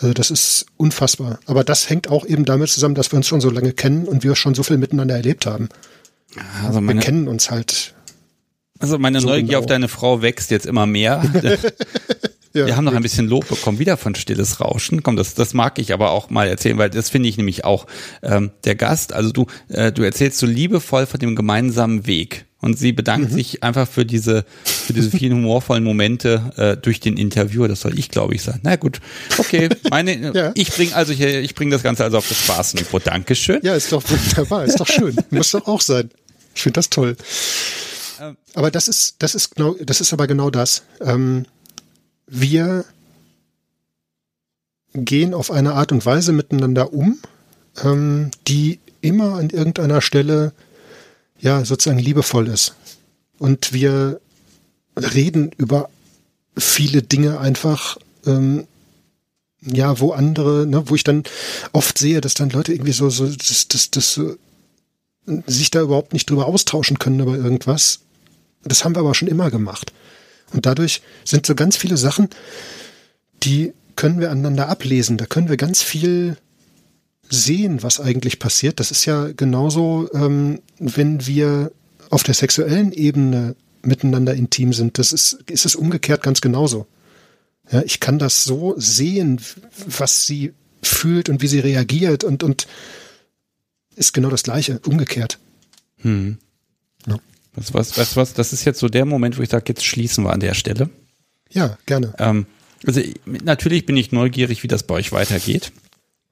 [0.00, 1.40] Also das ist unfassbar.
[1.46, 4.22] Aber das hängt auch eben damit zusammen, dass wir uns schon so lange kennen und
[4.22, 5.68] wir schon so viel miteinander erlebt haben.
[6.64, 7.94] Also Wir meine, kennen uns halt.
[8.78, 9.58] also meine so Neugier genau.
[9.60, 11.22] auf deine Frau wächst jetzt immer mehr.
[12.58, 15.02] Ja, Wir haben noch ein bisschen Lob bekommen, wieder von Stilles Rauschen.
[15.02, 17.86] Komm, das, das mag ich aber auch mal erzählen, weil das finde ich nämlich auch
[18.22, 19.12] ähm, der Gast.
[19.12, 22.44] Also du, äh, du erzählst so liebevoll von dem gemeinsamen Weg.
[22.60, 22.96] Und sie Mhm.
[22.96, 27.68] bedankt sich einfach für diese, für diese vielen humorvollen Momente äh, durch den Interviewer.
[27.68, 28.58] Das soll ich, glaube ich, sein.
[28.64, 29.00] Na gut,
[29.38, 29.68] okay.
[29.90, 30.50] Meine, Ja.
[30.56, 32.98] ich bringe also hier, ich bringe das Ganze also auf das Spaßniveau.
[32.98, 33.60] Dankeschön.
[33.62, 35.14] Ja, ist doch wunderbar, ist doch schön.
[35.30, 36.10] Muss doch auch sein.
[36.52, 37.16] Ich finde das toll.
[38.54, 40.82] Aber das ist, das ist genau, das ist aber genau das.
[41.00, 41.46] Ähm,
[42.28, 42.84] wir
[44.94, 47.18] gehen auf eine Art und Weise miteinander um,
[47.82, 50.52] ähm, die immer an irgendeiner Stelle
[51.38, 52.74] ja sozusagen liebevoll ist.
[53.38, 54.20] Und wir
[54.96, 55.88] reden über
[56.56, 58.66] viele Dinge einfach, ähm,
[59.60, 61.24] ja, wo andere, ne, wo ich dann
[61.72, 64.36] oft sehe, dass dann Leute irgendwie so, so das, das, das so,
[65.46, 68.00] sich da überhaupt nicht drüber austauschen können über irgendwas.
[68.64, 69.92] Das haben wir aber schon immer gemacht.
[70.52, 72.28] Und dadurch sind so ganz viele Sachen,
[73.42, 75.16] die können wir aneinander ablesen.
[75.16, 76.36] Da können wir ganz viel
[77.28, 78.80] sehen, was eigentlich passiert.
[78.80, 81.72] Das ist ja genauso, ähm, wenn wir
[82.10, 84.98] auf der sexuellen Ebene miteinander intim sind.
[84.98, 86.86] Das ist, ist es umgekehrt ganz genauso.
[87.70, 89.40] Ja, ich kann das so sehen,
[89.86, 92.66] was sie fühlt und wie sie reagiert und, und
[93.94, 95.38] ist genau das Gleiche, umgekehrt.
[95.98, 96.38] Hm.
[97.06, 97.18] Ja.
[97.58, 100.24] Was, was, was, was, das ist jetzt so der Moment, wo ich sage, jetzt schließen
[100.24, 100.90] wir an der Stelle.
[101.50, 102.14] Ja, gerne.
[102.18, 102.46] Ähm,
[102.86, 105.72] also natürlich bin ich neugierig, wie das bei euch weitergeht.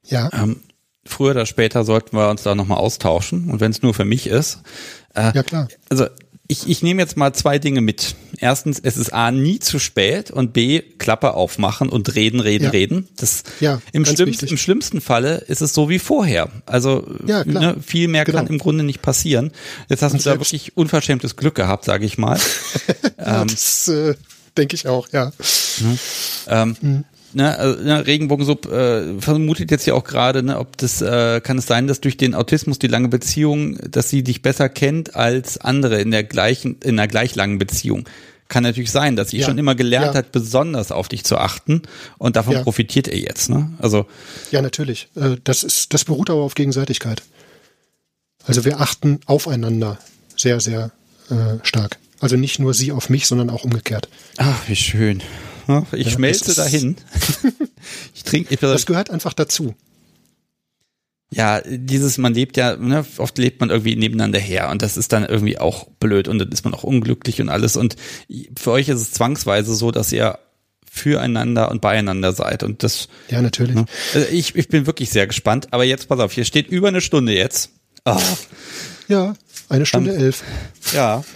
[0.03, 0.61] Ja, Ähm,
[1.05, 4.27] früher oder später sollten wir uns da nochmal austauschen und wenn es nur für mich
[4.27, 4.59] ist.
[5.15, 5.67] Äh, ja klar.
[5.89, 6.07] Also
[6.47, 8.15] ich, ich nehme jetzt mal zwei Dinge mit.
[8.39, 12.69] Erstens, es ist A, nie zu spät und B, Klappe aufmachen und reden, reden, Ja.
[12.69, 13.07] reden.
[13.17, 14.47] Das, Ja, im, schlimmsten.
[14.47, 16.49] Im schlimmsten Falle ist es so wie vorher.
[16.65, 18.49] Also Ja, ne, viel mehr kann Genau.
[18.49, 19.51] im Grunde nicht passieren.
[19.89, 22.39] Jetzt hast Und du da wirklich unverschämtes Glück gehabt, sage ich mal.
[23.17, 24.15] ja ähm, das äh,
[24.55, 25.31] denke ich auch, ja.
[26.47, 31.41] Ähm, ne, also, ne, Regenbogensub äh, vermutet jetzt ja auch gerade, ne, ob das äh,
[31.41, 35.15] kann es sein, dass durch den Autismus die lange Beziehung, dass sie dich besser kennt
[35.15, 38.07] als andere in der gleichen, in einer gleich langen Beziehung.
[38.49, 39.45] Kann natürlich sein, dass sie Ja.
[39.47, 40.19] schon immer gelernt Ja.
[40.19, 41.81] hat, besonders auf dich zu achten
[42.17, 42.63] und davon Ja.
[42.63, 43.49] profitiert er jetzt.
[43.49, 43.71] Ne?
[43.79, 44.05] Also
[44.51, 45.09] Ja, natürlich.
[45.15, 47.23] Äh, Das ist, das beruht aber auf Gegenseitigkeit.
[48.45, 49.99] Also wir achten aufeinander
[50.37, 50.91] sehr, sehr
[51.29, 51.97] äh, stark.
[52.21, 54.07] Also nicht nur sie auf mich, sondern auch umgekehrt.
[54.37, 55.21] ach, wie schön.
[55.91, 56.95] Ich Ja, schmelze dahin.
[58.15, 58.53] ich trinke.
[58.53, 59.75] Ich, Das gehört einfach dazu.
[61.29, 65.11] Ja, dieses, man lebt ja, ne, oft lebt man irgendwie nebeneinander her und das ist
[65.11, 67.75] dann irgendwie auch blöd und dann ist man auch unglücklich und alles.
[67.75, 67.97] Und
[68.57, 70.39] für euch ist es zwangsweise so, dass ihr
[70.89, 72.63] füreinander und beieinander seid.
[72.63, 73.75] Und das, Ja, natürlich.
[73.75, 75.67] ne, also ich, ich bin wirklich sehr gespannt.
[75.71, 77.71] Aber jetzt pass auf, hier steht über eine Stunde jetzt.
[78.05, 78.17] Oh,
[79.09, 79.35] Ja,
[79.67, 80.43] Eine Stunde Dann- elf.
[80.93, 81.25] Ja.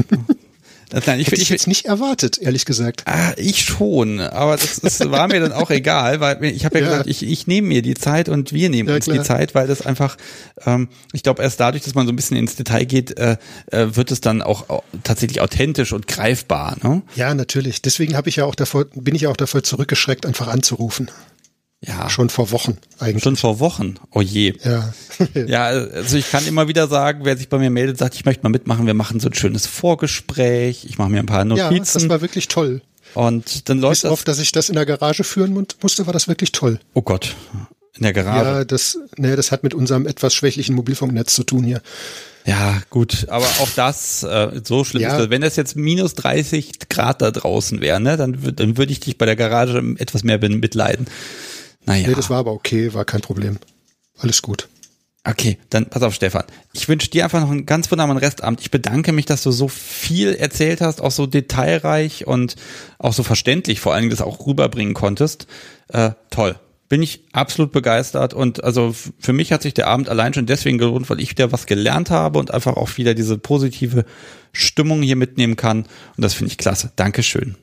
[0.92, 3.04] Das, nein, ich, Hätte ich ich, jetzt nicht erwartet, ehrlich gesagt.
[3.06, 6.84] Ah, ich schon, aber das, das war mir dann auch egal, weil ich habe ja,
[6.86, 6.90] Ja.
[6.92, 9.24] gesagt, ich, ich nehme mir die Zeit und wir nehmen Ja, uns die klar.
[9.24, 10.18] Zeit, weil das einfach,
[10.66, 13.38] ähm, ich glaube, erst dadurch, dass man so ein bisschen ins Detail geht, äh,
[13.72, 16.76] äh, wird es dann auch au- tatsächlich authentisch und greifbar.
[16.84, 17.02] Ne?
[17.16, 17.82] Ja, natürlich.
[17.82, 21.10] Deswegen habe ich ja auch davor, bin ich ja auch davor zurückgeschreckt, einfach anzurufen.
[21.84, 23.24] Ja, Schon vor Wochen eigentlich.
[23.24, 23.96] schon vor Wochen.
[24.12, 24.54] Oh je.
[24.64, 24.94] Ja.
[25.34, 28.44] Ja, also ich kann immer wieder sagen, wer sich bei mir meldet, sagt, ich möchte
[28.44, 31.72] mal mitmachen, wir machen so ein schönes Vorgespräch, ich mache mir ein paar ja, das
[31.72, 32.82] Notizen war wirklich toll.
[33.14, 34.12] und dann läuft Bis das.
[34.12, 36.80] auf, dass ich das in der Garage führen mu- musste, war das wirklich toll.
[36.94, 37.36] Oh Gott,
[37.96, 38.50] in der Garage.
[38.50, 41.82] Ja, das, ne, das hat mit unserem etwas schwächlichen Mobilfunknetz zu tun hier.
[42.46, 45.10] Ja, gut, aber auch das, äh, so schlimm Ja.
[45.16, 45.30] ist das.
[45.30, 49.18] Wenn das jetzt minus 30 Grad da draußen wäre, ne, dann, dann würde ich dich
[49.20, 51.06] bei der Garage etwas mehr mitleiden.
[51.86, 53.58] Naja, Nee, das war aber okay, war kein Problem.
[54.20, 54.70] Alles gut.
[55.24, 56.44] okay, dann pass auf, Stefan.
[56.74, 58.62] Ich wünsche dir einfach noch einen ganz wunderbaren Restabend.
[58.62, 62.56] Ich bedanke mich, dass du so viel erzählt hast, auch so detailreich und
[62.98, 65.48] auch so verständlich vor allen Dingen das auch rüberbringen konntest.
[65.90, 66.56] Äh, toll.
[66.90, 70.78] Bin ich absolut begeistert und also für mich hat sich der Abend allein schon deswegen
[70.78, 74.04] gelohnt, weil ich wieder was gelernt habe und einfach auch wieder diese positive
[74.52, 75.84] Stimmung hier mitnehmen kann
[76.18, 76.92] und das finde ich klasse.
[76.98, 77.56] Dankeschön.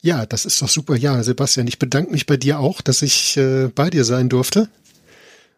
[0.00, 0.96] Ja, das ist doch super.
[0.96, 4.68] Ja, Sebastian, ich bedanke mich bei dir auch, dass ich äh, bei dir sein durfte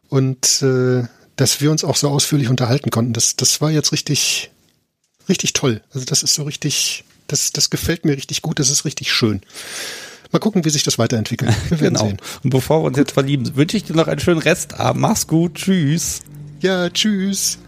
[0.08, 1.02] und äh,
[1.36, 3.12] dass wir uns auch so ausführlich unterhalten konnten.
[3.12, 4.50] Das, das war jetzt richtig,
[5.28, 5.82] richtig toll.
[5.92, 8.58] Also das ist so richtig, das, das gefällt mir richtig gut.
[8.58, 9.40] Das ist richtig schön.
[10.32, 11.52] Mal gucken, wie sich das weiterentwickelt.
[11.70, 12.06] Wir werden Genau.
[12.06, 12.18] sehen.
[12.44, 15.00] Und bevor wir uns jetzt verlieben, wünsche ich dir noch einen schönen Restabend.
[15.02, 15.54] Mach's gut.
[15.56, 16.20] Tschüss.
[16.60, 17.58] Ja, tschüss.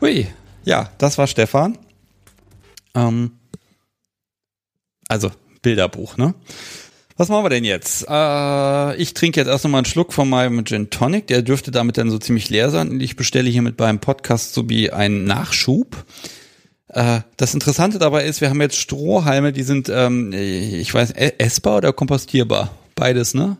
[0.00, 0.26] Hui.
[0.64, 1.78] Ja, das war Stefan.
[2.94, 3.32] Ähm,
[5.08, 5.30] also,
[5.62, 6.34] Bilderbuch, ne?
[7.16, 8.06] Was machen wir denn jetzt?
[8.08, 11.26] Äh, ich trinke jetzt erst nochmal einen Schluck von meinem Gin Tonic.
[11.28, 12.90] Der dürfte damit dann so ziemlich leer sein.
[12.90, 16.04] Und ich bestelle hiermit beim Podcast sowie einen Nachschub.
[16.88, 21.34] Äh, das Interessante dabei ist, wir haben jetzt Strohhalme, die sind, ähm, ich weiß, e-
[21.38, 22.76] essbar oder kompostierbar?
[22.94, 23.56] Beides, ne?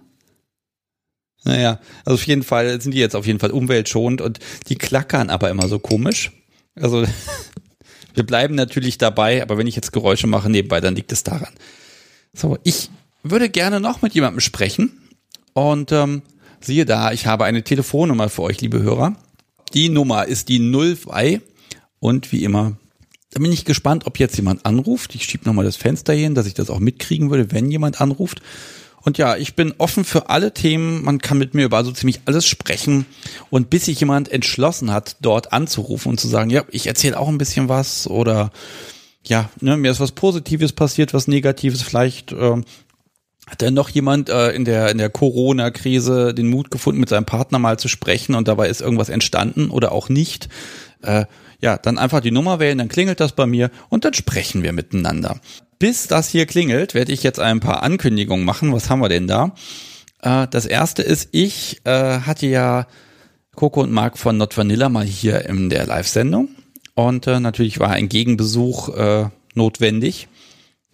[1.45, 5.31] Naja, also auf jeden Fall sind die jetzt auf jeden Fall umweltschonend und die klackern
[5.31, 6.33] aber immer so komisch.
[6.75, 7.07] Also
[8.17, 11.53] wir bleiben natürlich dabei, aber wenn ich jetzt Geräusche mache nebenbei, dann liegt es daran.
[12.33, 12.91] So, ich
[13.23, 15.01] würde gerne noch mit jemandem sprechen
[15.53, 16.23] und ähm,
[16.61, 19.17] siehe da, ich habe eine Telefonnummer für euch, liebe Hörer.
[19.75, 21.41] Die Nummer ist die 02
[22.01, 22.77] und wie immer,
[23.31, 25.15] da bin ich gespannt, ob jetzt jemand anruft.
[25.15, 28.41] Ich schiebe nochmal das Fenster hin, dass ich das auch mitkriegen würde, wenn jemand anruft.
[29.07, 31.05] Und ja, ich bin offen für alle Themen.
[31.05, 33.07] Man kann mit mir über so ziemlich alles sprechen.
[33.51, 37.29] Und bis sich jemand entschlossen hat, dort anzurufen und zu sagen, ja, ich erzähle auch
[37.29, 38.51] ein bisschen was oder
[39.25, 41.83] ja, ne, mir ist was Positives passiert, was Negatives.
[41.83, 42.65] Vielleicht ähm,
[43.47, 47.27] hat dann noch jemand äh, in der in der Corona-Krise den Mut gefunden, mit seinem
[47.27, 50.49] Partner mal zu sprechen und dabei ist irgendwas entstanden oder auch nicht.
[51.03, 51.27] Äh,
[51.61, 54.73] ja, dann einfach die Nummer wählen, dann klingelt das bei mir und dann sprechen wir
[54.73, 55.39] miteinander.
[55.79, 58.73] Bis das hier klingelt, werde ich jetzt ein paar Ankündigungen machen.
[58.73, 59.55] Was haben wir denn da?
[60.23, 62.87] Äh, das erste ist, ich äh, hatte ja
[63.55, 66.49] Coco und Marc von Not Vanilla mal hier in der Live-Sendung.
[66.95, 70.29] Und äh, natürlich war ein Gegenbesuch äh, notwendig.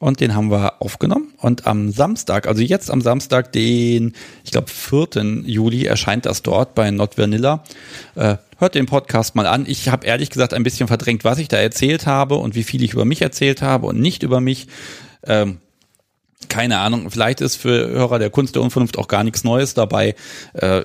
[0.02, 1.32] Und den haben wir aufgenommen.
[1.36, 5.44] Und am Samstag, also jetzt am Samstag, den, ich glaube, 4.
[5.44, 7.62] Juli, erscheint das dort bei Not Vanilla.
[8.16, 9.64] Äh, hört den Podcast mal an.
[9.64, 12.82] Ich habe ehrlich gesagt ein bisschen verdrängt, was ich da erzählt habe und wie viel
[12.82, 14.66] ich über mich erzählt habe und nicht über mich.
[15.24, 15.58] Ähm,
[16.48, 20.16] keine Ahnung, vielleicht ist für Hörer der Kunst der Unvernunft auch gar nichts Neues dabei.
[20.54, 20.82] Äh,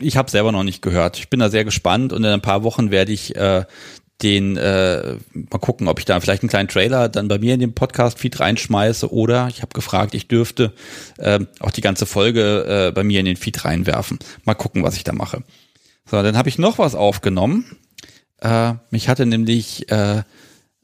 [0.00, 1.18] ich habe selber noch nicht gehört.
[1.18, 3.64] Ich bin da sehr gespannt und in ein paar Wochen werde ich äh,
[4.22, 7.60] den äh, mal gucken, ob ich da vielleicht einen kleinen Trailer dann bei mir in
[7.60, 10.72] den Podcast-Feed reinschmeiße oder ich habe gefragt, ich dürfte
[11.18, 14.18] äh, auch die ganze Folge äh, bei mir in den Feed reinwerfen.
[14.44, 15.42] Mal gucken, was ich da mache.
[16.10, 17.76] So, dann habe ich noch was aufgenommen.
[18.40, 20.22] Äh, mich hatte nämlich äh,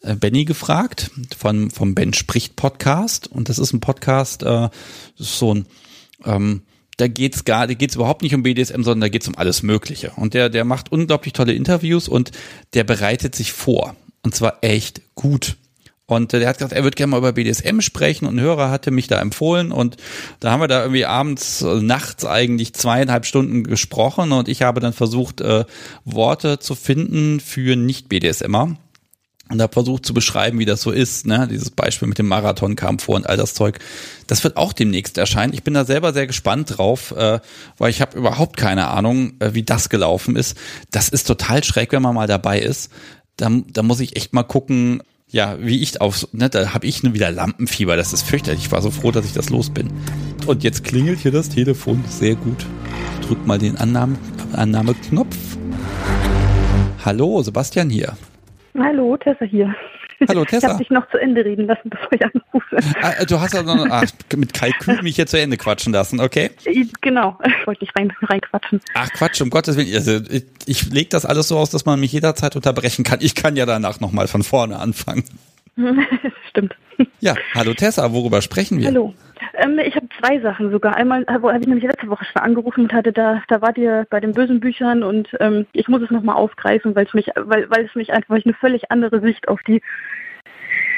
[0.03, 4.71] äh, Benny gefragt von vom Ben spricht Podcast und das ist ein Podcast, äh, das
[5.19, 5.67] ist so ein
[6.25, 6.63] ähm,
[6.99, 10.13] da geht's gar, da geht's überhaupt nicht um BDSM, sondern da geht's um alles Mögliche.
[10.17, 12.33] Und der, der macht unglaublich tolle Interviews und
[12.75, 13.97] der bereitet sich vor.
[14.23, 15.57] Und zwar echt gut.
[16.07, 18.71] Und äh, der hat gesagt, er würde gerne mal über BDSM sprechen und ein Hörer
[18.71, 19.97] hatte mich da empfohlen und
[20.41, 24.81] da haben wir da irgendwie abends, äh, nachts eigentlich zweieinhalb Stunden gesprochen und ich habe
[24.81, 25.67] dann versucht, äh,
[26.05, 28.77] Worte zu finden für Nicht-BDSMer
[29.51, 31.27] und habe versucht zu beschreiben, wie das so ist.
[31.27, 31.49] Ne?
[31.51, 33.79] Dieses Beispiel mit dem Marathon kam vor und all das Zeug.
[34.27, 35.55] Das wird auch demnächst erscheinen.
[35.55, 37.41] Ich bin da selber sehr gespannt drauf, äh,
[37.79, 40.57] weil ich habe überhaupt keine Ahnung, äh, wie das gelaufen ist.
[40.91, 42.91] Das ist total schräg, wenn man mal dabei ist.
[43.37, 47.03] Da, da muss ich echt mal gucken, ja, wie ich auf, ne, da habe ich
[47.03, 47.97] nur wieder Lampenfieber.
[47.97, 48.65] Das ist fürchterlich.
[48.65, 49.91] Ich war so froh, dass ich das los bin.
[50.47, 52.03] Und jetzt klingelt hier das Telefon.
[52.09, 52.65] Sehr gut.
[53.27, 54.19] Drück mal den Annahme,
[54.53, 55.37] Annahmeknopf.
[57.05, 58.17] Hallo, Sebastian hier.
[58.79, 59.75] Hallo, Tessa hier.
[60.29, 60.67] Hallo Tessa.
[60.67, 62.79] Ich habe dich noch zu Ende reden lassen, bevor ich anrufe.
[63.03, 64.05] Ah, du hast also ach,
[64.37, 66.51] mit Kalkül mich hier zu Ende quatschen lassen, okay?
[67.01, 68.81] Genau, ich wollte nicht rein, reinquatschen.
[68.95, 69.95] Ach Quatsch, um Gottes Willen.
[69.95, 73.19] Also ich, ich lege das alles so aus, dass man mich jederzeit unterbrechen kann.
[73.23, 75.25] Ich kann ja danach nochmal von vorne anfangen.
[76.51, 76.75] Stimmt.
[77.21, 78.89] Ja, hallo Tessa, worüber sprechen wir?
[78.89, 79.15] Hallo.
[79.59, 80.97] Ähm, ich habe zwei Sachen sogar.
[80.97, 84.21] Einmal habe ich nämlich letzte Woche schon angerufen und hatte da, da wart ihr bei
[84.21, 87.85] den bösen Büchern und ähm, ich muss es nochmal aufgreifen, weil es mich, weil, weil
[87.85, 89.83] es mich einfach, weil ich eine völlig andere Sicht auf die,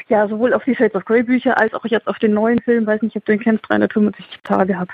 [0.09, 2.87] ja, sowohl auf die Shades of Grey Bücher als auch jetzt auf den neuen Film,
[2.87, 4.91] weiß nicht, ob du den kennst, 365 Tage habe.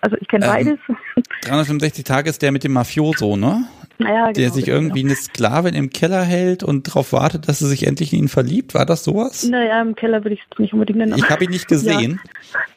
[0.00, 0.78] Also ich kenne Ähm, beides.
[1.42, 3.64] 365 Tage ist der mit dem Mafioso, ne?
[4.04, 4.76] Naja, genau, Der sich genau.
[4.78, 8.28] irgendwie eine Sklavin im Keller hält und darauf wartet, dass sie sich endlich in ihn
[8.28, 8.74] verliebt.
[8.74, 9.44] War das sowas?
[9.48, 11.14] Naja, im Keller würde ich es nicht unbedingt nennen.
[11.16, 12.20] Ich habe ihn nicht gesehen.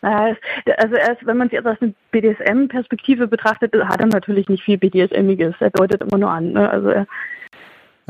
[0.01, 0.37] Es-
[0.77, 5.55] also erst, wenn man sich etwas mit BDSM-Perspektive betrachtet, hat er natürlich nicht viel BDSMiges.
[5.59, 6.51] Er deutet immer nur an.
[6.53, 6.69] Ne?
[6.69, 7.07] Also er,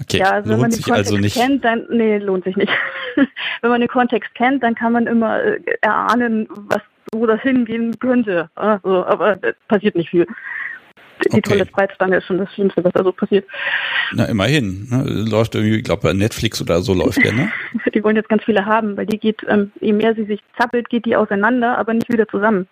[0.02, 1.36] Okay, ja, also wenn man lohnt den sich Kontext also nicht.
[1.38, 2.72] kennt, dann nee, lohnt sich nicht.
[3.62, 6.82] wenn man den Kontext kennt, dann kann man immer äh, erahnen, was
[7.14, 8.50] wo das hingehen könnte.
[8.56, 10.26] Also, aber es passiert nicht viel.
[11.26, 11.42] Die Okay.
[11.42, 13.46] tolle Spreizstange ist schon das Schlimmste, was da so passiert.
[14.14, 14.88] Na, immerhin.
[14.90, 15.04] Ne?
[15.30, 17.52] Läuft irgendwie, ich glaube, bei Netflix oder so läuft der, ne?
[17.94, 20.90] Die wollen jetzt ganz viele haben, weil die geht, ähm, je mehr sie sich zappelt,
[20.90, 22.68] geht die auseinander, aber nicht wieder zusammen.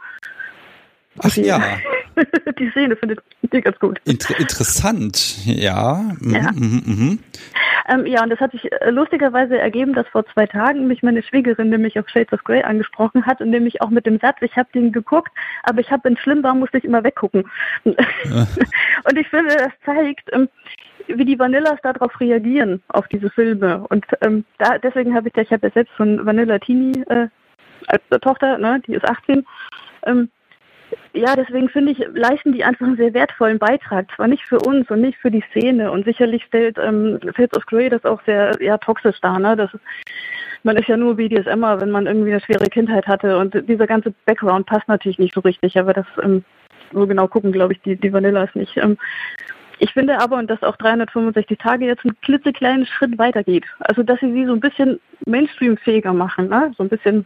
[1.20, 1.62] Ach ja,
[2.60, 4.00] die Szene findet die ganz gut.
[4.06, 5.46] Inter interessant.
[5.46, 6.14] Ja.
[6.20, 6.52] Mhm, Ja.
[6.54, 7.20] Mhm, mhm.
[7.88, 11.24] Ähm, ja, und das hat sich äh, lustigerweise ergeben, dass vor zwei Tagen mich meine
[11.24, 14.56] Schwiegerin nämlich auf Shades of Grey angesprochen hat und nämlich auch mit dem Satz, ich
[14.56, 15.32] habe den geguckt,
[15.64, 17.50] aber ich habe, es schlimm war, musste ich immer weggucken.
[17.84, 20.48] und ich finde, das zeigt, ähm,
[21.08, 23.86] wie die Vanillas darauf reagieren, auf diese Filme.
[23.90, 27.28] Und ähm, da, deswegen habe ich ja, ich habe ja selbst von Vanilla Teenie äh,
[27.88, 29.46] als äh, Tochter, ne, die ist 18,
[30.06, 30.30] ähm,
[31.14, 34.08] ja, deswegen finde ich, leisten die einfach einen sehr wertvollen Beitrag.
[34.16, 35.92] Zwar nicht für uns und nicht für die Szene.
[35.92, 39.40] Und sicherlich stellt ähm, Shades of Grey das auch sehr ja, toxisch dar.
[39.40, 39.56] Ne?
[39.56, 39.70] Das,
[40.64, 43.38] man ist ja nur BDSMer, wenn man irgendwie eine schwere Kindheit hatte.
[43.38, 45.78] Und dieser ganze Background passt natürlich nicht so richtig.
[45.78, 46.44] Aber das ähm,
[46.94, 48.78] so genau gucken, glaube ich, die, die Vanillas nicht.
[48.78, 48.98] Ähm,
[49.80, 53.66] ich finde aber, und dass auch 365 Tage jetzt einen klitzekleinen Schritt weitergeht.
[53.80, 56.50] Also, dass sie sie so ein bisschen Mainstream-fähiger machen.
[56.50, 56.72] Ne?
[56.78, 57.26] So ein bisschen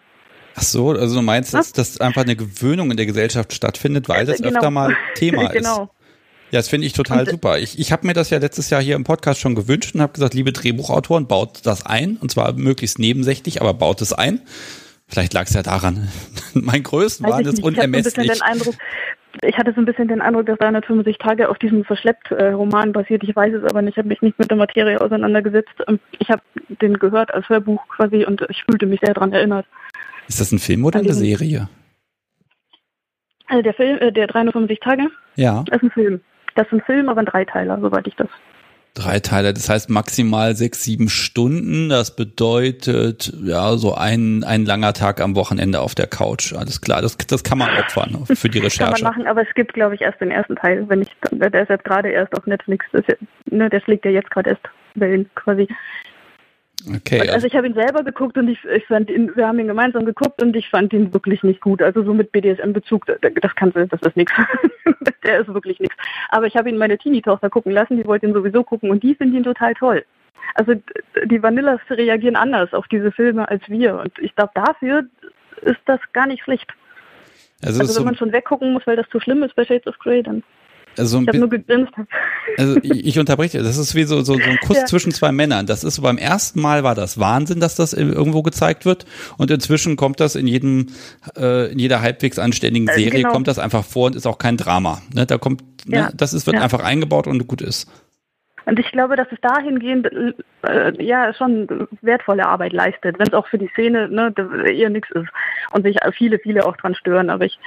[0.55, 4.25] Ach so, also du meinst, dass, dass einfach eine Gewöhnung in der Gesellschaft stattfindet, weil
[4.25, 4.55] das Genau.
[4.57, 5.53] öfter mal Thema ist.
[5.53, 5.89] genau.
[6.51, 7.57] Ja, das finde ich total Und- super.
[7.59, 10.13] Ich, ich habe mir das ja letztes Jahr hier im Podcast schon gewünscht und habe
[10.13, 12.17] gesagt, liebe Drehbuchautoren, baut das ein.
[12.17, 14.41] Und zwar möglichst nebensächlich, aber baut es ein.
[15.07, 16.07] Vielleicht lag es ja daran.
[16.53, 17.53] mein Größten Weiß waren ich.
[17.53, 18.41] Ich, so unermesslich.
[18.43, 18.75] Eindruck,
[19.53, 23.23] hatte so ein bisschen den Eindruck, dass 365 Tage auf diesem Verschleppt-Roman basiert.
[23.23, 23.95] Ich weiß es aber nicht.
[23.95, 25.73] Ich habe mich nicht mit der Materie auseinandergesetzt.
[25.87, 26.41] Ähm, Ich habe
[26.81, 29.65] den gehört als Hörbuch quasi und ich fühlte mich sehr daran erinnert.
[30.27, 31.69] Ist das ein Film oder eine diesen- Serie?
[33.47, 35.03] Also der Film, äh, der 365 Tage,
[35.35, 36.21] Ja, ist ein Film.
[36.55, 38.27] Das ist ein Film, aber ein Dreiteiler, soweit ich das.
[38.97, 39.53] drei Teile.
[39.53, 41.89] Das heißt maximal sechs, sieben Stunden.
[41.89, 46.53] Das bedeutet, ja, so ein, ein langer Tag am Wochenende auf der Couch.
[46.53, 49.03] Alles klar, das, das kann man opfern für die Kann man Recherche.
[49.03, 50.87] machen, aber es gibt, glaube ich, erst den ersten Teil.
[50.87, 52.85] Wenn ich, der ist jetzt gerade erst auf Netflix.
[52.93, 53.17] Das ist,
[53.51, 54.61] ne, der schlägt ja jetzt gerade erst
[54.95, 55.67] Wellen quasi.
[56.87, 59.59] Okay, also also, ich habe ihn selber geguckt und ich, ich fand ihn, wir haben
[59.59, 61.81] ihn gemeinsam geguckt und ich fand ihn wirklich nicht gut.
[61.81, 64.33] Also so mit BDSM-Bezug, das kannst du, das ist nichts.
[65.23, 65.95] Der ist wirklich nichts.
[66.29, 69.15] Aber ich habe ihn meine Teenie-Tochter gucken lassen, die wollte ihn sowieso gucken und die
[69.15, 70.05] finden ihn total toll.
[70.53, 70.73] Also
[71.25, 75.05] die Vanillas reagieren anders auf diese Filme als wir und ich glaube dafür
[75.61, 76.71] ist das gar nicht schlecht.
[77.63, 79.97] also, Also wenn man schon weggucken muss, weil das zu schlimm ist bei Shades of
[79.97, 80.43] Grey, dann
[80.97, 81.91] also, ich habe nur gegrinst.
[82.57, 84.85] also ich, unterbreche, das ist wie so, so, so ein Kuss Ja.
[84.85, 85.65] zwischen zwei Männern.
[85.65, 89.05] Das ist so beim ersten Mal war das Wahnsinn, dass das irgendwo gezeigt wird.
[89.37, 90.87] Und inzwischen kommt das in jedem,
[91.37, 93.31] äh, in jeder halbwegs anständigen Äh, Serie genau.
[93.33, 95.01] kommt das einfach vor und ist auch kein Drama.
[95.13, 96.09] Ne, da kommt, ne, Ja.
[96.15, 96.61] das ist, wird Ja.
[96.63, 97.87] einfach eingebaut und gut ist.
[98.65, 100.09] Und ich glaube, dass es dahingehend
[100.63, 104.33] äh, ja schon wertvolle Arbeit leistet, wenn es auch für die Szene ne,
[104.67, 105.27] eher nichts ist
[105.71, 107.29] und sich viele, viele auch dran stören.
[107.29, 107.59] Aber ich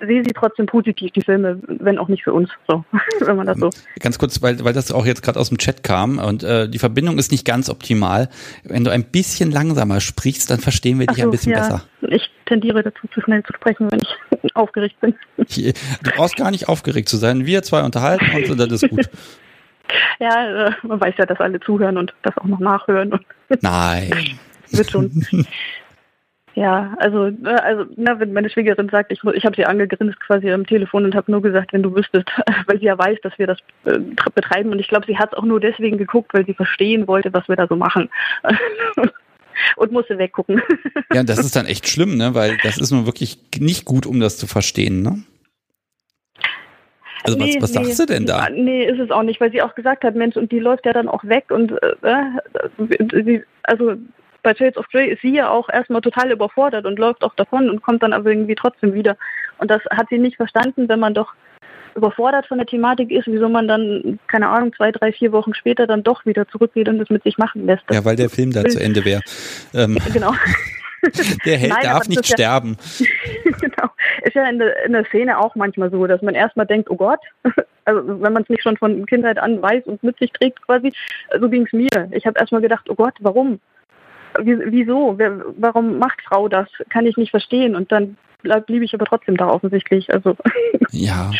[0.00, 2.84] sehe sie trotzdem positiv, die Filme, wenn auch nicht für uns, so,
[3.20, 3.70] wenn man das so.
[4.00, 6.78] Ganz kurz, weil, weil das auch jetzt gerade aus dem Chat kam und äh, die
[6.78, 8.28] Verbindung ist nicht ganz optimal.
[8.64, 11.58] Wenn du ein bisschen langsamer sprichst, dann verstehen wir dich Ach ein so, bisschen ja,
[11.60, 11.82] besser.
[12.02, 15.14] Ich tendiere dazu, zu schnell zu sprechen, wenn ich aufgeregt bin.
[15.38, 17.46] Du brauchst gar nicht aufgeregt zu sein.
[17.46, 19.08] Wir zwei unterhalten uns und das ist gut.
[20.20, 23.24] Ja, äh, man weiß ja, dass alle zuhören und das auch noch nachhören und
[23.62, 24.38] Nein.
[24.70, 25.10] wird schon.
[26.54, 30.50] Ja, also, ne, also na, wenn meine Schwiegerin sagt, ich, ich habe sie angegrinst quasi
[30.50, 32.28] am Telefon und habe nur gesagt, wenn du wüsstest,
[32.66, 34.70] weil sie ja weiß, dass wir das äh, tr- betreiben.
[34.70, 37.48] Und ich glaube, sie hat es auch nur deswegen geguckt, weil sie verstehen wollte, was
[37.48, 38.10] wir da so machen.
[39.76, 40.60] und musste weggucken.
[41.12, 42.34] Ja, und das ist dann echt schlimm, ne?
[42.34, 45.22] Weil das ist nun wirklich nicht gut, um das zu verstehen, ne?
[47.24, 48.48] Also nee, was, was nee, sagst du denn da?
[48.50, 50.92] Nee, ist es auch nicht, weil sie auch gesagt hat, Mensch, und die läuft ja
[50.92, 51.72] dann auch weg und
[52.02, 52.24] äh,
[53.24, 53.94] sie, also
[54.42, 57.70] bei Shades of Grey ist sie ja auch erstmal total überfordert und läuft auch davon
[57.70, 59.16] und kommt dann aber irgendwie trotzdem wieder.
[59.58, 61.32] Und das hat sie nicht verstanden, wenn man doch
[61.94, 65.86] überfordert von der Thematik ist, wieso man dann, keine Ahnung, zwei, drei, vier Wochen später
[65.86, 67.82] dann doch wieder zurückgeht und es mit sich machen lässt.
[67.86, 69.20] Das ja, weil der Film da zu Ende wäre.
[69.74, 70.32] Ähm, genau.
[71.44, 72.76] Der Held Nein, darf nicht sterben.
[73.60, 73.90] genau.
[74.32, 76.96] Ist ja in der, in der Szene auch manchmal so, dass man erstmal denkt, oh
[76.96, 77.20] Gott,
[77.84, 80.90] also wenn man es nicht schon von Kindheit an weiß und mit sich trägt quasi,
[81.38, 82.08] so ging es mir.
[82.12, 83.60] Ich habe erstmal gedacht, oh Gott, warum?
[84.38, 85.18] Wieso?
[85.58, 86.66] Warum macht Frau das?
[86.88, 87.76] Kann ich nicht verstehen.
[87.76, 88.16] Und dann
[88.66, 90.10] blieb ich aber trotzdem da offensichtlich.
[90.14, 90.34] Also
[90.92, 91.30] ja.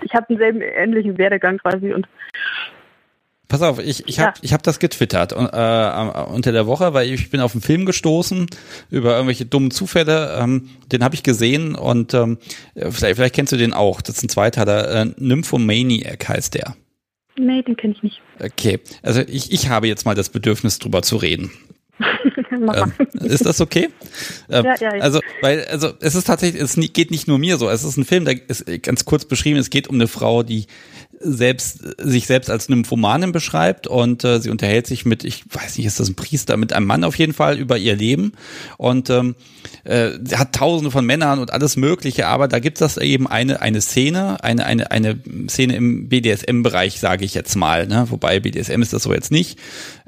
[0.00, 2.08] ich habe denselben ähnlichen Werdegang quasi und
[3.50, 4.42] Pass auf, ich, ich habe ja.
[4.42, 8.46] ich hab das getwittert äh, unter der Woche, weil ich bin auf einen Film gestoßen
[8.90, 10.38] über irgendwelche dummen Zufälle.
[10.40, 12.38] Ähm, den habe ich gesehen und ähm,
[12.76, 14.02] vielleicht, vielleicht kennst du den auch.
[14.02, 14.88] Das ist ein Zweiteiler.
[14.88, 16.76] Äh, Nymphomaniac heißt der.
[17.36, 18.20] Nee, den kenne ich nicht.
[18.38, 21.50] Okay, also ich, ich habe jetzt mal das Bedürfnis, drüber zu reden.
[22.52, 23.88] ähm, ist das okay?
[24.52, 25.02] Ähm, ja, ja, ja.
[25.02, 27.68] Also, weil, also es ist tatsächlich, es geht nicht nur mir so.
[27.68, 29.60] Es ist ein Film, der ist ganz kurz beschrieben.
[29.60, 30.66] Es geht um eine Frau, die
[31.20, 35.86] selbst sich selbst als Nymphomanin beschreibt und äh, sie unterhält sich mit, ich weiß nicht,
[35.86, 38.32] ist das ein Priester, mit einem Mann auf jeden Fall über ihr Leben
[38.78, 39.34] und ähm,
[39.84, 43.82] äh, hat Tausende von Männern und alles Mögliche, aber da gibt es eben eine eine
[43.82, 45.18] Szene, eine eine eine
[45.48, 48.06] Szene im BDSM-Bereich, sage ich jetzt mal, ne?
[48.08, 49.58] wobei BDSM ist das so jetzt nicht.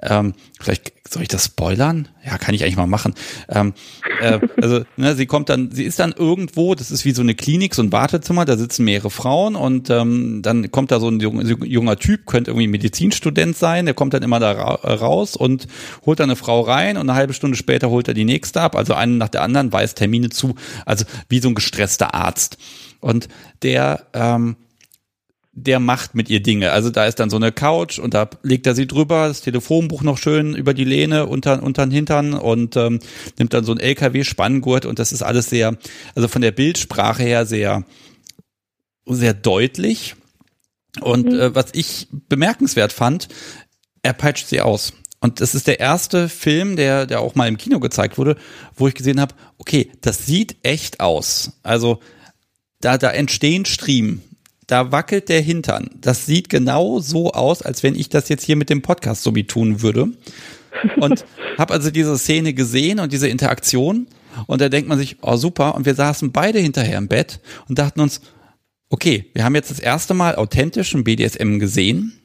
[0.00, 0.32] Ähm,
[0.62, 2.08] vielleicht soll ich das spoilern?
[2.24, 3.14] Ja, kann ich eigentlich mal machen.
[3.48, 3.74] Ähm,
[4.20, 7.34] äh, also, ne, sie kommt dann, sie ist dann irgendwo, das ist wie so eine
[7.34, 11.20] Klinik, so ein Wartezimmer, da sitzen mehrere Frauen und ähm, dann kommt da so ein
[11.20, 15.66] junger Typ, könnte irgendwie Medizinstudent sein, der kommt dann immer da ra raus und
[16.06, 18.76] holt dann eine Frau rein und eine halbe Stunde später holt er die nächste ab,
[18.76, 20.54] also einen nach der anderen, weist Termine zu,
[20.86, 22.56] also wie so ein gestresster Arzt.
[23.00, 23.28] Und
[23.62, 24.56] der ähm,
[25.54, 26.72] der macht mit ihr Dinge.
[26.72, 30.02] Also da ist dann so eine Couch und da legt er sie drüber, das Telefonbuch
[30.02, 33.00] noch schön über die Lehne unter, unter den Hintern und ähm,
[33.38, 35.76] nimmt dann so ein LKW-Spanngurt und das ist alles sehr,
[36.14, 37.84] also von der Bildsprache her sehr,
[39.04, 40.16] sehr deutlich.
[41.02, 41.38] Und mhm.
[41.38, 43.28] äh, was ich bemerkenswert fand,
[44.02, 44.94] er peitscht sie aus.
[45.20, 48.36] Und das ist der erste Film, der, der auch mal im Kino gezeigt wurde,
[48.74, 51.52] wo ich gesehen habe, okay, das sieht echt aus.
[51.62, 52.00] Also
[52.80, 54.22] da, da entstehen Striemen
[54.72, 55.90] da wackelt der Hintern.
[56.00, 59.34] Das sieht genau so aus, als wenn ich das jetzt hier mit dem Podcast so
[59.34, 60.08] wie tun würde.
[60.96, 61.26] Und
[61.58, 64.06] habe also diese Szene gesehen und diese Interaktion.
[64.46, 65.74] Und da denkt man sich, oh super.
[65.74, 68.22] Und wir saßen beide hinterher im Bett und dachten uns,
[68.88, 72.18] okay, wir haben jetzt das erste Mal authentischen BDSM gesehen.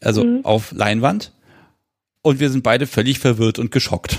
[0.00, 0.46] Also mhm.
[0.46, 1.34] auf Leinwand.
[2.22, 4.18] Und wir sind beide völlig verwirrt und geschockt.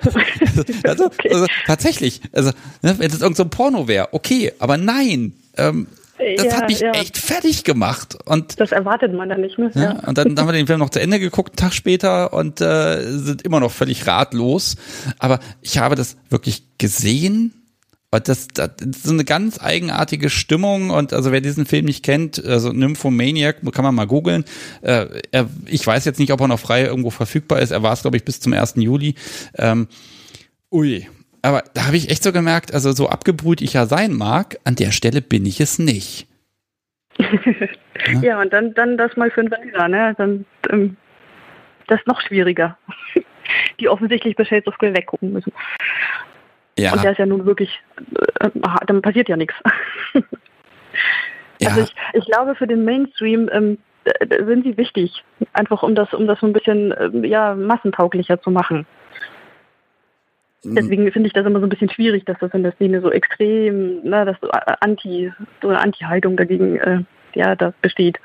[0.82, 1.32] also, okay.
[1.32, 2.50] also, tatsächlich, also
[2.82, 5.86] ne, wenn es irgendein so Porno wäre, okay, aber nein, ähm,
[6.36, 6.92] das ja, hat mich ja.
[6.92, 8.18] echt fertig gemacht.
[8.26, 9.70] Und das erwartet man dann nicht mehr.
[9.74, 12.60] Ja, Und dann haben wir den Film noch zu Ende geguckt, einen Tag später, und
[12.60, 14.76] äh, sind immer noch völlig ratlos.
[15.18, 17.54] Aber ich habe das wirklich gesehen.
[18.12, 20.90] Und das, das ist so eine ganz eigenartige Stimmung.
[20.90, 24.44] Und also wer diesen Film nicht kennt, also Nymphomaniac, kann man mal googeln.
[24.82, 27.70] Äh, er, ich weiß jetzt nicht, ob er noch frei irgendwo verfügbar ist.
[27.70, 28.74] Er war es, glaube ich, bis zum 1.
[28.76, 29.14] Juli.
[29.56, 29.86] Ähm,
[30.72, 31.06] ui,
[31.42, 34.76] aber da habe ich echt so gemerkt, also so abgebrüht ich ja sein mag, an
[34.76, 36.26] der Stelle bin ich es nicht.
[37.18, 37.26] ja?
[38.22, 40.14] ja, und dann, dann das mal für ein Vanilla, ne?
[40.16, 40.96] Dann, ähm,
[41.86, 42.76] das ist noch schwieriger.
[43.80, 45.52] Die offensichtlich bei Shades of Grey weggucken müssen.
[46.78, 46.92] Ja.
[46.92, 47.80] Und der ist ja nun wirklich,
[48.40, 48.50] äh,
[48.86, 49.54] dann passiert ja nichts.
[51.66, 53.78] Also ich, ich glaube, für den Mainstream ähm,
[54.30, 58.50] sind sie wichtig, einfach um das, um das so ein bisschen ähm, ja, massentauglicher zu
[58.50, 58.86] machen.
[60.64, 60.74] Mhm.
[60.74, 63.10] Deswegen finde ich das immer so ein bisschen schwierig, dass das in der Szene so
[63.10, 65.32] extrem, ne, dass so Anti,
[65.62, 67.02] so eine Anti-Haltung dagegen äh,
[67.34, 68.18] ja, da besteht.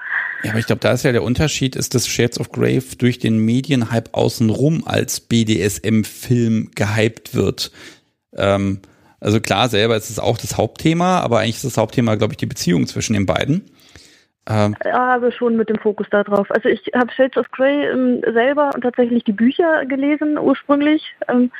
[0.43, 3.19] Ja, aber ich glaube, da ist ja der Unterschied, ist, dass Shades of Grave durch
[3.19, 7.71] den Medienhype außenrum als BDSM-Film gehypt wird.
[8.35, 8.79] Ähm,
[9.19, 12.37] also klar, selber ist es auch das Hauptthema, aber eigentlich ist das Hauptthema, glaube ich,
[12.37, 13.69] die Beziehung zwischen den beiden.
[14.47, 16.51] Ähm, ja, aber schon mit dem Fokus darauf.
[16.51, 21.15] Also ich habe Shades of Grey ähm, selber und tatsächlich die Bücher gelesen ursprünglich.
[21.27, 21.51] Ähm,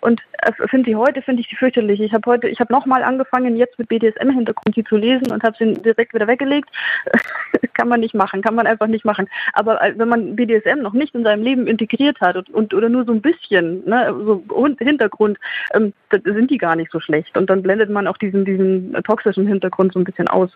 [0.00, 2.00] und äh, finde sie heute, finde ich sie fürchterlich.
[2.00, 5.56] Ich habe heute, ich habe nochmal angefangen, jetzt mit BDSM-Hintergrund die zu lesen und habe
[5.58, 6.68] sie direkt wieder weggelegt.
[7.74, 9.28] kann man nicht machen, kann man einfach nicht machen.
[9.52, 12.88] Aber äh, wenn man BDSM noch nicht in seinem Leben integriert hat und, und oder
[12.88, 14.42] nur so ein bisschen, ne, so
[14.78, 15.38] Hintergrund,
[15.74, 17.36] ähm, sind die gar nicht so schlecht.
[17.36, 20.50] Und dann blendet man auch diesen, diesen toxischen Hintergrund so ein bisschen aus.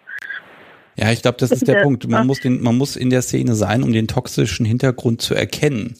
[0.97, 2.07] Ja, ich glaube, das ist der Punkt.
[2.09, 5.95] Man muss, den, man muss in der Szene sein, um den toxischen Hintergrund zu erkennen.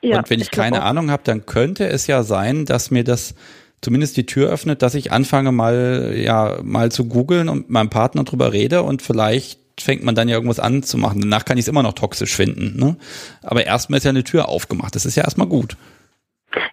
[0.00, 3.04] Ja, und wenn ich, ich keine Ahnung habe, dann könnte es ja sein, dass mir
[3.04, 3.34] das
[3.80, 7.90] zumindest die Tür öffnet, dass ich anfange mal, ja, mal zu googeln und mit meinem
[7.90, 11.20] Partner drüber rede und vielleicht fängt man dann ja irgendwas an zu machen.
[11.20, 12.78] Danach kann ich es immer noch toxisch finden.
[12.78, 12.96] Ne?
[13.42, 14.94] Aber erstmal ist ja eine Tür aufgemacht.
[14.94, 15.76] Das ist ja erstmal gut.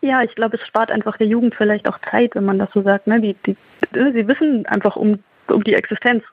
[0.02, 2.82] Ja, ich glaube, es spart einfach der Jugend vielleicht auch Zeit, wenn man das so
[2.82, 3.08] sagt.
[3.08, 3.22] Ne?
[3.22, 3.56] Die, die,
[3.94, 6.24] sie wissen einfach um, um die Existenz.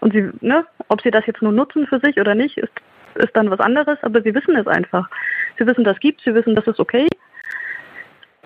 [0.00, 2.72] Und sie, ne, ob sie das jetzt nur nutzen für sich oder nicht, ist,
[3.14, 5.08] ist dann was anderes, aber sie wissen es einfach.
[5.58, 7.06] Sie wissen, das gibt, sie wissen, das ist okay.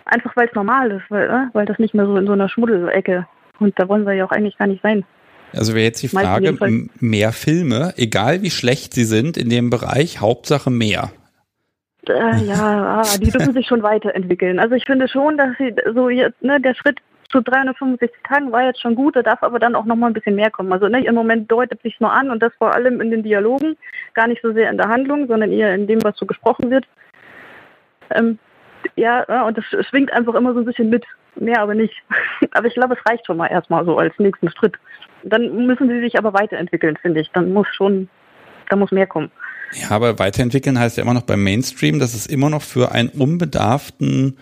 [0.05, 1.51] Einfach weil es normal ist, weil, ne?
[1.53, 3.27] weil das nicht mehr so in so einer Schmuddelecke.
[3.59, 5.05] Und da wollen wir ja auch eigentlich gar nicht sein.
[5.53, 6.57] Also wäre jetzt die Frage,
[7.01, 11.11] mehr Filme, egal wie schlecht sie sind in dem Bereich, Hauptsache mehr.
[12.09, 14.59] Äh, ja, ah, die dürfen sich schon weiterentwickeln.
[14.59, 16.99] Also ich finde schon, dass sie so jetzt, ne, der Schritt
[17.31, 20.12] zu 365 Tagen war jetzt schon gut, da darf aber dann auch noch mal ein
[20.12, 20.73] bisschen mehr kommen.
[20.73, 23.77] Also ne, im Moment deutet sich nur an und das vor allem in den Dialogen,
[24.15, 26.86] gar nicht so sehr in der Handlung, sondern eher in dem, was so gesprochen wird.
[28.11, 28.39] Ähm,
[28.97, 31.05] ja, und das schwingt einfach immer so ein bisschen mit.
[31.36, 31.94] Mehr aber nicht.
[32.52, 34.74] aber ich glaube, es reicht schon mal erstmal so als nächsten Schritt.
[35.23, 37.31] Dann müssen sie sich aber weiterentwickeln, finde ich.
[37.32, 38.09] Dann muss schon,
[38.69, 39.31] da muss mehr kommen.
[39.73, 43.11] Ja, aber weiterentwickeln heißt ja immer noch beim Mainstream, dass es immer noch für einen
[43.11, 44.39] unbedarften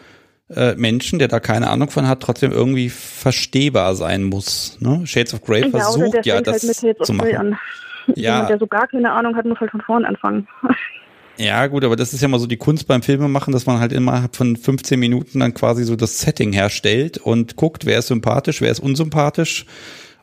[0.55, 4.79] äh, Menschen, der da keine Ahnung von hat, trotzdem irgendwie verstehbar sein muss.
[4.81, 5.07] Ne?
[5.07, 7.37] Shades of Grey ja, versucht ja, das halt zu machen.
[7.37, 7.59] An.
[8.17, 8.37] Ja.
[8.37, 10.49] Jemand, der so gar keine Ahnung hat, muss halt von vorn anfangen.
[11.41, 13.93] Ja, gut, aber das ist ja mal so die Kunst beim Filmemachen, dass man halt
[13.93, 18.61] innerhalb von 15 Minuten dann quasi so das Setting herstellt und guckt, wer ist sympathisch,
[18.61, 19.65] wer ist unsympathisch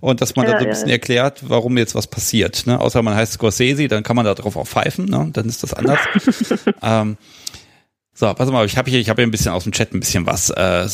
[0.01, 0.93] und dass man ja, dann so ein bisschen ja.
[0.93, 2.67] erklärt, warum jetzt was passiert.
[2.67, 2.79] Ne?
[2.79, 5.29] Außer man heißt Scorsese, dann kann man da drauf auch pfeifen, ne?
[5.31, 5.99] dann ist das anders.
[6.83, 7.17] ähm,
[8.17, 9.99] so, pass mal, ich habe hier, ich habe hier ein bisschen aus dem Chat ein
[9.99, 10.49] bisschen was.
[10.49, 10.87] Äh,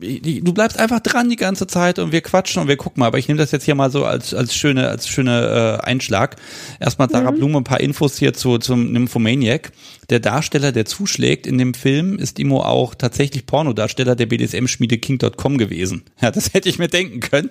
[0.00, 3.06] du bleibst einfach dran die ganze Zeit und wir quatschen und wir gucken mal.
[3.06, 6.34] Aber ich nehme das jetzt hier mal so als als schöne als schöne äh, Einschlag.
[6.80, 7.36] Erstmal Sarah mhm.
[7.36, 9.70] Blume ein paar Infos hier zu zum Nymphomaniac.
[10.10, 15.58] Der Darsteller, der zuschlägt in dem Film, ist Imo auch tatsächlich Pornodarsteller der BDSM-Schmiede King.com
[15.58, 16.04] gewesen.
[16.20, 17.48] Ja, das hätte ich mir denken können.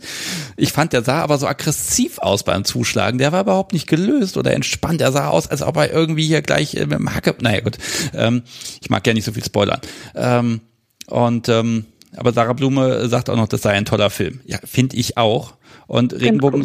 [0.57, 3.17] Ich fand, der sah aber so aggressiv aus beim Zuschlagen.
[3.17, 4.99] Der war überhaupt nicht gelöst oder entspannt.
[4.99, 7.33] Er sah aus, als ob er irgendwie hier gleich äh, mit dem Hacke.
[7.39, 7.77] Naja, gut.
[8.13, 8.43] Ähm,
[8.81, 9.79] ich mag ja nicht so viel spoilern.
[10.15, 10.59] Ähm,
[11.07, 11.85] und ähm,
[12.17, 14.41] aber Sarah Blume sagt auch noch, das sei ein toller Film.
[14.45, 15.53] Ja, finde ich auch.
[15.87, 16.63] Und Regenbogen.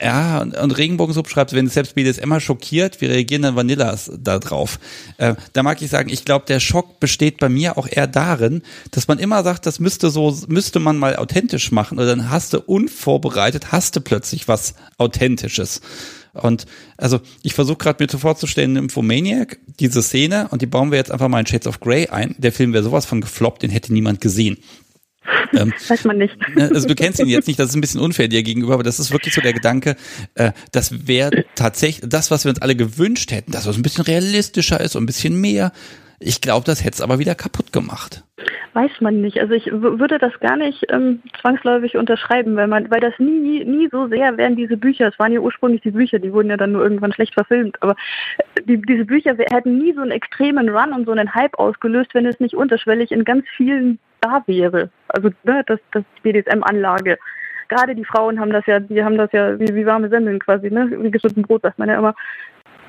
[0.00, 0.06] Wir.
[0.06, 4.78] Ja, und, und Regenbogensub schreibt, wenn selbst BDSM schockiert, wie reagieren dann Vanillas da drauf?
[5.18, 8.62] Äh, da mag ich sagen, ich glaube, der Schock besteht bei mir auch eher darin,
[8.90, 12.52] dass man immer sagt, das müsste so, müsste man mal authentisch machen, oder dann hast
[12.52, 15.80] du unvorbereitet, hast du plötzlich was Authentisches.
[16.34, 16.66] Und
[16.96, 21.28] also ich versuche gerade mir vorzustellen, Infomaniac, diese Szene, und die bauen wir jetzt einfach
[21.28, 22.34] mal in Shades of Grey ein.
[22.38, 24.58] Der Film wäre sowas von gefloppt, den hätte niemand gesehen.
[25.54, 26.36] Ähm, Weiß man nicht.
[26.54, 28.82] Ne, also du kennst ihn jetzt nicht, das ist ein bisschen unfair dir gegenüber, aber
[28.82, 29.96] das ist wirklich so der Gedanke,
[30.34, 34.04] äh, das wäre tatsächlich das, was wir uns alle gewünscht hätten, dass es ein bisschen
[34.04, 35.72] realistischer ist und ein bisschen mehr.
[36.20, 38.24] Ich glaube, das hätte es aber wieder kaputt gemacht.
[38.72, 39.40] Weiß man nicht.
[39.40, 43.88] Also ich würde das gar nicht ähm, zwangsläufig unterschreiben, weil man, weil das nie, nie
[43.90, 45.08] so sehr wären diese Bücher.
[45.08, 47.80] Es waren ja ursprünglich die Bücher, die wurden ja dann nur irgendwann schlecht verfilmt.
[47.82, 47.96] Aber
[48.64, 52.26] die, diese Bücher hätten nie so einen extremen Run und so einen Hype ausgelöst, wenn
[52.26, 54.90] es nicht unterschwellig in ganz vielen da wäre.
[55.08, 57.18] Also ne, das, das BDSM-Anlage.
[57.68, 60.70] Gerade die Frauen haben das ja, die haben das ja wie, wie warme Semmeln quasi,
[60.70, 60.90] ne?
[60.90, 62.14] Wie geschnitten Brot, sagt man ja immer.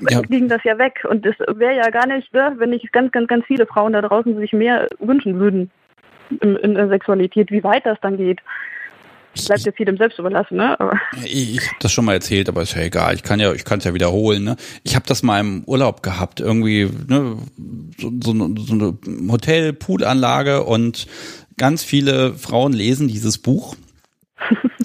[0.10, 0.22] Ja.
[0.30, 1.06] liegen das ja weg.
[1.10, 4.02] Und es wäre ja gar nicht, ne, wenn nicht ganz, ganz, ganz viele Frauen da
[4.02, 5.72] draußen sich mehr wünschen würden
[6.42, 8.40] in, in der Sexualität, wie weit das dann geht.
[9.46, 10.80] Bleibt jetzt jedem selbst überlassen, ne?
[10.80, 13.14] Aber ich, ich habe das schon mal erzählt, aber ist ja egal.
[13.14, 14.56] Ich kann ja, ich kann es ja wiederholen, ne?
[14.84, 17.38] Ich habe das mal im Urlaub gehabt, irgendwie, ne,
[17.98, 21.08] so, so, so eine Hotel-Poolanlage und
[21.58, 23.76] ganz viele Frauen lesen dieses Buch.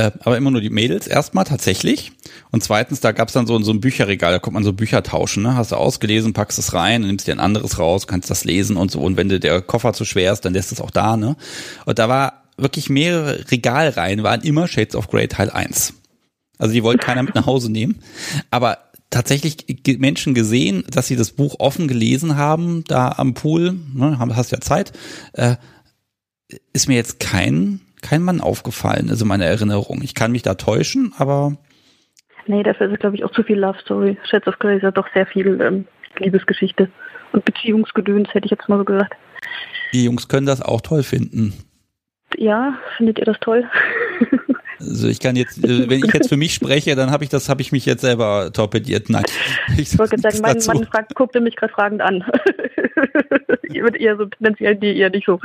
[0.00, 2.12] äh, aber immer nur die Mädels erstmal tatsächlich.
[2.50, 5.42] Und zweitens, da gab's dann so, so ein Bücherregal, da kommt man so Bücher tauschen,
[5.42, 5.56] ne?
[5.56, 8.90] Hast du ausgelesen, packst es rein, nimmst dir ein anderes raus, kannst das lesen und
[8.90, 9.00] so.
[9.00, 11.36] Und wenn dir der Koffer zu schwer ist, dann lässt es auch da, ne?
[11.84, 15.94] Und da war wirklich mehrere Regalreihen, waren immer Shades of Grey Teil 1.
[16.58, 18.00] Also die wollte keiner mit nach Hause nehmen.
[18.50, 18.78] Aber
[19.10, 19.66] tatsächlich
[19.98, 24.60] Menschen gesehen, dass sie das Buch offen gelesen haben, da am Pool, ne, hast ja
[24.60, 24.92] Zeit,
[25.32, 25.56] äh,
[26.72, 30.00] ist mir jetzt kein, kein Mann aufgefallen, also meine Erinnerung.
[30.02, 31.56] Ich kann mich da täuschen, aber.
[32.46, 34.18] Nee, dafür ist es, glaube ich, auch zu viel Love Story.
[34.28, 35.86] Shades of Grey ist ja doch sehr viel ähm,
[36.18, 36.90] Liebesgeschichte
[37.32, 39.14] und Beziehungsgedöns, hätte ich jetzt mal so gesagt.
[39.92, 41.54] Die Jungs können das auch toll finden.
[42.36, 43.68] Ja, findet ihr das toll?
[44.80, 47.50] Also ich kann jetzt, äh, wenn ich jetzt für mich spreche, dann habe ich das,
[47.50, 49.10] habe ich mich jetzt selber torpediert.
[49.10, 49.24] Nein.
[49.76, 52.24] Ich, ich wollte sagen, mein Mann fragt, guckte mich gerade fragend an.
[53.72, 55.38] ihr wird eher so tendenziell die eher nicht so.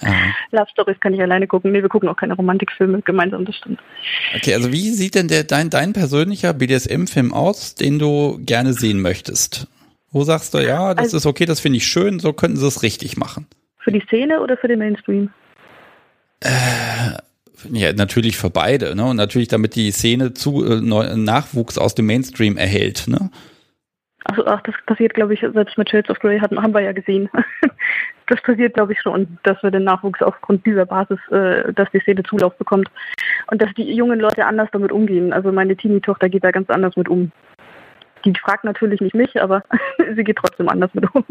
[0.00, 0.34] Ja.
[0.50, 1.72] Love Stories kann ich alleine gucken.
[1.72, 3.80] Nee, wir gucken auch keine Romantikfilme gemeinsam, das stimmt.
[4.34, 9.00] Okay, also wie sieht denn der dein, dein persönlicher BDSM-Film aus, den du gerne sehen
[9.00, 9.66] möchtest?
[10.10, 12.66] Wo sagst du, ja, das also, ist okay, das finde ich schön, so könnten sie
[12.66, 13.46] es richtig machen?
[13.78, 15.30] Für die Szene oder für den Mainstream?
[16.40, 16.50] Äh,
[17.70, 19.04] ja, natürlich für beide, ne?
[19.04, 23.30] Und natürlich, damit die Szene zu äh, Nachwuchs aus dem Mainstream erhält, ne?
[24.24, 26.92] Also, ach, das passiert, glaube ich, selbst mit Shades of Grey hatten, haben wir ja
[26.92, 27.28] gesehen.
[28.28, 32.00] das passiert, glaube ich, schon, dass wir den Nachwuchs aufgrund dieser Basis, äh, dass die
[32.00, 32.88] Szene Zulauf bekommt.
[33.50, 35.32] Und dass die jungen Leute anders damit umgehen.
[35.32, 37.32] Also meine Teenie-Tochter geht da ganz anders mit um.
[38.24, 39.64] Die fragt natürlich nicht mich, aber
[40.14, 41.24] sie geht trotzdem anders mit um.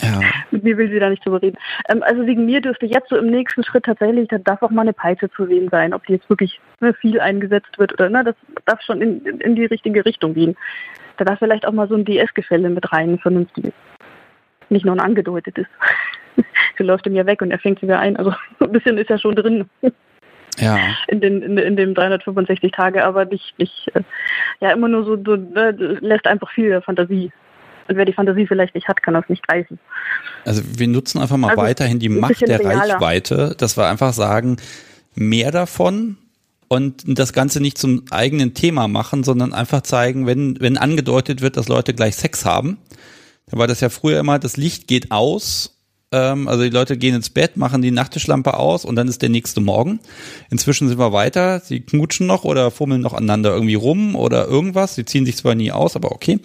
[0.00, 0.20] Ja.
[0.50, 1.56] Mit mir will sie da nicht drüber reden.
[1.88, 4.82] Ähm, also wegen mir dürfte jetzt so im nächsten Schritt tatsächlich, da darf auch mal
[4.82, 8.24] eine Peitsche zu sehen sein, ob die jetzt wirklich ne, viel eingesetzt wird oder ne,
[8.24, 8.34] das
[8.64, 10.56] darf schon in, in die richtige Richtung gehen.
[11.16, 13.72] Da darf vielleicht auch mal so ein DS-Gefälle mit rein, vernünftiges.
[14.68, 15.66] Nicht nur ein angedeutetes.
[16.78, 18.16] sie läuft ihm ja weg und er fängt sie wieder ein.
[18.16, 19.68] Also ein bisschen ist ja schon drin.
[20.58, 20.78] Ja.
[21.08, 24.02] In, den, in, in dem 365 Tage, aber nicht, nicht äh,
[24.60, 25.70] ja immer nur so, so ne,
[26.00, 27.32] lässt einfach viel Fantasie
[27.88, 29.78] und wer die Fantasie vielleicht nicht hat, kann das nicht greifen.
[30.44, 32.94] Also wir nutzen einfach mal also weiterhin die Macht der realer.
[32.94, 34.56] Reichweite, dass wir einfach sagen,
[35.14, 36.16] mehr davon
[36.72, 41.58] und das Ganze nicht zum eigenen Thema machen, sondern einfach zeigen, wenn, wenn angedeutet wird,
[41.58, 42.78] dass Leute gleich Sex haben,
[43.46, 45.81] dann war das ja früher immer, das Licht geht aus
[46.12, 49.30] ähm, also die Leute gehen ins Bett, machen die Nachttischlampe aus und dann ist der
[49.30, 50.00] nächste Morgen.
[50.50, 51.60] Inzwischen sind wir weiter.
[51.60, 54.94] Sie knutschen noch oder fummeln noch aneinander irgendwie rum oder irgendwas.
[54.94, 56.38] Sie ziehen sich zwar nie aus, aber okay.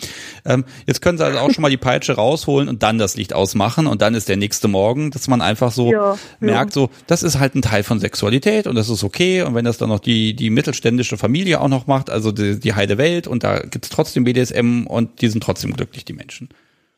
[0.46, 3.34] Ähm, jetzt können sie also auch schon mal die Peitsche rausholen und dann das Licht
[3.34, 6.82] ausmachen und dann ist der nächste Morgen, dass man einfach so ja, merkt, ja.
[6.82, 9.42] so, das ist halt ein Teil von Sexualität und das ist okay.
[9.42, 12.74] Und wenn das dann noch die, die mittelständische Familie auch noch macht, also die, die
[12.74, 16.50] heile Welt und da gibt's trotzdem BDSM und die sind trotzdem glücklich, die Menschen.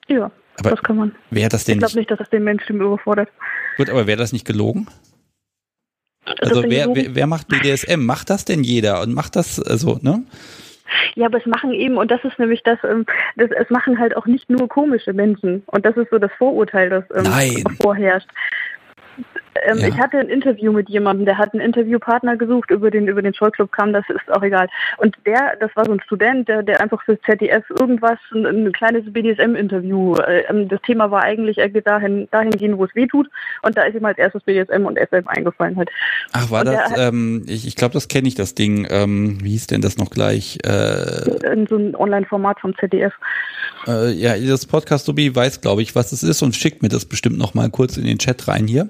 [0.07, 1.15] Ja, aber das kann man.
[1.29, 3.29] Wäre das denn ich glaube nicht, dass das den Menschen überfordert.
[3.77, 4.87] Gut, aber wäre das nicht gelogen?
[6.41, 8.05] Also wer, wer, wer macht BDSM?
[8.05, 9.01] Macht das denn jeder?
[9.01, 10.23] Und macht das so, also, ne?
[11.15, 13.05] Ja, aber es machen eben, und das ist nämlich das, ähm,
[13.35, 15.63] das, es machen halt auch nicht nur komische Menschen.
[15.67, 18.27] Und das ist so das Vorurteil, das ähm, vorherrscht.
[19.65, 19.87] Ähm, ja.
[19.87, 23.33] Ich hatte ein Interview mit jemandem, der hat einen Interviewpartner gesucht, über den, über den
[23.33, 24.67] Zollclub kam, das ist auch egal.
[24.97, 28.71] Und der, das war so ein Student, der, der einfach für ZDF irgendwas, ein, ein
[28.71, 32.95] kleines BDSM-Interview, äh, ähm, das Thema war eigentlich, er geht dahin, dahin gehen, wo es
[32.95, 33.29] weh tut.
[33.63, 35.89] Und da ist ihm als erstes BDSM und SM eingefallen halt.
[36.33, 39.51] Ach, war und das, ähm, ich, ich glaube, das kenne ich, das Ding, ähm, wie
[39.51, 40.59] hieß denn das noch gleich?
[40.65, 43.13] Äh, in so ein Online-Format vom ZDF.
[43.89, 47.05] Äh, ja, das Podcast Sobi weiß, glaube ich, was es ist und schickt mir das
[47.05, 48.89] bestimmt noch mal kurz in den Chat rein hier.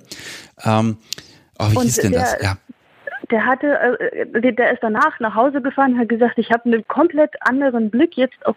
[0.65, 0.97] Ähm,
[1.57, 2.37] oh, wie und hieß denn der, das?
[2.41, 2.57] Ja.
[3.31, 3.67] Der hatte,
[3.99, 8.17] äh, der ist danach nach Hause gefahren hat gesagt, ich habe einen komplett anderen Blick
[8.17, 8.55] jetzt auf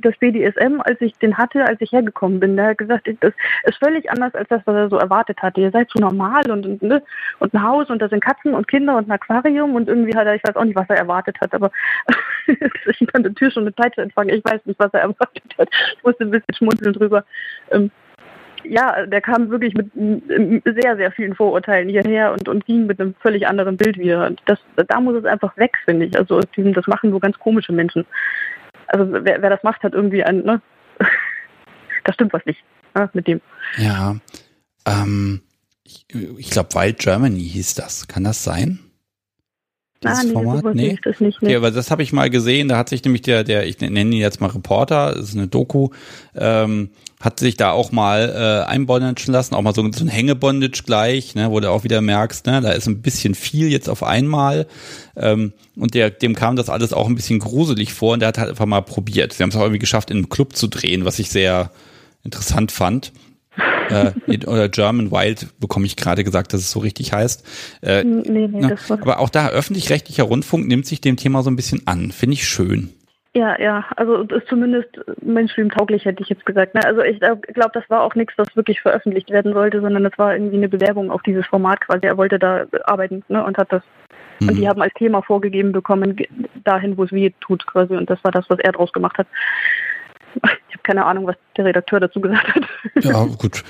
[0.00, 2.56] das BDSM, als ich den hatte, als ich hergekommen bin.
[2.56, 3.32] Der hat gesagt, das
[3.64, 5.60] ist völlig anders als das, was er so erwartet hatte.
[5.60, 7.02] Ihr seid so normal und, und, ne,
[7.38, 10.26] und ein Haus und da sind Katzen und Kinder und ein Aquarium und irgendwie hat
[10.26, 11.70] er, ich weiß auch nicht, was er erwartet hat, aber
[12.46, 14.34] ich kann die Tür schon mit Peitsche empfangen.
[14.34, 15.68] Ich weiß nicht, was er erwartet hat.
[15.96, 17.24] Ich musste ein bisschen schmunzeln drüber.
[17.70, 17.90] Ähm,
[18.66, 19.90] ja, der kam wirklich mit
[20.64, 24.30] sehr, sehr vielen Vorurteilen hierher und, und ging mit einem völlig anderen Bild wieder.
[24.46, 26.16] Das, da muss es einfach weg, finde ich.
[26.16, 28.06] Also das machen so ganz komische Menschen.
[28.88, 30.60] Also wer, wer das macht, hat irgendwie ein, ne?
[32.04, 32.62] da stimmt was nicht
[32.94, 33.10] ne?
[33.12, 33.40] mit dem.
[33.78, 34.16] Ja,
[34.86, 35.42] ähm,
[35.84, 36.06] ich,
[36.38, 38.08] ich glaube Wild Germany hieß das.
[38.08, 38.78] Kann das sein?
[40.04, 40.74] dieses ah, nee, Format?
[40.74, 41.42] Nee, das nicht.
[41.42, 41.52] Nee.
[41.52, 42.68] Ja, aber das habe ich mal gesehen.
[42.68, 45.48] Da hat sich nämlich der, der, ich nenne ihn jetzt mal Reporter, das ist eine
[45.48, 45.90] Doku,
[46.34, 46.90] ähm,
[47.24, 51.34] hat sich da auch mal äh, einbondagen lassen, auch mal so, so ein Hängebondage gleich,
[51.34, 54.66] ne, wo du auch wieder merkst, ne, da ist ein bisschen viel jetzt auf einmal.
[55.16, 58.38] Ähm, und der, dem kam das alles auch ein bisschen gruselig vor und der hat
[58.38, 59.32] halt einfach mal probiert.
[59.32, 61.70] Sie haben es auch irgendwie geschafft, in einem Club zu drehen, was ich sehr
[62.22, 63.12] interessant fand
[63.88, 64.12] äh,
[64.46, 67.44] oder German Wild bekomme ich gerade gesagt, dass es so richtig heißt.
[67.82, 68.76] Äh, nee, nee, ne?
[68.88, 72.12] aber auch da öffentlich-rechtlicher Rundfunk nimmt sich dem Thema so ein bisschen an.
[72.12, 72.90] Finde ich schön.
[73.36, 74.88] Ja, ja, also ist zumindest
[75.20, 76.74] Mainstream-tauglich, hätte ich jetzt gesagt.
[76.74, 76.84] Ne?
[76.84, 80.34] Also ich glaube, das war auch nichts, was wirklich veröffentlicht werden sollte, sondern das war
[80.34, 82.06] irgendwie eine Bewerbung auf dieses Format quasi.
[82.06, 83.44] Er wollte da arbeiten ne?
[83.44, 83.82] und hat das.
[84.38, 84.48] Mhm.
[84.48, 86.16] Und die haben als Thema vorgegeben bekommen,
[86.62, 87.96] dahin, wo es weh tut quasi.
[87.96, 89.26] Und das war das, was er draus gemacht hat
[90.36, 92.64] ich habe keine Ahnung, was der Redakteur dazu gesagt hat.
[93.02, 93.62] Ja, gut.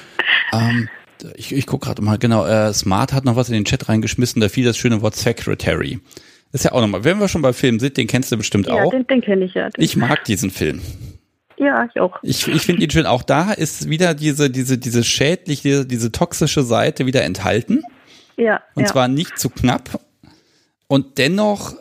[0.52, 0.88] Ähm,
[1.36, 4.40] ich ich gucke gerade mal, genau, äh, Smart hat noch was in den Chat reingeschmissen,
[4.40, 6.00] da fiel das schöne Wort Secretary.
[6.54, 8.68] Das ist ja auch nochmal, wenn wir schon bei Filmen sind, den kennst du bestimmt
[8.68, 8.90] ja, auch.
[8.90, 9.70] Den, den kenne ich ja.
[9.76, 10.80] Ich mag diesen Film.
[11.56, 12.16] Ja, ich auch.
[12.22, 13.06] Ich, ich finde ihn schön.
[13.06, 17.82] Auch da ist wieder diese, diese, diese schädliche, diese toxische Seite wieder enthalten.
[18.36, 18.62] Ja.
[18.76, 18.88] Und ja.
[18.88, 19.98] zwar nicht zu knapp.
[20.86, 21.74] Und dennoch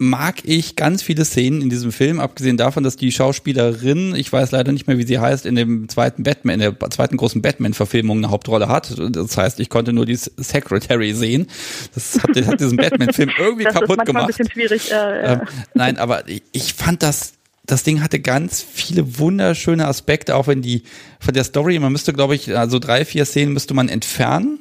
[0.00, 4.52] mag ich ganz viele Szenen in diesem Film, abgesehen davon, dass die Schauspielerin, ich weiß
[4.52, 8.18] leider nicht mehr, wie sie heißt, in dem zweiten Batman, in der zweiten großen Batman-Verfilmung
[8.18, 8.94] eine Hauptrolle hat.
[8.96, 11.48] Das heißt, ich konnte nur die Secretary sehen.
[11.94, 14.22] Das hat, das hat diesen Batman-Film irgendwie das kaputt ist gemacht.
[14.22, 14.92] Ein bisschen schwierig.
[14.92, 15.40] Äh, ähm,
[15.74, 17.34] nein, aber ich, ich fand das
[17.66, 20.84] das Ding hatte ganz viele wunderschöne Aspekte, auch wenn die
[21.20, 24.60] von der Story, man müsste, glaube ich, also drei, vier Szenen müsste man entfernen.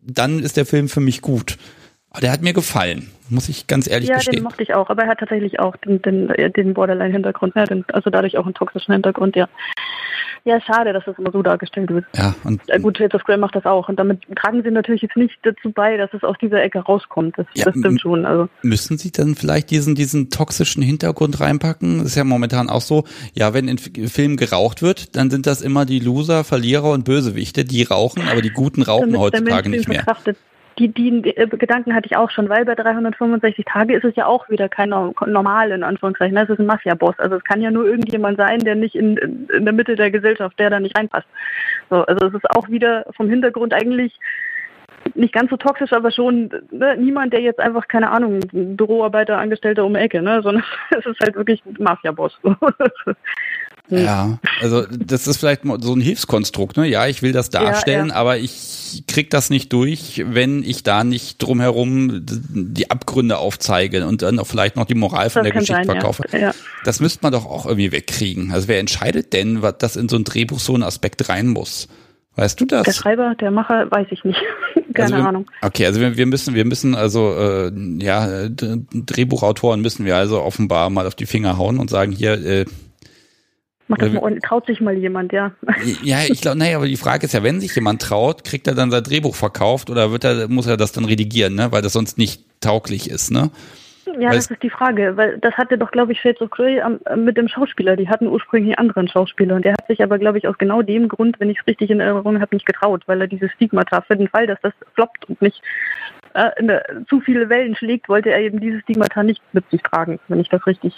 [0.00, 1.58] Dann ist der Film für mich gut.
[2.10, 4.34] Aber der hat mir gefallen, muss ich ganz ehrlich ja, gestehen.
[4.34, 7.84] Ja, den mochte ich auch, aber er hat tatsächlich auch den, den, den Borderline-Hintergrund, ne?
[7.92, 9.48] also dadurch auch einen toxischen Hintergrund, ja.
[10.44, 12.06] Ja, schade, dass das immer so dargestellt wird.
[12.16, 13.88] Ja, und ja, gut, Shades of Grey macht das auch.
[13.90, 17.36] Und damit tragen sie natürlich jetzt nicht dazu bei, dass es aus dieser Ecke rauskommt.
[17.36, 18.24] Das, ja, das stimmt schon.
[18.24, 18.48] Also.
[18.62, 21.98] Müssen sie dann vielleicht diesen, diesen toxischen Hintergrund reinpacken?
[21.98, 23.04] Das ist ja momentan auch so.
[23.34, 27.66] Ja, wenn in Filmen geraucht wird, dann sind das immer die Loser, Verlierer und Bösewichte,
[27.66, 30.04] die rauchen, aber die Guten rauchen damit heutzutage nicht mehr.
[30.04, 30.38] Verkraftet
[30.80, 34.26] die, die äh, Gedanken hatte ich auch schon, weil bei 365 Tage ist es ja
[34.26, 36.36] auch wieder kein normal in Anführungszeichen.
[36.36, 37.18] Es ist ein Mafia-Boss.
[37.18, 40.58] Also es kann ja nur irgendjemand sein, der nicht in, in der Mitte der Gesellschaft,
[40.58, 41.26] der da nicht reinpasst.
[41.90, 44.18] So, also es ist auch wieder vom Hintergrund eigentlich
[45.14, 49.84] nicht ganz so toxisch, aber schon ne, niemand, der jetzt einfach, keine Ahnung, Büroarbeiter, Angestellter
[49.84, 52.38] um die Ecke, ne, sondern es ist halt wirklich ein Mafia-Boss.
[53.90, 54.04] Hm.
[54.04, 56.86] Ja, also das ist vielleicht so ein Hilfskonstrukt, ne?
[56.86, 58.20] Ja, ich will das darstellen, ja, ja.
[58.20, 64.22] aber ich krieg das nicht durch, wenn ich da nicht drumherum die Abgründe aufzeige und
[64.22, 66.24] dann auch vielleicht noch die Moral von das der Geschichte sein, verkaufe.
[66.38, 66.52] Ja.
[66.84, 68.52] Das müsste man doch auch irgendwie wegkriegen.
[68.52, 71.88] Also wer entscheidet denn, was das in so ein Drehbuch so ein Aspekt rein muss?
[72.36, 72.84] Weißt du das?
[72.84, 74.40] Der Schreiber, der Macher, weiß ich nicht.
[74.94, 75.46] Keine also wir, Ahnung.
[75.62, 80.90] Okay, also wir, wir müssen, wir müssen also äh, ja Drehbuchautoren müssen wir also offenbar
[80.90, 82.34] mal auf die Finger hauen und sagen hier.
[82.34, 82.64] Äh,
[83.90, 85.50] Macht das mal, traut sich mal jemand, ja.
[86.04, 88.76] Ja, ich glaube, naja, aber die Frage ist ja, wenn sich jemand traut, kriegt er
[88.76, 91.72] dann sein Drehbuch verkauft oder wird er, muss er das dann redigieren, ne?
[91.72, 93.50] Weil das sonst nicht tauglich ist, ne?
[94.06, 96.80] Ja, weil das ist die Frage, weil das hatte doch, glaube ich, Shades of Grey
[97.16, 97.96] mit dem Schauspieler.
[97.96, 100.82] Die hatten ursprünglich einen anderen Schauspieler und der hat sich aber, glaube ich, aus genau
[100.82, 104.02] dem Grund, wenn ich es richtig in Erinnerung habe, nicht getraut, weil er dieses Stigmata
[104.02, 105.60] für den Fall, dass das floppt und nicht
[106.34, 110.20] äh, eine, zu viele Wellen schlägt, wollte er eben dieses Stigmata nicht mit sich tragen,
[110.28, 110.94] wenn ich das richtig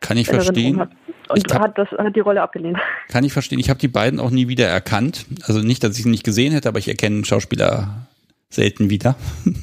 [0.00, 0.80] kann ich verstehen.
[1.28, 2.78] Und ich hab, hat, das, hat die Rolle abgelehnt.
[3.08, 3.60] Kann ich verstehen.
[3.60, 5.26] Ich habe die beiden auch nie wieder erkannt.
[5.44, 8.08] Also nicht, dass ich sie nicht gesehen hätte, aber ich erkenne einen Schauspieler
[8.48, 9.14] selten wieder.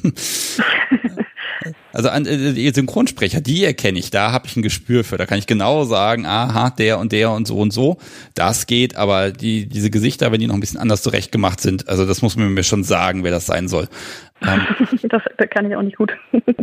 [1.92, 5.18] also an, äh, die Synchronsprecher, die erkenne ich, da habe ich ein Gespür für.
[5.18, 7.98] Da kann ich genau sagen, aha, der und der und so und so.
[8.34, 12.06] Das geht, aber die, diese Gesichter, wenn die noch ein bisschen anders zurechtgemacht sind, also
[12.06, 13.88] das muss man mir schon sagen, wer das sein soll.
[14.42, 14.62] Ähm,
[15.02, 16.12] das, das kann ich auch nicht gut.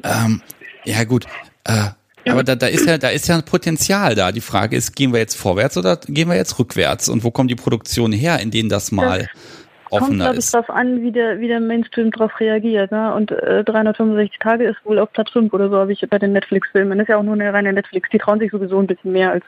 [0.03, 0.41] ähm,
[0.84, 1.26] ja, gut.
[1.65, 1.89] Äh,
[2.31, 4.31] aber da, da ist ja, da ist ja ein Potenzial da.
[4.31, 7.10] Die Frage ist, gehen wir jetzt vorwärts oder gehen wir jetzt rückwärts?
[7.10, 10.52] Und wo kommt die Produktion her, in denen das mal das offener kommt, ist?
[10.52, 12.91] Kommt, darauf an, wie der, wie der Mainstream darauf reagiert.
[12.91, 13.14] Ne?
[13.14, 16.34] Und äh, 365 Tage ist wohl auf Platz 5 oder so, habe ich bei den
[16.34, 16.97] Netflix-Filmen.
[16.97, 18.10] Das ist ja auch nur eine reine Netflix.
[18.10, 19.45] Die trauen sich sowieso ein bisschen mehr als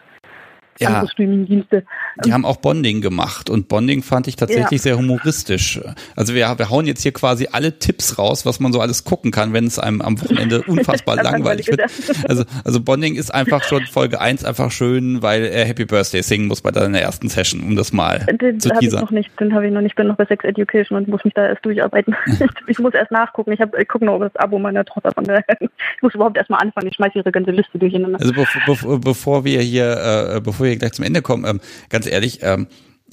[0.79, 1.83] ja, andere Streaming-Dienste.
[2.25, 4.83] Die haben auch Bonding gemacht und Bonding fand ich tatsächlich ja.
[4.83, 5.79] sehr humoristisch.
[6.15, 9.31] Also wir, wir hauen jetzt hier quasi alle Tipps raus, was man so alles gucken
[9.31, 11.81] kann, wenn es einem am Wochenende unfassbar langweilig wird.
[12.27, 16.47] Also, also Bonding ist einfach schon Folge 1 einfach schön, weil er Happy Birthday singen
[16.47, 19.03] muss bei deiner ersten Session, um das mal den, zu teasern.
[19.03, 21.07] Ich noch nicht, den habe ich noch nicht, ich bin noch bei Sex Education und
[21.07, 22.15] muss mich da erst durcharbeiten.
[22.67, 23.51] ich muss erst nachgucken.
[23.51, 26.57] Ich, ich gucke noch das Abo meiner Tochter von der, ich muss überhaupt erst mal
[26.57, 26.87] anfangen.
[26.87, 28.19] Ich schmeiße ihre ganze Liste durcheinander.
[28.19, 32.07] Also bevor, bevor, bevor wir hier, äh, bevor wir gleich zum Ende kommen, ähm, ganz
[32.07, 32.67] ehrlich, ähm,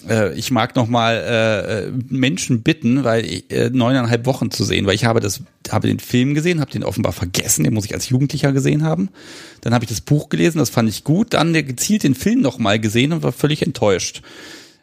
[0.08, 4.94] äh, ich mag noch mal äh, Menschen bitten, weil äh, neuneinhalb Wochen zu sehen, weil
[4.94, 8.08] ich habe das, habe den Film gesehen, habe den offenbar vergessen, den muss ich als
[8.08, 9.08] Jugendlicher gesehen haben.
[9.60, 11.32] Dann habe ich das Buch gelesen, das fand ich gut.
[11.34, 14.22] Dann gezielt den Film noch mal gesehen und war völlig enttäuscht.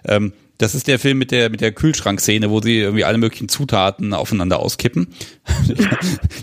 [0.05, 3.49] Ähm, das ist der Film mit der, mit der Kühlschrankszene, wo sie irgendwie alle möglichen
[3.49, 5.07] Zutaten aufeinander auskippen.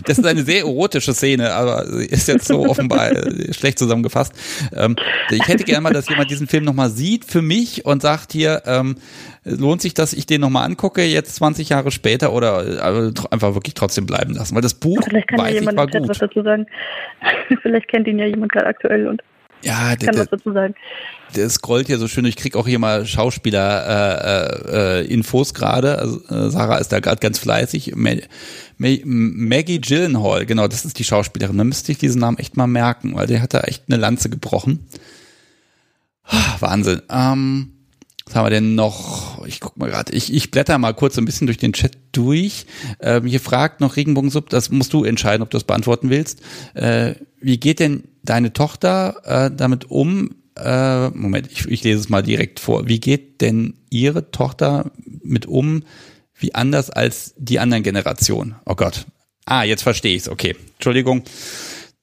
[0.05, 3.11] Das ist eine sehr erotische Szene, aber ist jetzt so offenbar
[3.51, 4.33] schlecht zusammengefasst.
[4.75, 4.95] Ähm,
[5.29, 8.63] ich hätte gerne mal, dass jemand diesen Film nochmal sieht für mich und sagt hier,
[8.65, 8.95] ähm,
[9.43, 13.75] lohnt sich, dass ich den nochmal angucke, jetzt 20 Jahre später oder äh, einfach wirklich
[13.75, 14.55] trotzdem bleiben lassen?
[14.55, 16.09] Weil das Buch Vielleicht kann weiß ja jemand ich, war gut.
[16.09, 16.65] was dazu sagen.
[17.61, 19.21] Vielleicht kennt ihn ja jemand gerade aktuell und
[19.61, 20.73] ja, kann was dazu sagen.
[21.35, 22.25] Der scrollt hier so schön.
[22.25, 25.99] Ich krieg auch hier mal Schauspieler-Infos äh, äh, gerade.
[25.99, 27.95] Also, äh, Sarah ist da gerade ganz fleißig.
[27.95, 28.11] Ma
[28.77, 31.57] Ma Maggie Gyllenhaal, genau, das ist die Schauspielerin.
[31.57, 34.29] Da müsste ich diesen Namen echt mal merken, weil der hat da echt eine Lanze
[34.29, 34.87] gebrochen.
[36.59, 37.01] Wahnsinn.
[37.09, 37.71] Ähm,
[38.25, 39.45] was haben wir denn noch?
[39.47, 40.13] Ich guck mal gerade.
[40.13, 42.67] Ich, ich blätter mal kurz ein bisschen durch den Chat durch.
[42.99, 46.41] Ähm, hier fragt noch Regenbogensub, das musst du entscheiden, ob du das beantworten willst.
[46.75, 50.35] Äh, wie geht denn deine Tochter äh, damit um?
[50.63, 52.87] Äh, Moment, ich, ich lese es mal direkt vor.
[52.87, 54.91] Wie geht denn ihre Tochter
[55.23, 55.83] mit um,
[56.35, 58.55] wie anders als die anderen Generationen?
[58.65, 59.05] Oh Gott.
[59.45, 60.29] Ah, jetzt verstehe ich es.
[60.29, 61.23] Okay, Entschuldigung.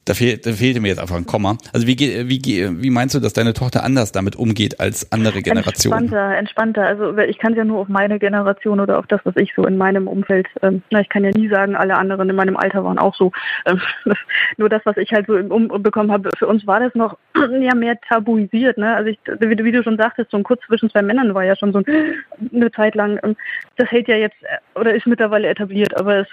[0.06, 1.58] Da, fehl, da fehlte mir jetzt einfach ein Komma.
[1.72, 6.04] Also wie, wie, wie meinst du, dass deine Tochter anders damit umgeht als andere Generationen?
[6.04, 6.86] Entspannter, entspannter.
[6.86, 9.76] Also ich kann ja nur auf meine Generation oder auf das, was ich so in
[9.76, 12.98] meinem Umfeld, ähm, na, ich kann ja nie sagen, alle anderen in meinem Alter waren
[12.98, 13.32] auch so.
[13.66, 14.16] Ähm, das,
[14.58, 17.18] nur das, was ich halt so im um bekommen habe, für uns war das noch
[17.60, 18.78] ja mehr tabuisiert.
[18.78, 18.94] Ne?
[18.94, 21.56] Also ich, wie, wie, du schon sagtest, so ein Kurz zwischen zwei Männern war ja
[21.56, 21.82] schon so
[22.54, 23.18] eine Zeit lang.
[23.24, 23.36] Ähm,
[23.76, 26.28] das hält ja jetzt äh, oder ist mittlerweile etabliert, aber es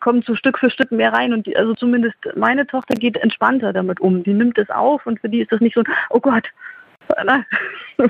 [0.00, 3.72] kommt so Stück für Stück mehr rein und die, also zumindest meine Tochter geht entspannter
[3.72, 4.22] damit um.
[4.22, 6.48] Die nimmt es auf und für die ist das nicht so ein, oh Gott,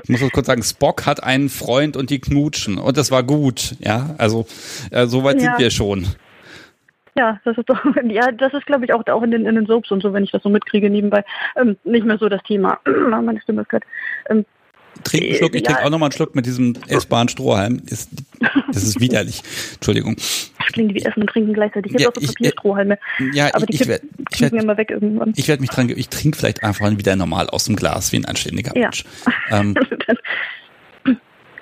[0.03, 3.75] ich muss kurz sagen, Spock hat einen Freund und die knutschen und das war gut,
[3.79, 4.15] ja.
[4.17, 4.45] Also
[4.91, 5.41] äh, soweit ja.
[5.41, 6.05] sind wir schon.
[7.17, 9.65] Ja, das ist doch, ja, das ist glaube ich auch, auch in den, in den
[9.65, 11.23] Soaps und so, wenn ich das so mitkriege nebenbei,
[11.55, 12.79] ähm, nicht mehr so das Thema.
[12.85, 13.85] Meine Stimme ist gerade.
[14.29, 14.45] Ähm,
[15.03, 15.67] Trink einen Schluck, ich ja.
[15.67, 17.81] trinke auch nochmal einen Schluck mit diesem essbaren Strohhalm.
[17.87, 18.09] Ist,
[18.67, 19.41] das ist widerlich.
[19.75, 20.15] Entschuldigung.
[20.15, 21.91] Das klingt wie Essen und Trinken gleichzeitig.
[21.91, 22.97] Jetzt ja, auch so Papierstrohhalme.
[23.33, 25.33] Ja, Aber ich, ich werde ich werd, immer weg irgendwann.
[25.35, 28.25] Ich werde mich dran, ich trinke vielleicht einfach wieder normal aus dem Glas, wie ein
[28.25, 28.83] anständiger ja.
[28.83, 29.05] Mensch.
[29.51, 29.75] Ähm,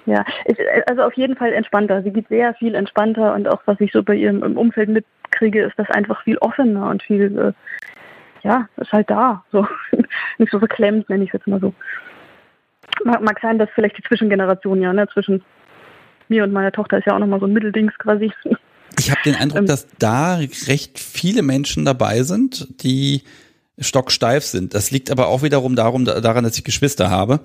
[0.05, 0.57] ja, ich,
[0.87, 2.03] also auf jeden Fall entspannter.
[2.03, 5.77] Sie geht sehr viel entspannter und auch was ich so bei ihrem Umfeld mitkriege, ist
[5.77, 9.43] das einfach viel offener und viel, äh, ja, ist halt da.
[9.51, 9.67] So
[10.37, 11.73] nicht so verklemmt, nenne ich es jetzt mal so
[13.03, 15.43] mag, sein, dass vielleicht die Zwischengeneration ja, ne, zwischen
[16.27, 18.31] mir und meiner Tochter ist ja auch nochmal so ein Mitteldings quasi.
[18.99, 23.23] Ich habe den Eindruck, ähm, dass da recht viele Menschen dabei sind, die
[23.79, 24.73] stocksteif sind.
[24.73, 27.41] Das liegt aber auch wiederum darum, daran, dass ich Geschwister habe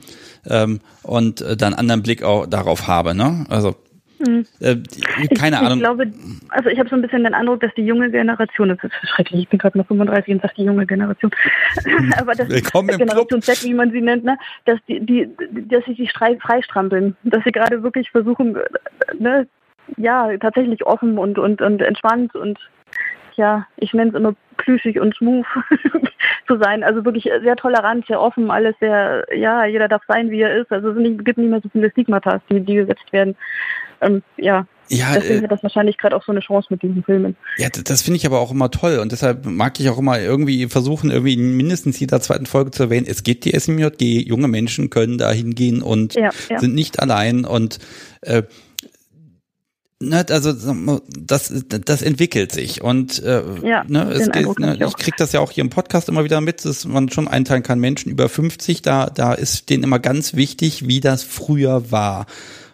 [0.46, 3.14] ähm, und äh, dann anderen Blick auch darauf habe.
[3.14, 3.44] Ne?
[3.50, 3.76] Also
[4.24, 4.46] hm.
[4.60, 4.76] Äh,
[5.34, 5.72] keine ich, Ahnung.
[5.72, 6.12] Ich glaube,
[6.50, 9.42] also ich habe so ein bisschen den Eindruck, dass die junge Generation, das ist schrecklich,
[9.42, 11.32] ich bin gerade noch 35 und sage die junge Generation,
[12.18, 13.44] aber das Willkommen Generation Club.
[13.44, 15.28] Z, wie man sie nennt, ne, dass die, die,
[15.68, 18.56] dass sie sich freistrampeln, dass sie gerade wirklich versuchen,
[19.18, 19.48] ne,
[19.96, 22.58] ja, tatsächlich offen und, und, und entspannt und
[23.36, 25.46] ja, ich nenne es immer plüschig und smooth
[26.46, 26.82] zu sein.
[26.82, 30.72] Also wirklich sehr tolerant, sehr offen, alles sehr, ja, jeder darf sein, wie er ist.
[30.72, 33.36] Also es gibt nicht mehr so viele Stigmata, die, die gesetzt werden
[34.02, 37.02] ähm, ja, ja, deswegen äh, hat das wahrscheinlich gerade auch so eine Chance mit diesen
[37.02, 37.36] Filmen.
[37.56, 40.66] Ja, das finde ich aber auch immer toll und deshalb mag ich auch immer irgendwie
[40.66, 45.18] versuchen, irgendwie mindestens jeder zweiten Folge zu erwähnen, es geht die SMJG, junge Menschen können
[45.18, 46.58] da hingehen und ja, ja.
[46.58, 47.78] sind nicht allein und
[48.22, 48.42] äh,
[50.08, 50.52] ne, also
[51.18, 55.32] das, das entwickelt sich und äh, ja, ne, es, geht, ne, ich, ich krieg das
[55.32, 58.28] ja auch hier im Podcast immer wieder mit, dass man schon einteilen kann, Menschen über
[58.28, 62.26] 50, da, da ist denen immer ganz wichtig, wie das früher war.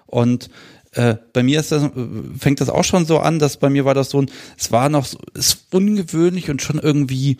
[0.06, 0.50] Und
[0.92, 1.90] äh, bei mir ist das,
[2.38, 4.88] fängt das auch schon so an, dass bei mir war das so ein, es war
[4.88, 7.36] noch, so, ist ungewöhnlich und schon irgendwie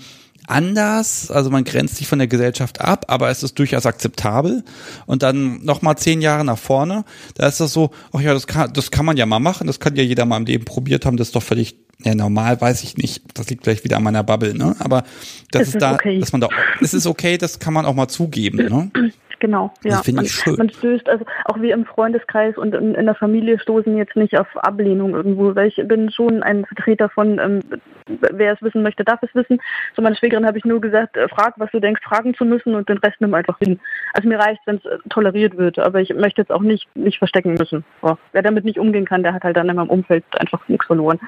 [0.51, 4.65] anders, also man grenzt sich von der Gesellschaft ab, aber es ist durchaus akzeptabel.
[5.07, 7.05] Und dann nochmal zehn Jahre nach vorne,
[7.35, 9.81] da ist das so, ach ja, das kann, das kann man ja mal machen, das
[9.81, 12.85] kann ja jeder mal im Leben probiert haben, das ist doch völlig, ja, normal weiß
[12.85, 14.77] ich nicht, das liegt vielleicht wieder an meiner Bubble, ne?
[14.79, 15.05] Aber
[15.51, 16.19] das ist, ist da, okay.
[16.21, 16.49] dass man da,
[16.81, 18.91] es ist okay, das kann man auch mal zugeben, ne?
[19.41, 19.91] Genau, ja.
[19.91, 20.57] Das finde ich schön.
[20.57, 24.37] Man stößt, also auch wir im Freundeskreis und in, in, der Familie stoßen jetzt nicht
[24.37, 27.61] auf Ablehnung irgendwo, weil ich bin schon ein Vertreter von, ähm,
[28.07, 29.61] wer es wissen möchte, darf es wissen.
[29.95, 32.75] So meine Schwägerin habe ich nur gesagt, äh, frag, was du denkst, fragen zu müssen
[32.75, 33.79] und den Rest nimm einfach hin.
[34.13, 37.19] Also mir reicht, wenn es äh, toleriert wird, aber ich möchte jetzt auch nicht, nicht
[37.19, 37.85] verstecken müssen.
[38.03, 38.19] So.
[38.33, 41.21] Wer damit nicht umgehen kann, der hat halt dann in meinem Umfeld einfach nichts verloren.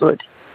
[0.00, 0.12] So,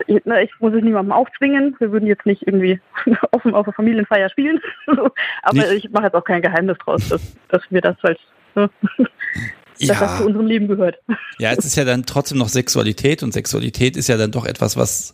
[0.08, 1.76] ich, ne, ich muss es niemandem aufzwingen.
[1.80, 2.80] Wir würden jetzt nicht irgendwie
[3.32, 4.60] offen auf der Familienfeier spielen.
[5.44, 5.86] Aber nicht.
[5.86, 8.20] ich mache jetzt auch kein Geheimnis draus, dass, dass wir das halt,
[8.56, 10.00] ne, dass ja.
[10.00, 11.00] das zu unserem Leben gehört.
[11.40, 14.78] Ja, es ist ja dann trotzdem noch Sexualität und Sexualität ist ja dann doch etwas,
[14.78, 15.14] was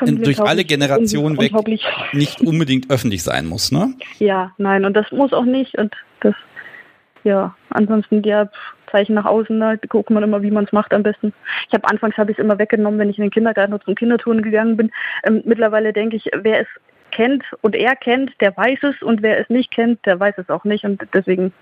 [0.00, 1.52] durch alle Generationen weg
[2.12, 3.94] nicht unbedingt öffentlich sein muss, ne?
[4.18, 6.34] Ja, nein, und das muss auch nicht und das,
[7.24, 8.48] ja, ansonsten, ja,
[8.86, 11.32] Zeichen nach außen, da guckt man immer, wie man es macht am besten.
[11.68, 13.94] Ich habe anfangs habe ich es immer weggenommen, wenn ich in den Kindergarten oder zum
[13.94, 14.90] Kindertouren gegangen bin.
[15.24, 16.68] Ähm, mittlerweile denke ich, wer es
[17.10, 20.48] kennt und er kennt, der weiß es und wer es nicht kennt, der weiß es
[20.50, 21.52] auch nicht und deswegen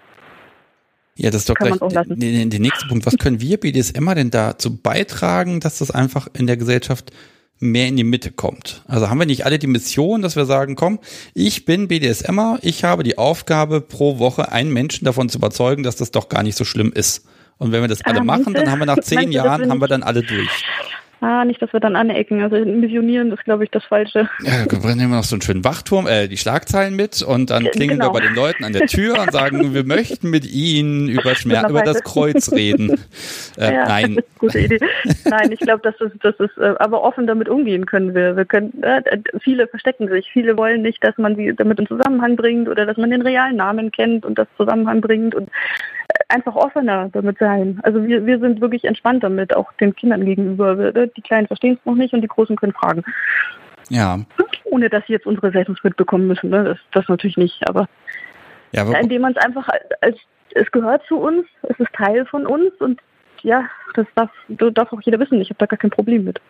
[1.16, 3.06] ja, das ist doch gleich der, der nächste Punkt.
[3.06, 7.12] Was können wir BDSMer denn dazu beitragen, dass das einfach in der Gesellschaft
[7.60, 8.82] mehr in die Mitte kommt.
[8.86, 10.98] Also haben wir nicht alle die Mission, dass wir sagen, komm,
[11.34, 15.96] ich bin BDSMer, ich habe die Aufgabe, pro Woche einen Menschen davon zu überzeugen, dass
[15.96, 17.24] das doch gar nicht so schlimm ist.
[17.58, 19.88] Und wenn wir das alle ah, machen, dann haben wir nach zehn Jahren, haben wir
[19.88, 20.64] dann alle durch.
[21.24, 22.42] Ah, nicht, dass wir dann anecken.
[22.42, 24.28] Also missionieren ist, glaube ich, das Falsche.
[24.42, 27.64] Ja, dann nehmen wir noch so einen schönen Wachturm, äh, die Schlagzeilen mit und dann
[27.64, 28.12] klingen genau.
[28.12, 31.70] wir bei den Leuten an der Tür und sagen, wir möchten mit ihnen über Schmerz,
[31.70, 33.00] über das Kreuz reden.
[33.56, 34.18] Äh, ja, nein.
[34.38, 34.80] gute Idee.
[35.24, 38.36] Nein, ich glaube, dass das, das ist, äh, aber offen damit umgehen können wir.
[38.36, 39.00] Wir können, äh,
[39.40, 40.28] viele verstecken sich.
[40.32, 43.56] Viele wollen nicht, dass man sie damit in Zusammenhang bringt oder dass man den realen
[43.56, 45.50] Namen kennt und das Zusammenhang bringt und
[46.28, 47.80] einfach offener damit sein.
[47.82, 50.92] Also wir, wir sind wirklich entspannt damit, auch den Kindern gegenüber.
[50.92, 53.04] Die Kleinen verstehen es noch nicht und die Großen können fragen.
[53.88, 54.18] Ja.
[54.64, 56.50] Ohne dass sie jetzt unsere Settings mitbekommen müssen.
[56.50, 56.64] Ne?
[56.64, 57.88] Das, das natürlich nicht, aber
[58.72, 60.16] Ja, aber, indem man es einfach als, als
[60.54, 63.00] es gehört zu uns, es ist Teil von uns und
[63.42, 65.40] ja, das darf, das darf auch jeder wissen.
[65.40, 66.40] Ich habe da gar kein Problem mit.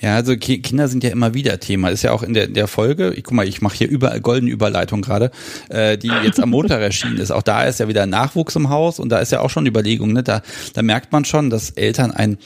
[0.00, 1.88] Ja, also Ki- Kinder sind ja immer wieder Thema.
[1.88, 4.50] Ist ja auch in der, der Folge, ich guck mal, ich mache hier über, goldene
[4.50, 5.30] Überleitung gerade,
[5.68, 7.30] äh, die jetzt am Montag erschienen ist.
[7.30, 10.12] Auch da ist ja wieder Nachwuchs im Haus und da ist ja auch schon Überlegung,
[10.12, 10.22] ne?
[10.22, 10.42] Da,
[10.74, 12.38] da merkt man schon, dass Eltern ein,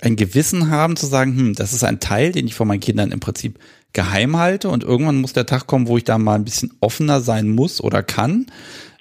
[0.00, 3.12] ein Gewissen haben zu sagen, hm, das ist ein Teil, den ich von meinen Kindern
[3.12, 3.58] im Prinzip
[3.92, 7.20] geheim halte und irgendwann muss der Tag kommen, wo ich da mal ein bisschen offener
[7.20, 8.46] sein muss oder kann.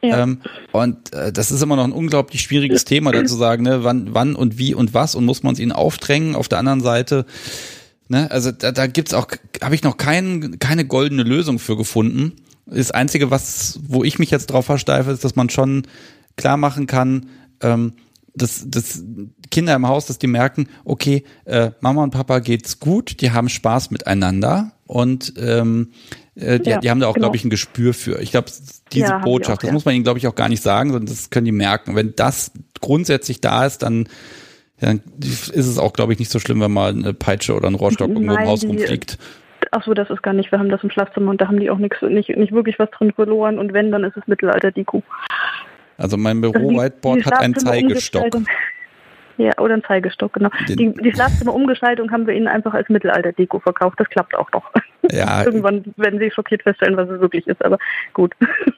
[0.04, 0.24] Ja.
[0.24, 0.42] Ähm,
[0.72, 4.14] und äh, das ist immer noch ein unglaublich schwieriges Thema, da zu sagen, ne, wann,
[4.14, 6.36] wann und wie und was und muss man es ihnen aufdrängen.
[6.36, 7.26] Auf der anderen Seite,
[8.12, 9.28] ne, also da, da gibt's auch,
[9.64, 12.34] habe ich noch kein, keine goldene Lösung für gefunden.
[12.66, 15.84] Das Einzige, was, wo ich mich jetzt drauf versteife, ist, dass man schon
[16.36, 17.28] klar machen kann,
[17.62, 17.94] ähm,
[18.34, 19.04] dass, dass
[19.50, 23.50] Kinder im Haus, dass die merken, okay, äh, Mama und Papa geht's gut, die haben
[23.50, 25.92] Spaß miteinander und ähm,
[26.36, 27.26] äh, die, Ja, die haben da auch, genau.
[27.26, 28.22] glaube ich, ein Gespür für.
[28.22, 28.52] Ich glaube,
[28.94, 29.74] diese Ja, Botschaft, auch, das ja.
[29.74, 31.96] muss man ihnen, glaube ich, auch gar nicht sagen, sondern das können die merken.
[31.96, 34.08] Wenn das grundsätzlich da ist, dann,
[34.82, 37.68] ja, dann ist es auch, glaube ich, nicht so schlimm, wenn mal eine Peitsche oder
[37.68, 39.18] ein Rohrstock irgendwo im Haus rumfliegt.
[39.70, 40.52] Ach so, das ist gar nicht.
[40.52, 42.90] Wir haben das im Schlafzimmer und da haben die auch nichts, nicht, nicht wirklich was
[42.92, 43.60] drin verloren.
[43.60, 45.04] Und wenn, dann ist es Mittelalter-Deko.
[45.98, 48.38] Also mein Also Büro-Whiteboard hat einen Zeigestock.
[49.38, 50.50] Ja, oder ein Zeigestock, genau.
[50.68, 54.00] Den- Die, die Schlafzimmerumgestaltung haben wir ihnen einfach als Mittelalter-Deko verkauft.
[54.00, 54.70] Das klappt auch noch.
[55.10, 57.78] Ja, Irgendwann werden sie schockiert feststellen, was es wirklich ist, aber
[58.14, 58.34] gut.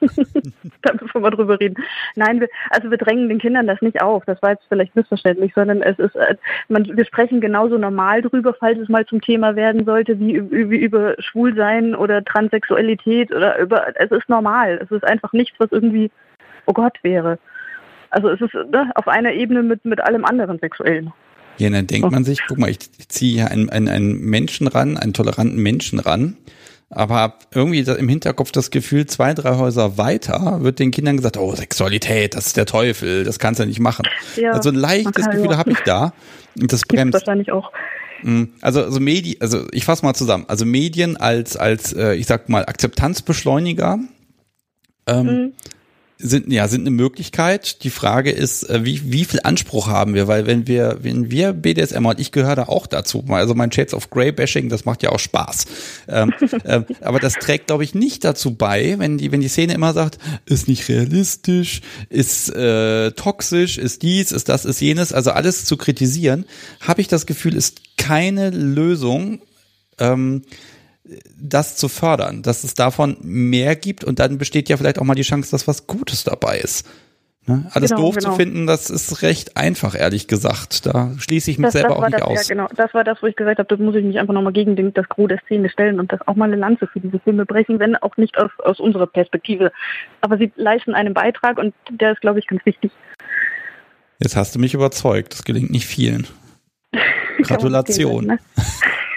[0.82, 1.76] da müssen wir mal drüber reden.
[2.16, 4.24] Nein, wir, also wir drängen den Kindern das nicht auf.
[4.24, 6.36] Das war jetzt vielleicht missverständlich, sondern es ist, äh,
[6.68, 10.78] man, wir sprechen genauso normal drüber, falls es mal zum Thema werden sollte, wie, wie
[10.78, 14.78] über Schwulsein oder Transsexualität oder über, es ist normal.
[14.82, 16.10] Es ist einfach nichts, was irgendwie,
[16.66, 17.38] oh Gott, wäre.
[18.14, 21.12] Also es ist ne, auf einer Ebene mit, mit allem anderen Sexuellen.
[21.58, 22.78] Ja, dann denkt man sich, guck mal, ich,
[23.08, 26.36] ziehe hier einen, einen, einen Menschen ran, einen toleranten Menschen ran,
[26.90, 31.36] aber hab irgendwie im Hinterkopf das Gefühl, zwei, drei Häuser weiter wird den Kindern gesagt,
[31.36, 34.04] oh, Sexualität, das ist der Teufel, das kannst du nicht machen.
[34.36, 35.56] Ja, also ein leichtes Gefühl ja.
[35.56, 36.12] habe ich da
[36.60, 37.14] und das Gibt's bremst.
[37.14, 37.72] wahrscheinlich auch.
[38.22, 40.44] Mm, Also, also Medien, also ich fasse mal zusammen.
[40.48, 43.98] Also Medien als, als, äh, ich sag mal, Akzeptanzbeschleuniger
[45.06, 45.52] ähm, Mhm.
[46.24, 47.84] Sind ja sind eine Möglichkeit.
[47.84, 50.26] Die Frage ist, äh, wie wie viel Anspruch haben wir?
[50.26, 53.24] Weil wenn wir wenn wir BDSM und ich gehöre da auch dazu.
[53.28, 55.66] Also mein Shades of Grey Bashing, das macht ja auch Spaß.
[56.08, 56.32] Ähm,
[56.64, 59.92] ähm, aber das trägt, glaube ich, nicht dazu bei, wenn die wenn die Szene immer
[59.92, 65.12] sagt, ist nicht realistisch, ist äh, toxisch, ist dies, ist das, ist jenes.
[65.12, 66.46] Also alles zu kritisieren,
[66.80, 69.42] habe ich das Gefühl, ist keine Lösung.
[69.98, 70.42] Ähm,
[71.36, 75.14] das zu fördern, dass es davon mehr gibt und dann besteht ja vielleicht auch mal
[75.14, 76.86] die Chance, dass was Gutes dabei ist.
[77.46, 77.66] Ne?
[77.72, 78.30] Alles Genau, doof genau.
[78.30, 80.86] zu finden, das ist recht einfach, ehrlich gesagt.
[80.86, 82.48] Da schließe ich mich selber auch war nicht das, aus.
[82.48, 82.68] Ja, genau.
[82.74, 84.94] Das war das, wo ich gesagt habe, das muss ich mich einfach nochmal gegen den,
[84.94, 87.78] das Gros der Szene stellen und das auch mal eine Lanze für diese Filme brechen,
[87.78, 89.72] wenn auch nicht aus, aus unserer Perspektive.
[90.22, 92.90] Aber sie leisten einen Beitrag und der ist, glaube ich, ganz wichtig.
[94.20, 95.34] Jetzt hast du mich überzeugt.
[95.34, 96.26] Das gelingt nicht vielen.
[97.42, 98.38] Gratulation.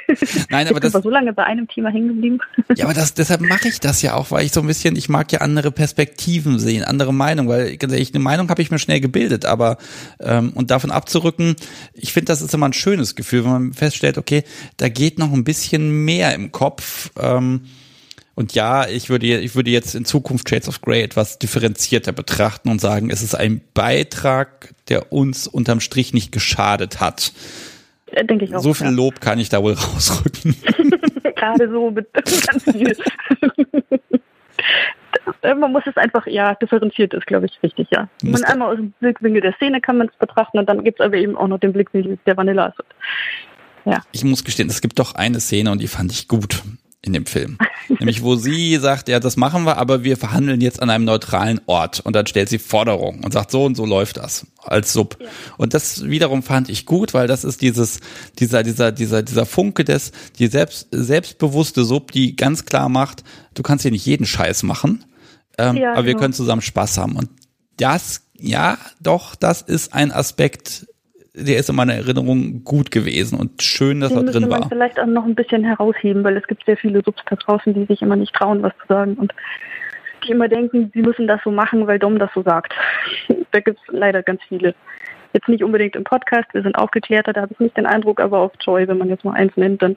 [0.07, 0.15] Ne?
[0.49, 2.39] Nein, Ich aber bin das, aber so lange bei einem Thema hängen geblieben.
[2.75, 5.09] ja, aber das, deshalb mache ich das ja auch, weil ich so ein bisschen, ich
[5.09, 8.79] mag ja andere Perspektiven sehen, andere Meinungen, weil ganz ehrlich, eine Meinung habe ich mir
[8.79, 9.77] schnell gebildet, aber
[10.19, 11.55] ähm, und davon abzurücken,
[11.93, 14.43] ich finde, das ist immer ein schönes Gefühl, wenn man feststellt, okay,
[14.77, 17.11] da geht noch ein bisschen mehr im Kopf.
[17.19, 17.61] Ähm,
[18.37, 22.69] und ja, ich würde, ich würde jetzt in Zukunft Shades of Grey etwas differenzierter betrachten
[22.69, 27.33] und sagen, es ist ein Beitrag, der uns unterm Strich nicht geschadet hat.
[28.11, 28.59] Äh, Denke ich auch.
[28.61, 30.55] So viel Lob kann ich da wohl rausrücken.
[30.63, 31.31] ja.
[31.35, 32.95] Gerade so mit ganz viel.
[35.41, 38.09] Äh, Man muss es einfach, ja, differenziert ist, glaube ich, richtig, ja.
[38.23, 41.05] Man einmal aus dem Blickwinkel der Szene kann man es betrachten und dann gibt es
[41.05, 42.73] aber eben auch noch den Blickwinkel der Vanilla.
[44.11, 46.61] Ich muss gestehen, es gibt doch eine Szene und die fand ich gut
[47.07, 47.57] in dem Film.
[47.87, 51.61] Nämlich, wo sie sagt, ja, das machen wir, aber wir verhandeln jetzt an einem neutralen
[51.65, 52.01] Ort.
[52.01, 55.17] Und dann stellt sie Forderungen und sagt, so und so läuft das als Sub.
[55.57, 57.99] Und das wiederum fand ich gut, weil das ist dieses,
[58.39, 63.23] dieser, dieser, dieser, dieser Funke des, die selbst, selbstbewusste Sub, die ganz klar macht,
[63.53, 65.05] du kannst hier nicht jeden Scheiß machen,
[65.57, 66.23] ähm, Ja, aber wir genau.
[66.23, 67.15] können zusammen Spaß haben.
[67.15, 67.29] Und
[67.77, 70.87] das, ja, doch, das ist ein Aspekt,
[71.37, 74.69] der ist in meiner Erinnerung gut gewesen und schön, dass Den er drin man war.
[74.69, 77.85] vielleicht auch noch ein bisschen herausheben, weil es gibt sehr viele Subs da draußen, die
[77.85, 79.33] sich immer nicht trauen, was zu sagen und
[80.23, 82.73] die immer denken, sie müssen das so machen, weil Dom das so sagt.
[83.51, 84.73] da gibt es leider ganz viele.
[85.33, 88.39] Jetzt nicht unbedingt im Podcast, wir sind aufgeklärter, da habe ich nicht den Eindruck, aber
[88.39, 89.95] auf Joy, wenn man jetzt mal eins nennt, dann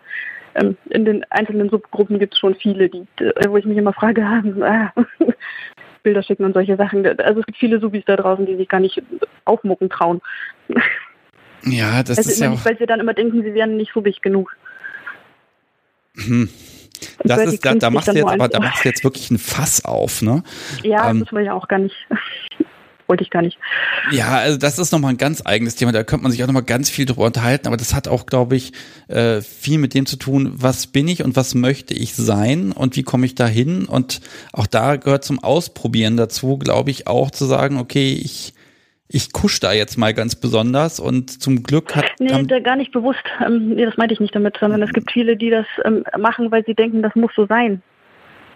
[0.57, 3.07] ähm, in den einzelnen Subgruppen gibt es schon viele, die,
[3.49, 4.23] wo ich mich immer frage,
[4.63, 4.93] ah,
[6.03, 7.07] Bilder schicken und solche Sachen.
[7.21, 9.03] Also es gibt viele Subis da draußen, die sich gar nicht
[9.45, 10.21] aufmucken trauen.
[11.65, 13.77] Ja, das Also ist immer ja nicht, auch, weil sie dann immer denken, sie wären
[13.77, 14.57] nicht subig genug.
[16.17, 16.49] Hm.
[17.25, 19.85] Das ist, da, da machst du jetzt aber, da machst du jetzt wirklich ein Fass
[19.85, 20.43] auf, ne?
[20.83, 21.97] Ja, ähm, das will ich auch gar nicht.
[23.11, 23.59] wollte ich gar nicht.
[24.13, 25.91] Ja, also das ist nochmal ein ganz eigenes Thema.
[25.91, 27.67] Da könnte man sich auch nochmal ganz viel drüber unterhalten.
[27.67, 28.73] Aber das hat auch, glaube ich,
[29.09, 32.97] äh, viel mit dem zu tun, was bin ich und was möchte ich sein und
[32.97, 33.85] wie komme ich da hin.
[33.85, 34.21] Und
[34.53, 38.55] auch da gehört zum Ausprobieren dazu, glaube ich, auch zu sagen, okay, ich
[39.13, 42.07] ich kusch da jetzt mal ganz besonders und zum Glück hat.
[42.21, 43.25] Nee, da gar nicht bewusst.
[43.45, 46.51] Ähm, nee, das meinte ich nicht damit, sondern es gibt viele, die das ähm, machen,
[46.51, 47.83] weil sie denken, das muss so sein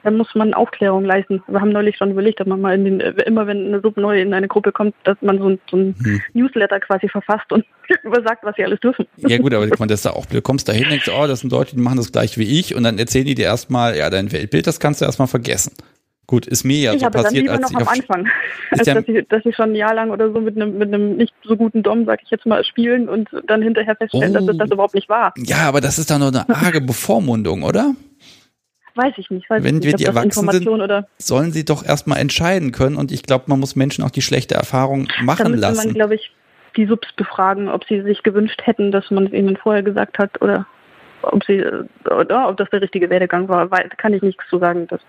[0.04, 1.42] dann muss man Aufklärung leisten.
[1.48, 4.20] Wir haben neulich schon überlegt, dass man mal in den, immer wenn eine Sub neu
[4.20, 6.22] in eine Gruppe kommt, dass man so ein, so ein hm.
[6.34, 7.64] Newsletter quasi verfasst und
[8.04, 9.06] übersagt, was sie alles dürfen.
[9.16, 11.50] Ja gut, aber man das da auch, du kommst da hin, denkst, oh, das sind
[11.50, 14.30] Leute, die machen das gleich wie ich und dann erzählen die dir erstmal, ja, dein
[14.30, 15.72] Weltbild, das kannst du erstmal vergessen.
[16.26, 18.28] Gut, ist mir ja ich so habe passiert, dann lieber noch am Anfang,
[18.70, 21.16] als dass ich, dass ich schon ein Jahr lang oder so mit einem mit einem
[21.16, 24.40] nicht so guten Dom, sag ich jetzt mal, spielen und dann hinterher feststellen, oh.
[24.40, 25.34] dass es das überhaupt nicht war.
[25.36, 27.94] Ja, aber das ist dann nur eine arge Bevormundung, oder?
[28.94, 29.50] Weiß ich nicht.
[29.50, 32.96] Weiß Wenn ich wir die Erwachsenen sind, oder sollen sie doch erstmal entscheiden können.
[32.96, 35.88] Und ich glaube, man muss Menschen auch die schlechte Erfahrung machen da lassen.
[35.88, 36.30] man, glaube ich,
[36.76, 40.40] die Subs befragen, ob sie sich gewünscht hätten, dass man es ihnen vorher gesagt hat
[40.40, 40.66] oder
[41.32, 41.62] ob sie
[42.04, 44.86] oder ob das der richtige Werdegang war, weil, kann ich nichts zu sagen.
[44.86, 45.00] Dass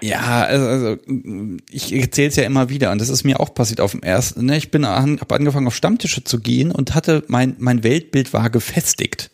[0.00, 0.96] ja, also, also
[1.70, 4.46] ich erzähle es ja immer wieder und das ist mir auch passiert auf dem ersten.
[4.46, 4.56] Ne?
[4.56, 8.50] Ich bin an, habe angefangen auf Stammtische zu gehen und hatte mein mein Weltbild war
[8.50, 9.30] gefestigt.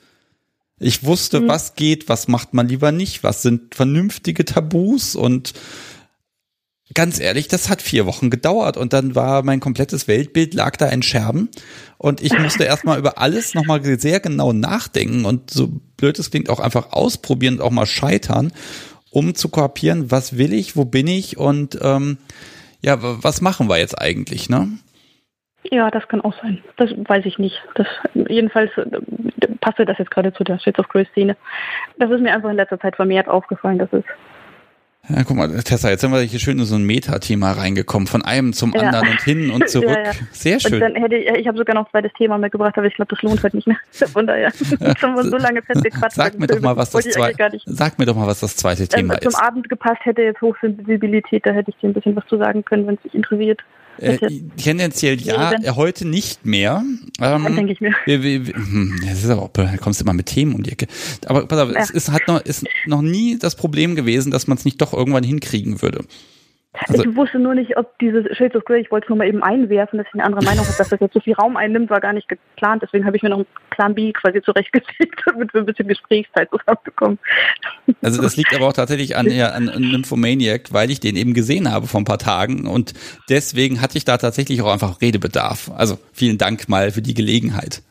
[0.78, 1.48] Ich wusste, mhm.
[1.48, 5.54] was geht, was macht man lieber nicht, was sind vernünftige Tabus und
[6.92, 10.88] ganz ehrlich, das hat vier Wochen gedauert und dann war mein komplettes Weltbild lag da
[10.88, 11.48] in Scherben
[11.96, 16.50] und ich musste erstmal über alles nochmal sehr genau nachdenken und so blöd es klingt
[16.50, 18.52] auch einfach ausprobieren auch mal scheitern,
[19.10, 22.18] um zu kopieren, was will ich, wo bin ich und ähm,
[22.82, 24.68] ja, was machen wir jetzt eigentlich, ne?
[25.70, 26.62] Ja, das kann auch sein.
[26.76, 27.56] Das weiß ich nicht.
[27.74, 27.86] Das,
[28.28, 28.84] jedenfalls äh,
[29.62, 31.38] passte das jetzt gerade zu der Shits of Grace Szene.
[31.98, 34.04] Das ist mir einfach in letzter Zeit vermehrt aufgefallen, dass es
[35.08, 38.22] ja, guck mal, Tessa, jetzt sind wir hier schön in so ein Metathema reingekommen, von
[38.22, 39.10] einem zum anderen ja.
[39.10, 39.90] und hin und zurück.
[39.90, 40.12] Ja, ja.
[40.32, 40.74] Sehr schön.
[40.74, 43.14] Und dann hätte ich, ich habe sogar noch ein zweites Thema mitgebracht, aber ich glaube,
[43.14, 43.76] das lohnt halt nicht mehr.
[44.12, 44.50] Von daher
[44.98, 46.16] schon so lange festgequatscht.
[46.16, 49.14] Sag mir doch mal, was das zweite, sag mir doch mal, was das zweite Thema
[49.14, 49.32] ähm, ist.
[49.32, 52.64] Zum Abend gepasst hätte jetzt Hochsensibilität, da hätte ich dir ein bisschen was zu sagen
[52.64, 53.60] können, wenn es dich interessiert.
[53.98, 54.18] Äh,
[54.56, 56.82] tendenziell ja, äh, heute nicht mehr.
[57.20, 57.94] Ähm, denke ich mir.
[58.06, 60.72] Wir, wir, wir, hm, das ist aber, da kommst du immer mit Themen um die
[60.72, 60.86] Ecke.
[61.26, 61.80] Aber pass auf, ja.
[61.80, 64.92] es ist, hat noch, ist noch nie das Problem gewesen, dass man es nicht doch
[64.92, 66.04] irgendwann hinkriegen würde.
[66.88, 69.28] Also, ich wusste nur nicht, ob dieses Shades of Grey, ich wollte es nur mal
[69.28, 71.88] eben einwerfen, dass ich eine andere Meinung habe, dass das jetzt so viel Raum einnimmt,
[71.88, 72.82] war gar nicht geplant.
[72.82, 76.48] Deswegen habe ich mir noch einen Plan B quasi zurechtgelegt, damit wir ein bisschen Gesprächszeit
[76.50, 77.18] zusammenbekommen.
[78.02, 81.70] Also das liegt aber auch tatsächlich an, ja, an Nymphomaniac, weil ich den eben gesehen
[81.70, 82.92] habe vor ein paar Tagen und
[83.28, 85.70] deswegen hatte ich da tatsächlich auch einfach Redebedarf.
[85.76, 87.82] Also vielen Dank mal für die Gelegenheit.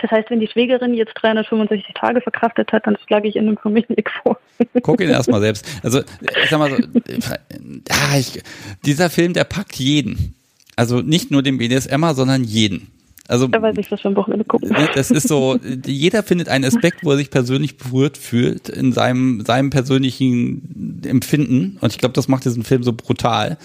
[0.00, 3.56] Das heißt, wenn die Schwägerin jetzt 365 Tage verkraftet hat, dann schlage ich in einem
[3.56, 4.38] Familienweg vor.
[4.82, 5.66] Guck ihn erstmal selbst.
[5.82, 8.42] Also, ich sag mal so, ja, ich,
[8.84, 10.34] dieser Film, der packt jeden.
[10.76, 12.90] Also nicht nur den BDSMer, sondern jeden.
[13.28, 14.74] Also, da weiß ich, was für ein Wochenende gucken.
[14.94, 19.44] Das ist so, jeder findet einen Aspekt, wo er sich persönlich berührt fühlt in seinem,
[19.44, 21.78] seinem persönlichen Empfinden.
[21.80, 23.58] Und ich glaube, das macht diesen Film so brutal.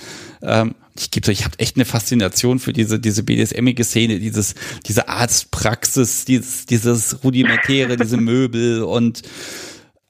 [0.43, 4.55] Ähm, ich gebe ich habe echt eine Faszination für diese diese BDSMige Szene, dieses
[4.85, 9.21] diese Arztpraxis, dieses dieses rudimentäre, diese Möbel und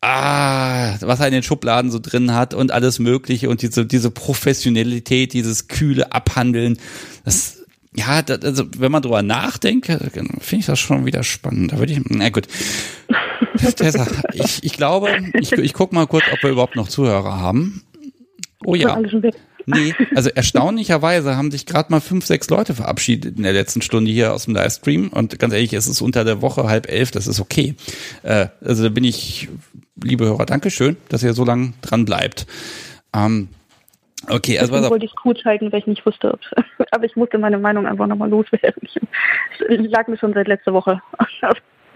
[0.01, 4.11] ah, was er in den Schubladen so drin hat und alles Mögliche und diese diese
[4.11, 6.77] Professionalität, dieses kühle Abhandeln,
[7.25, 7.56] das
[7.97, 11.71] ja, das, also wenn man drüber nachdenkt, finde ich das schon wieder spannend.
[11.71, 12.47] Da würde ich, na gut.
[13.75, 17.81] Tessa, ich, ich glaube, ich, ich guck mal kurz, ob wir überhaupt noch Zuhörer haben.
[18.63, 18.99] Oh ja.
[19.69, 24.11] Nee, also erstaunlicherweise haben sich gerade mal fünf, sechs Leute verabschiedet in der letzten Stunde
[24.11, 25.09] hier aus dem Livestream.
[25.09, 27.75] Und ganz ehrlich, es ist unter der Woche halb elf, das ist okay.
[28.23, 29.49] Äh, also da bin ich,
[30.01, 32.47] liebe Hörer, Dankeschön, dass ihr so lange dran bleibt.
[33.13, 33.49] Ähm,
[34.29, 36.39] Okay, also Deswegen wollte ich es cool zeigen, weil ich nicht wusste, ob
[36.91, 38.81] aber ich musste meine Meinung einfach nochmal loswerden.
[38.83, 41.01] Ich lag mir schon seit letzter Woche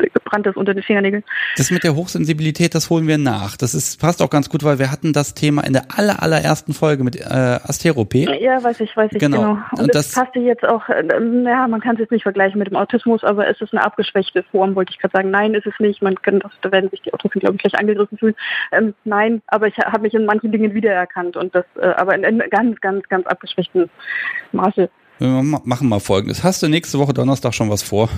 [0.10, 1.24] gebrannt ist unter den Fingernägeln.
[1.58, 3.58] Das mit der Hochsensibilität, das holen wir nach.
[3.58, 6.74] Das ist, passt auch ganz gut, weil wir hatten das Thema in der aller, allerersten
[6.74, 8.32] Folge mit äh, Asteropé.
[8.40, 9.38] Ja, weiß ich, weiß ich, genau.
[9.38, 9.52] genau.
[9.72, 11.04] Und, Und das, das passte jetzt auch, äh,
[11.46, 14.44] ja, man kann es jetzt nicht vergleichen mit dem Autismus, aber es ist eine abgeschwächte
[14.52, 15.32] Form, wollte ich gerade sagen.
[15.32, 16.02] Nein, ist es nicht.
[16.02, 18.36] Man kann, da werden sich die Autisten, glaube ich, gleich angegriffen fühlen.
[18.72, 22.24] Ähm, nein, aber ich habe mich in manchen Dingen wiedererkannt und das, äh, aber in,
[22.24, 23.90] in ganz, ganz, ganz abgeschwächten
[24.52, 24.90] Maße.
[25.20, 26.44] Wir machen mal folgendes.
[26.44, 28.10] Hast du nächste Woche Donnerstag schon was vor?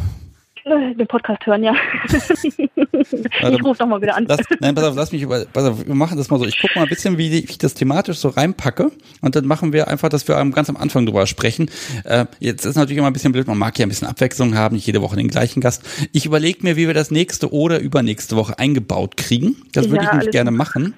[0.66, 1.74] Äh, Den Podcast hören, ja.
[2.08, 4.26] ich rufe doch mal wieder an.
[4.28, 6.46] Lass, nein, pass auf, lass mich über, pass auf, wir machen das mal so.
[6.46, 8.92] Ich gucke mal ein bisschen, wie, wie ich das thematisch so reinpacke.
[9.22, 11.70] Und dann machen wir einfach, dass wir ganz am Anfang drüber sprechen.
[12.06, 14.76] Äh, jetzt ist natürlich immer ein bisschen blöd, man mag ja ein bisschen Abwechslung haben,
[14.76, 15.84] nicht jede Woche den gleichen Gast.
[16.14, 19.58] Ich überlege mir, wie wir das nächste oder übernächste Woche eingebaut kriegen.
[19.74, 20.94] Das würde Ja, ich nämlich gerne machen.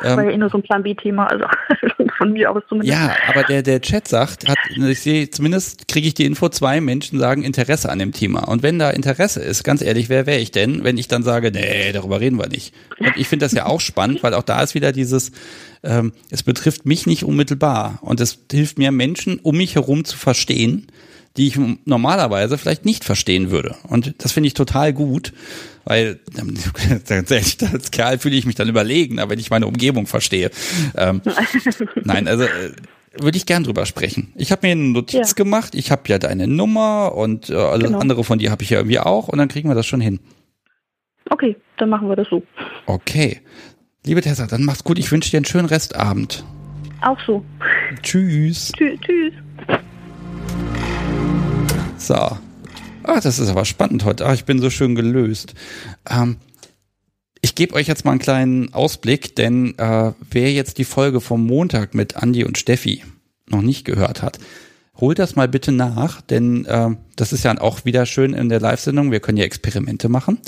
[0.00, 1.44] Das war ja eh nur so ein Plan B-Thema, also
[2.18, 2.92] von mir aus zumindest.
[2.92, 6.80] Ja, aber der, der Chat sagt, hat, ich sehe, zumindest kriege ich die Info, zwei
[6.80, 8.48] Menschen sagen Interesse an dem Thema.
[8.48, 11.50] Und wenn da Interesse ist, ganz ehrlich, wer wäre ich denn, wenn ich dann sage,
[11.50, 12.74] nee, darüber reden wir nicht.
[12.98, 15.32] Und ich finde das ja auch spannend, weil auch da ist wieder dieses,
[15.82, 17.98] ähm, es betrifft mich nicht unmittelbar.
[18.02, 20.86] Und es hilft mir, Menschen um mich herum zu verstehen,
[21.36, 23.74] die ich normalerweise vielleicht nicht verstehen würde.
[23.88, 25.32] Und das finde ich total gut,
[25.86, 26.54] weil ähm,
[27.08, 30.50] ganz ehrlich, als Kerl fühle ich mich dann überlegen, aber wenn ich meine Umgebung verstehe.
[30.96, 31.22] Ähm,
[32.04, 32.72] nein, also äh,
[33.18, 34.32] würde ich gern drüber sprechen.
[34.36, 35.34] Ich habe mir eine Notiz Ja.
[35.34, 38.00] gemacht, ich habe ja deine Nummer und äh, alles Genau.
[38.00, 40.20] andere von dir habe ich ja irgendwie auch und dann kriegen wir das schon hin.
[41.30, 42.42] Okay, dann machen wir das so.
[42.86, 43.40] Okay.
[44.04, 44.98] Liebe Tessa, dann mach's gut.
[44.98, 46.44] Ich wünsche dir einen schönen Restabend.
[47.02, 47.44] Auch so.
[48.02, 48.70] Tschüss.
[48.76, 49.32] Tschü tschüss.
[51.98, 52.38] So.
[53.06, 54.26] Ah, das ist aber spannend heute.
[54.26, 55.54] Ah, ich bin so schön gelöst.
[56.10, 56.38] Ähm,
[57.40, 61.46] ich gebe euch jetzt mal einen kleinen Ausblick, denn äh, wer jetzt die Folge vom
[61.46, 63.04] Montag mit Andi und Steffi
[63.48, 64.40] noch nicht gehört hat,
[64.96, 68.58] holt das mal bitte nach, denn äh, das ist ja auch wieder schön in der
[68.58, 69.12] Live-Sendung.
[69.12, 70.38] Wir können ja Experimente machen.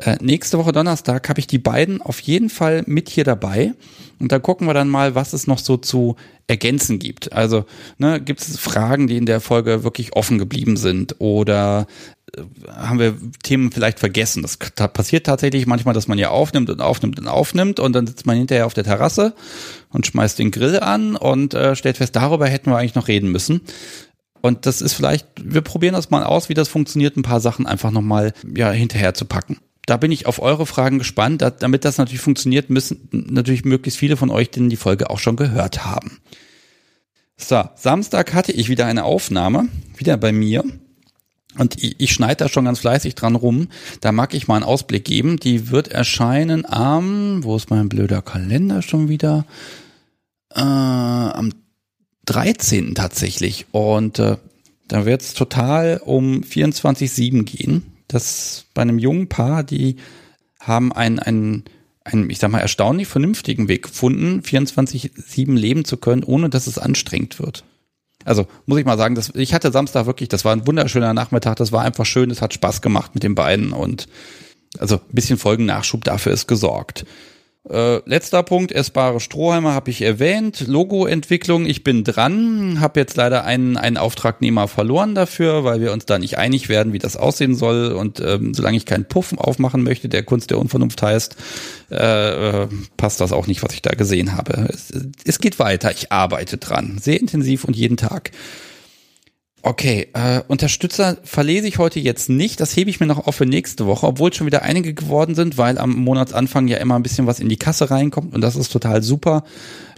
[0.00, 3.74] Äh, nächste Woche Donnerstag habe ich die beiden auf jeden Fall mit hier dabei.
[4.18, 6.16] Und da gucken wir dann mal, was es noch so zu
[6.46, 7.32] ergänzen gibt.
[7.32, 7.64] Also
[7.98, 11.86] ne, gibt es Fragen, die in der Folge wirklich offen geblieben sind oder
[12.34, 14.42] äh, haben wir Themen vielleicht vergessen.
[14.42, 18.26] Das passiert tatsächlich manchmal, dass man ja aufnimmt und aufnimmt und aufnimmt und dann sitzt
[18.26, 19.34] man hinterher auf der Terrasse
[19.90, 23.30] und schmeißt den Grill an und äh, stellt fest, darüber hätten wir eigentlich noch reden
[23.30, 23.60] müssen.
[24.40, 27.66] Und das ist vielleicht, wir probieren das mal aus, wie das funktioniert, ein paar Sachen
[27.66, 29.58] einfach nochmal ja, hinterher zu packen.
[29.90, 31.42] Da bin ich auf eure Fragen gespannt.
[31.42, 35.18] Da, damit das natürlich funktioniert, müssen natürlich möglichst viele von euch denn die Folge auch
[35.18, 36.18] schon gehört haben.
[37.36, 40.62] So, Samstag hatte ich wieder eine Aufnahme, wieder bei mir.
[41.58, 43.66] Und ich, ich schneide da schon ganz fleißig dran rum.
[44.00, 45.38] Da mag ich mal einen Ausblick geben.
[45.38, 49.44] Die wird erscheinen am, wo ist mein blöder Kalender schon wieder?
[50.54, 51.50] Äh, am
[52.26, 52.94] 13.
[52.94, 53.66] tatsächlich.
[53.72, 54.36] Und äh,
[54.86, 57.90] da wird es total um 24-7 gehen.
[58.10, 59.96] Das bei einem jungen Paar, die
[60.58, 61.64] haben einen, einen,
[62.04, 66.78] einen, ich sag mal, erstaunlich vernünftigen Weg gefunden, 24-7 leben zu können, ohne dass es
[66.78, 67.64] anstrengend wird.
[68.24, 71.56] Also muss ich mal sagen, das, ich hatte Samstag wirklich, das war ein wunderschöner Nachmittag,
[71.56, 74.08] das war einfach schön, es hat Spaß gemacht mit den beiden und
[74.78, 77.06] also ein bisschen Folgennachschub dafür ist gesorgt.
[77.68, 80.66] Äh, letzter Punkt, essbare Strohhalme habe ich erwähnt.
[80.66, 82.80] Logoentwicklung, ich bin dran.
[82.80, 86.94] Habe jetzt leider einen, einen Auftragnehmer verloren dafür, weil wir uns da nicht einig werden,
[86.94, 87.92] wie das aussehen soll.
[87.92, 91.36] Und ähm, solange ich keinen Puff aufmachen möchte, der Kunst der Unvernunft heißt,
[91.90, 94.68] äh, äh, passt das auch nicht, was ich da gesehen habe.
[94.72, 94.90] Es,
[95.24, 96.96] es geht weiter, ich arbeite dran.
[96.98, 98.30] Sehr intensiv und jeden Tag.
[99.62, 102.60] Okay, äh, Unterstützer verlese ich heute jetzt nicht.
[102.60, 105.58] Das hebe ich mir noch auf für nächste Woche, obwohl schon wieder einige geworden sind,
[105.58, 108.72] weil am Monatsanfang ja immer ein bisschen was in die Kasse reinkommt und das ist
[108.72, 109.44] total super.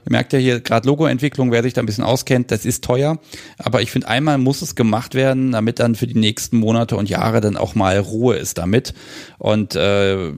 [0.05, 3.19] Ihr merkt ja hier gerade Logoentwicklung, wer sich da ein bisschen auskennt, das ist teuer.
[3.57, 7.09] Aber ich finde, einmal muss es gemacht werden, damit dann für die nächsten Monate und
[7.09, 8.95] Jahre dann auch mal Ruhe ist damit.
[9.39, 10.33] Und äh,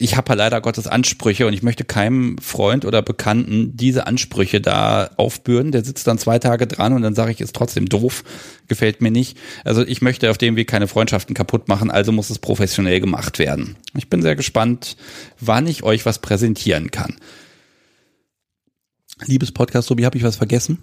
[0.00, 4.60] ich habe halt leider Gottes Ansprüche und ich möchte keinem Freund oder Bekannten diese Ansprüche
[4.60, 5.72] da aufbürden.
[5.72, 8.22] Der sitzt dann zwei Tage dran und dann sage ich, ist trotzdem doof,
[8.68, 9.36] gefällt mir nicht.
[9.64, 13.40] Also ich möchte auf dem Weg keine Freundschaften kaputt machen, also muss es professionell gemacht
[13.40, 13.76] werden.
[13.96, 14.96] Ich bin sehr gespannt,
[15.40, 17.16] wann ich euch was präsentieren kann.
[19.26, 20.78] Liebes Podcast, Sobi, habe ich was vergessen?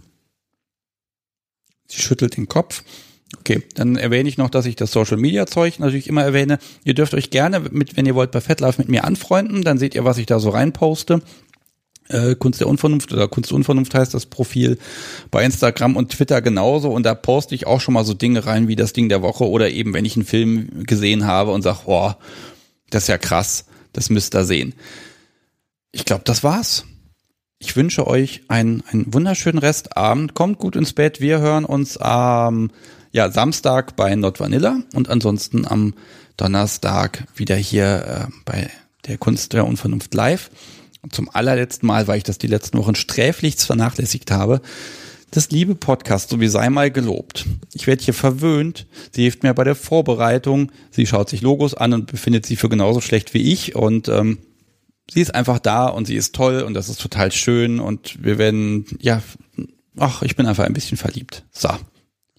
[1.88, 2.84] Sie schüttelt den Kopf.
[3.40, 6.60] Okay, dann erwähne ich noch, dass ich das Social Media Zeug natürlich immer erwähne.
[6.84, 9.96] Ihr dürft euch gerne mit, wenn ihr wollt, bei FetLife mit mir anfreunden, dann seht
[9.96, 11.22] ihr, was ich da so reinposte.
[12.08, 14.78] Äh, Kunst der Unvernunft oder Kunst Unvernunft heißt das Profil
[15.32, 18.68] bei Instagram und Twitter genauso und da poste ich auch schon mal so Dinge rein
[18.68, 21.80] wie das Ding der Woche oder eben wenn ich einen Film gesehen habe und sage,
[21.86, 22.12] oh,
[22.92, 24.76] das ist ja krass, das müsst ihr sehen.
[25.92, 26.86] Ich glaube, das war's.
[27.58, 30.36] Ich wünsche euch einen, einen wunderschönen Restabend.
[30.36, 31.22] Kommt gut ins Bett.
[31.22, 32.70] Wir hören uns am
[33.16, 35.94] ja, Samstag bei Not Vanilla und ansonsten am
[36.36, 38.70] Donnerstag wieder hier äh, bei
[39.08, 40.52] der Kunst der Unvernunft live.
[41.02, 44.60] Und zum allerletzten Mal, weil ich das die letzten Wochen sträflichst vernachlässigt habe,
[45.32, 47.46] das liebe Podcast, so wie sei mal gelobt.
[47.74, 48.86] Ich werde hier verwöhnt.
[49.12, 50.74] Sie hilft mir bei der Vorbereitung.
[50.92, 53.78] Sie schaut sich Logos an und befindet sie für genauso schlecht wie ich.
[53.78, 54.40] Und ähm,
[55.10, 57.80] sie ist einfach da und sie ist toll und das ist total schön.
[57.80, 59.24] Und wir werden, ja,
[59.98, 61.46] ach, ich bin einfach ein bisschen verliebt.
[61.54, 61.70] So.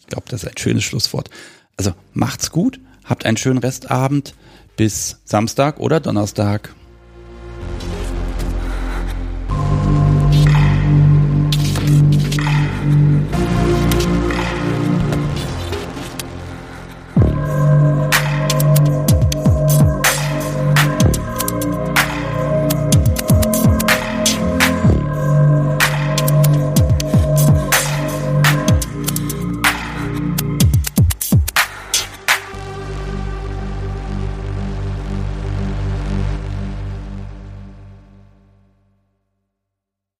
[0.06, 1.30] Ich glaube, das ist ein schönes Schlusswort.
[1.76, 4.34] Also macht's gut, habt einen schönen Restabend
[4.76, 6.75] bis Samstag oder Donnerstag.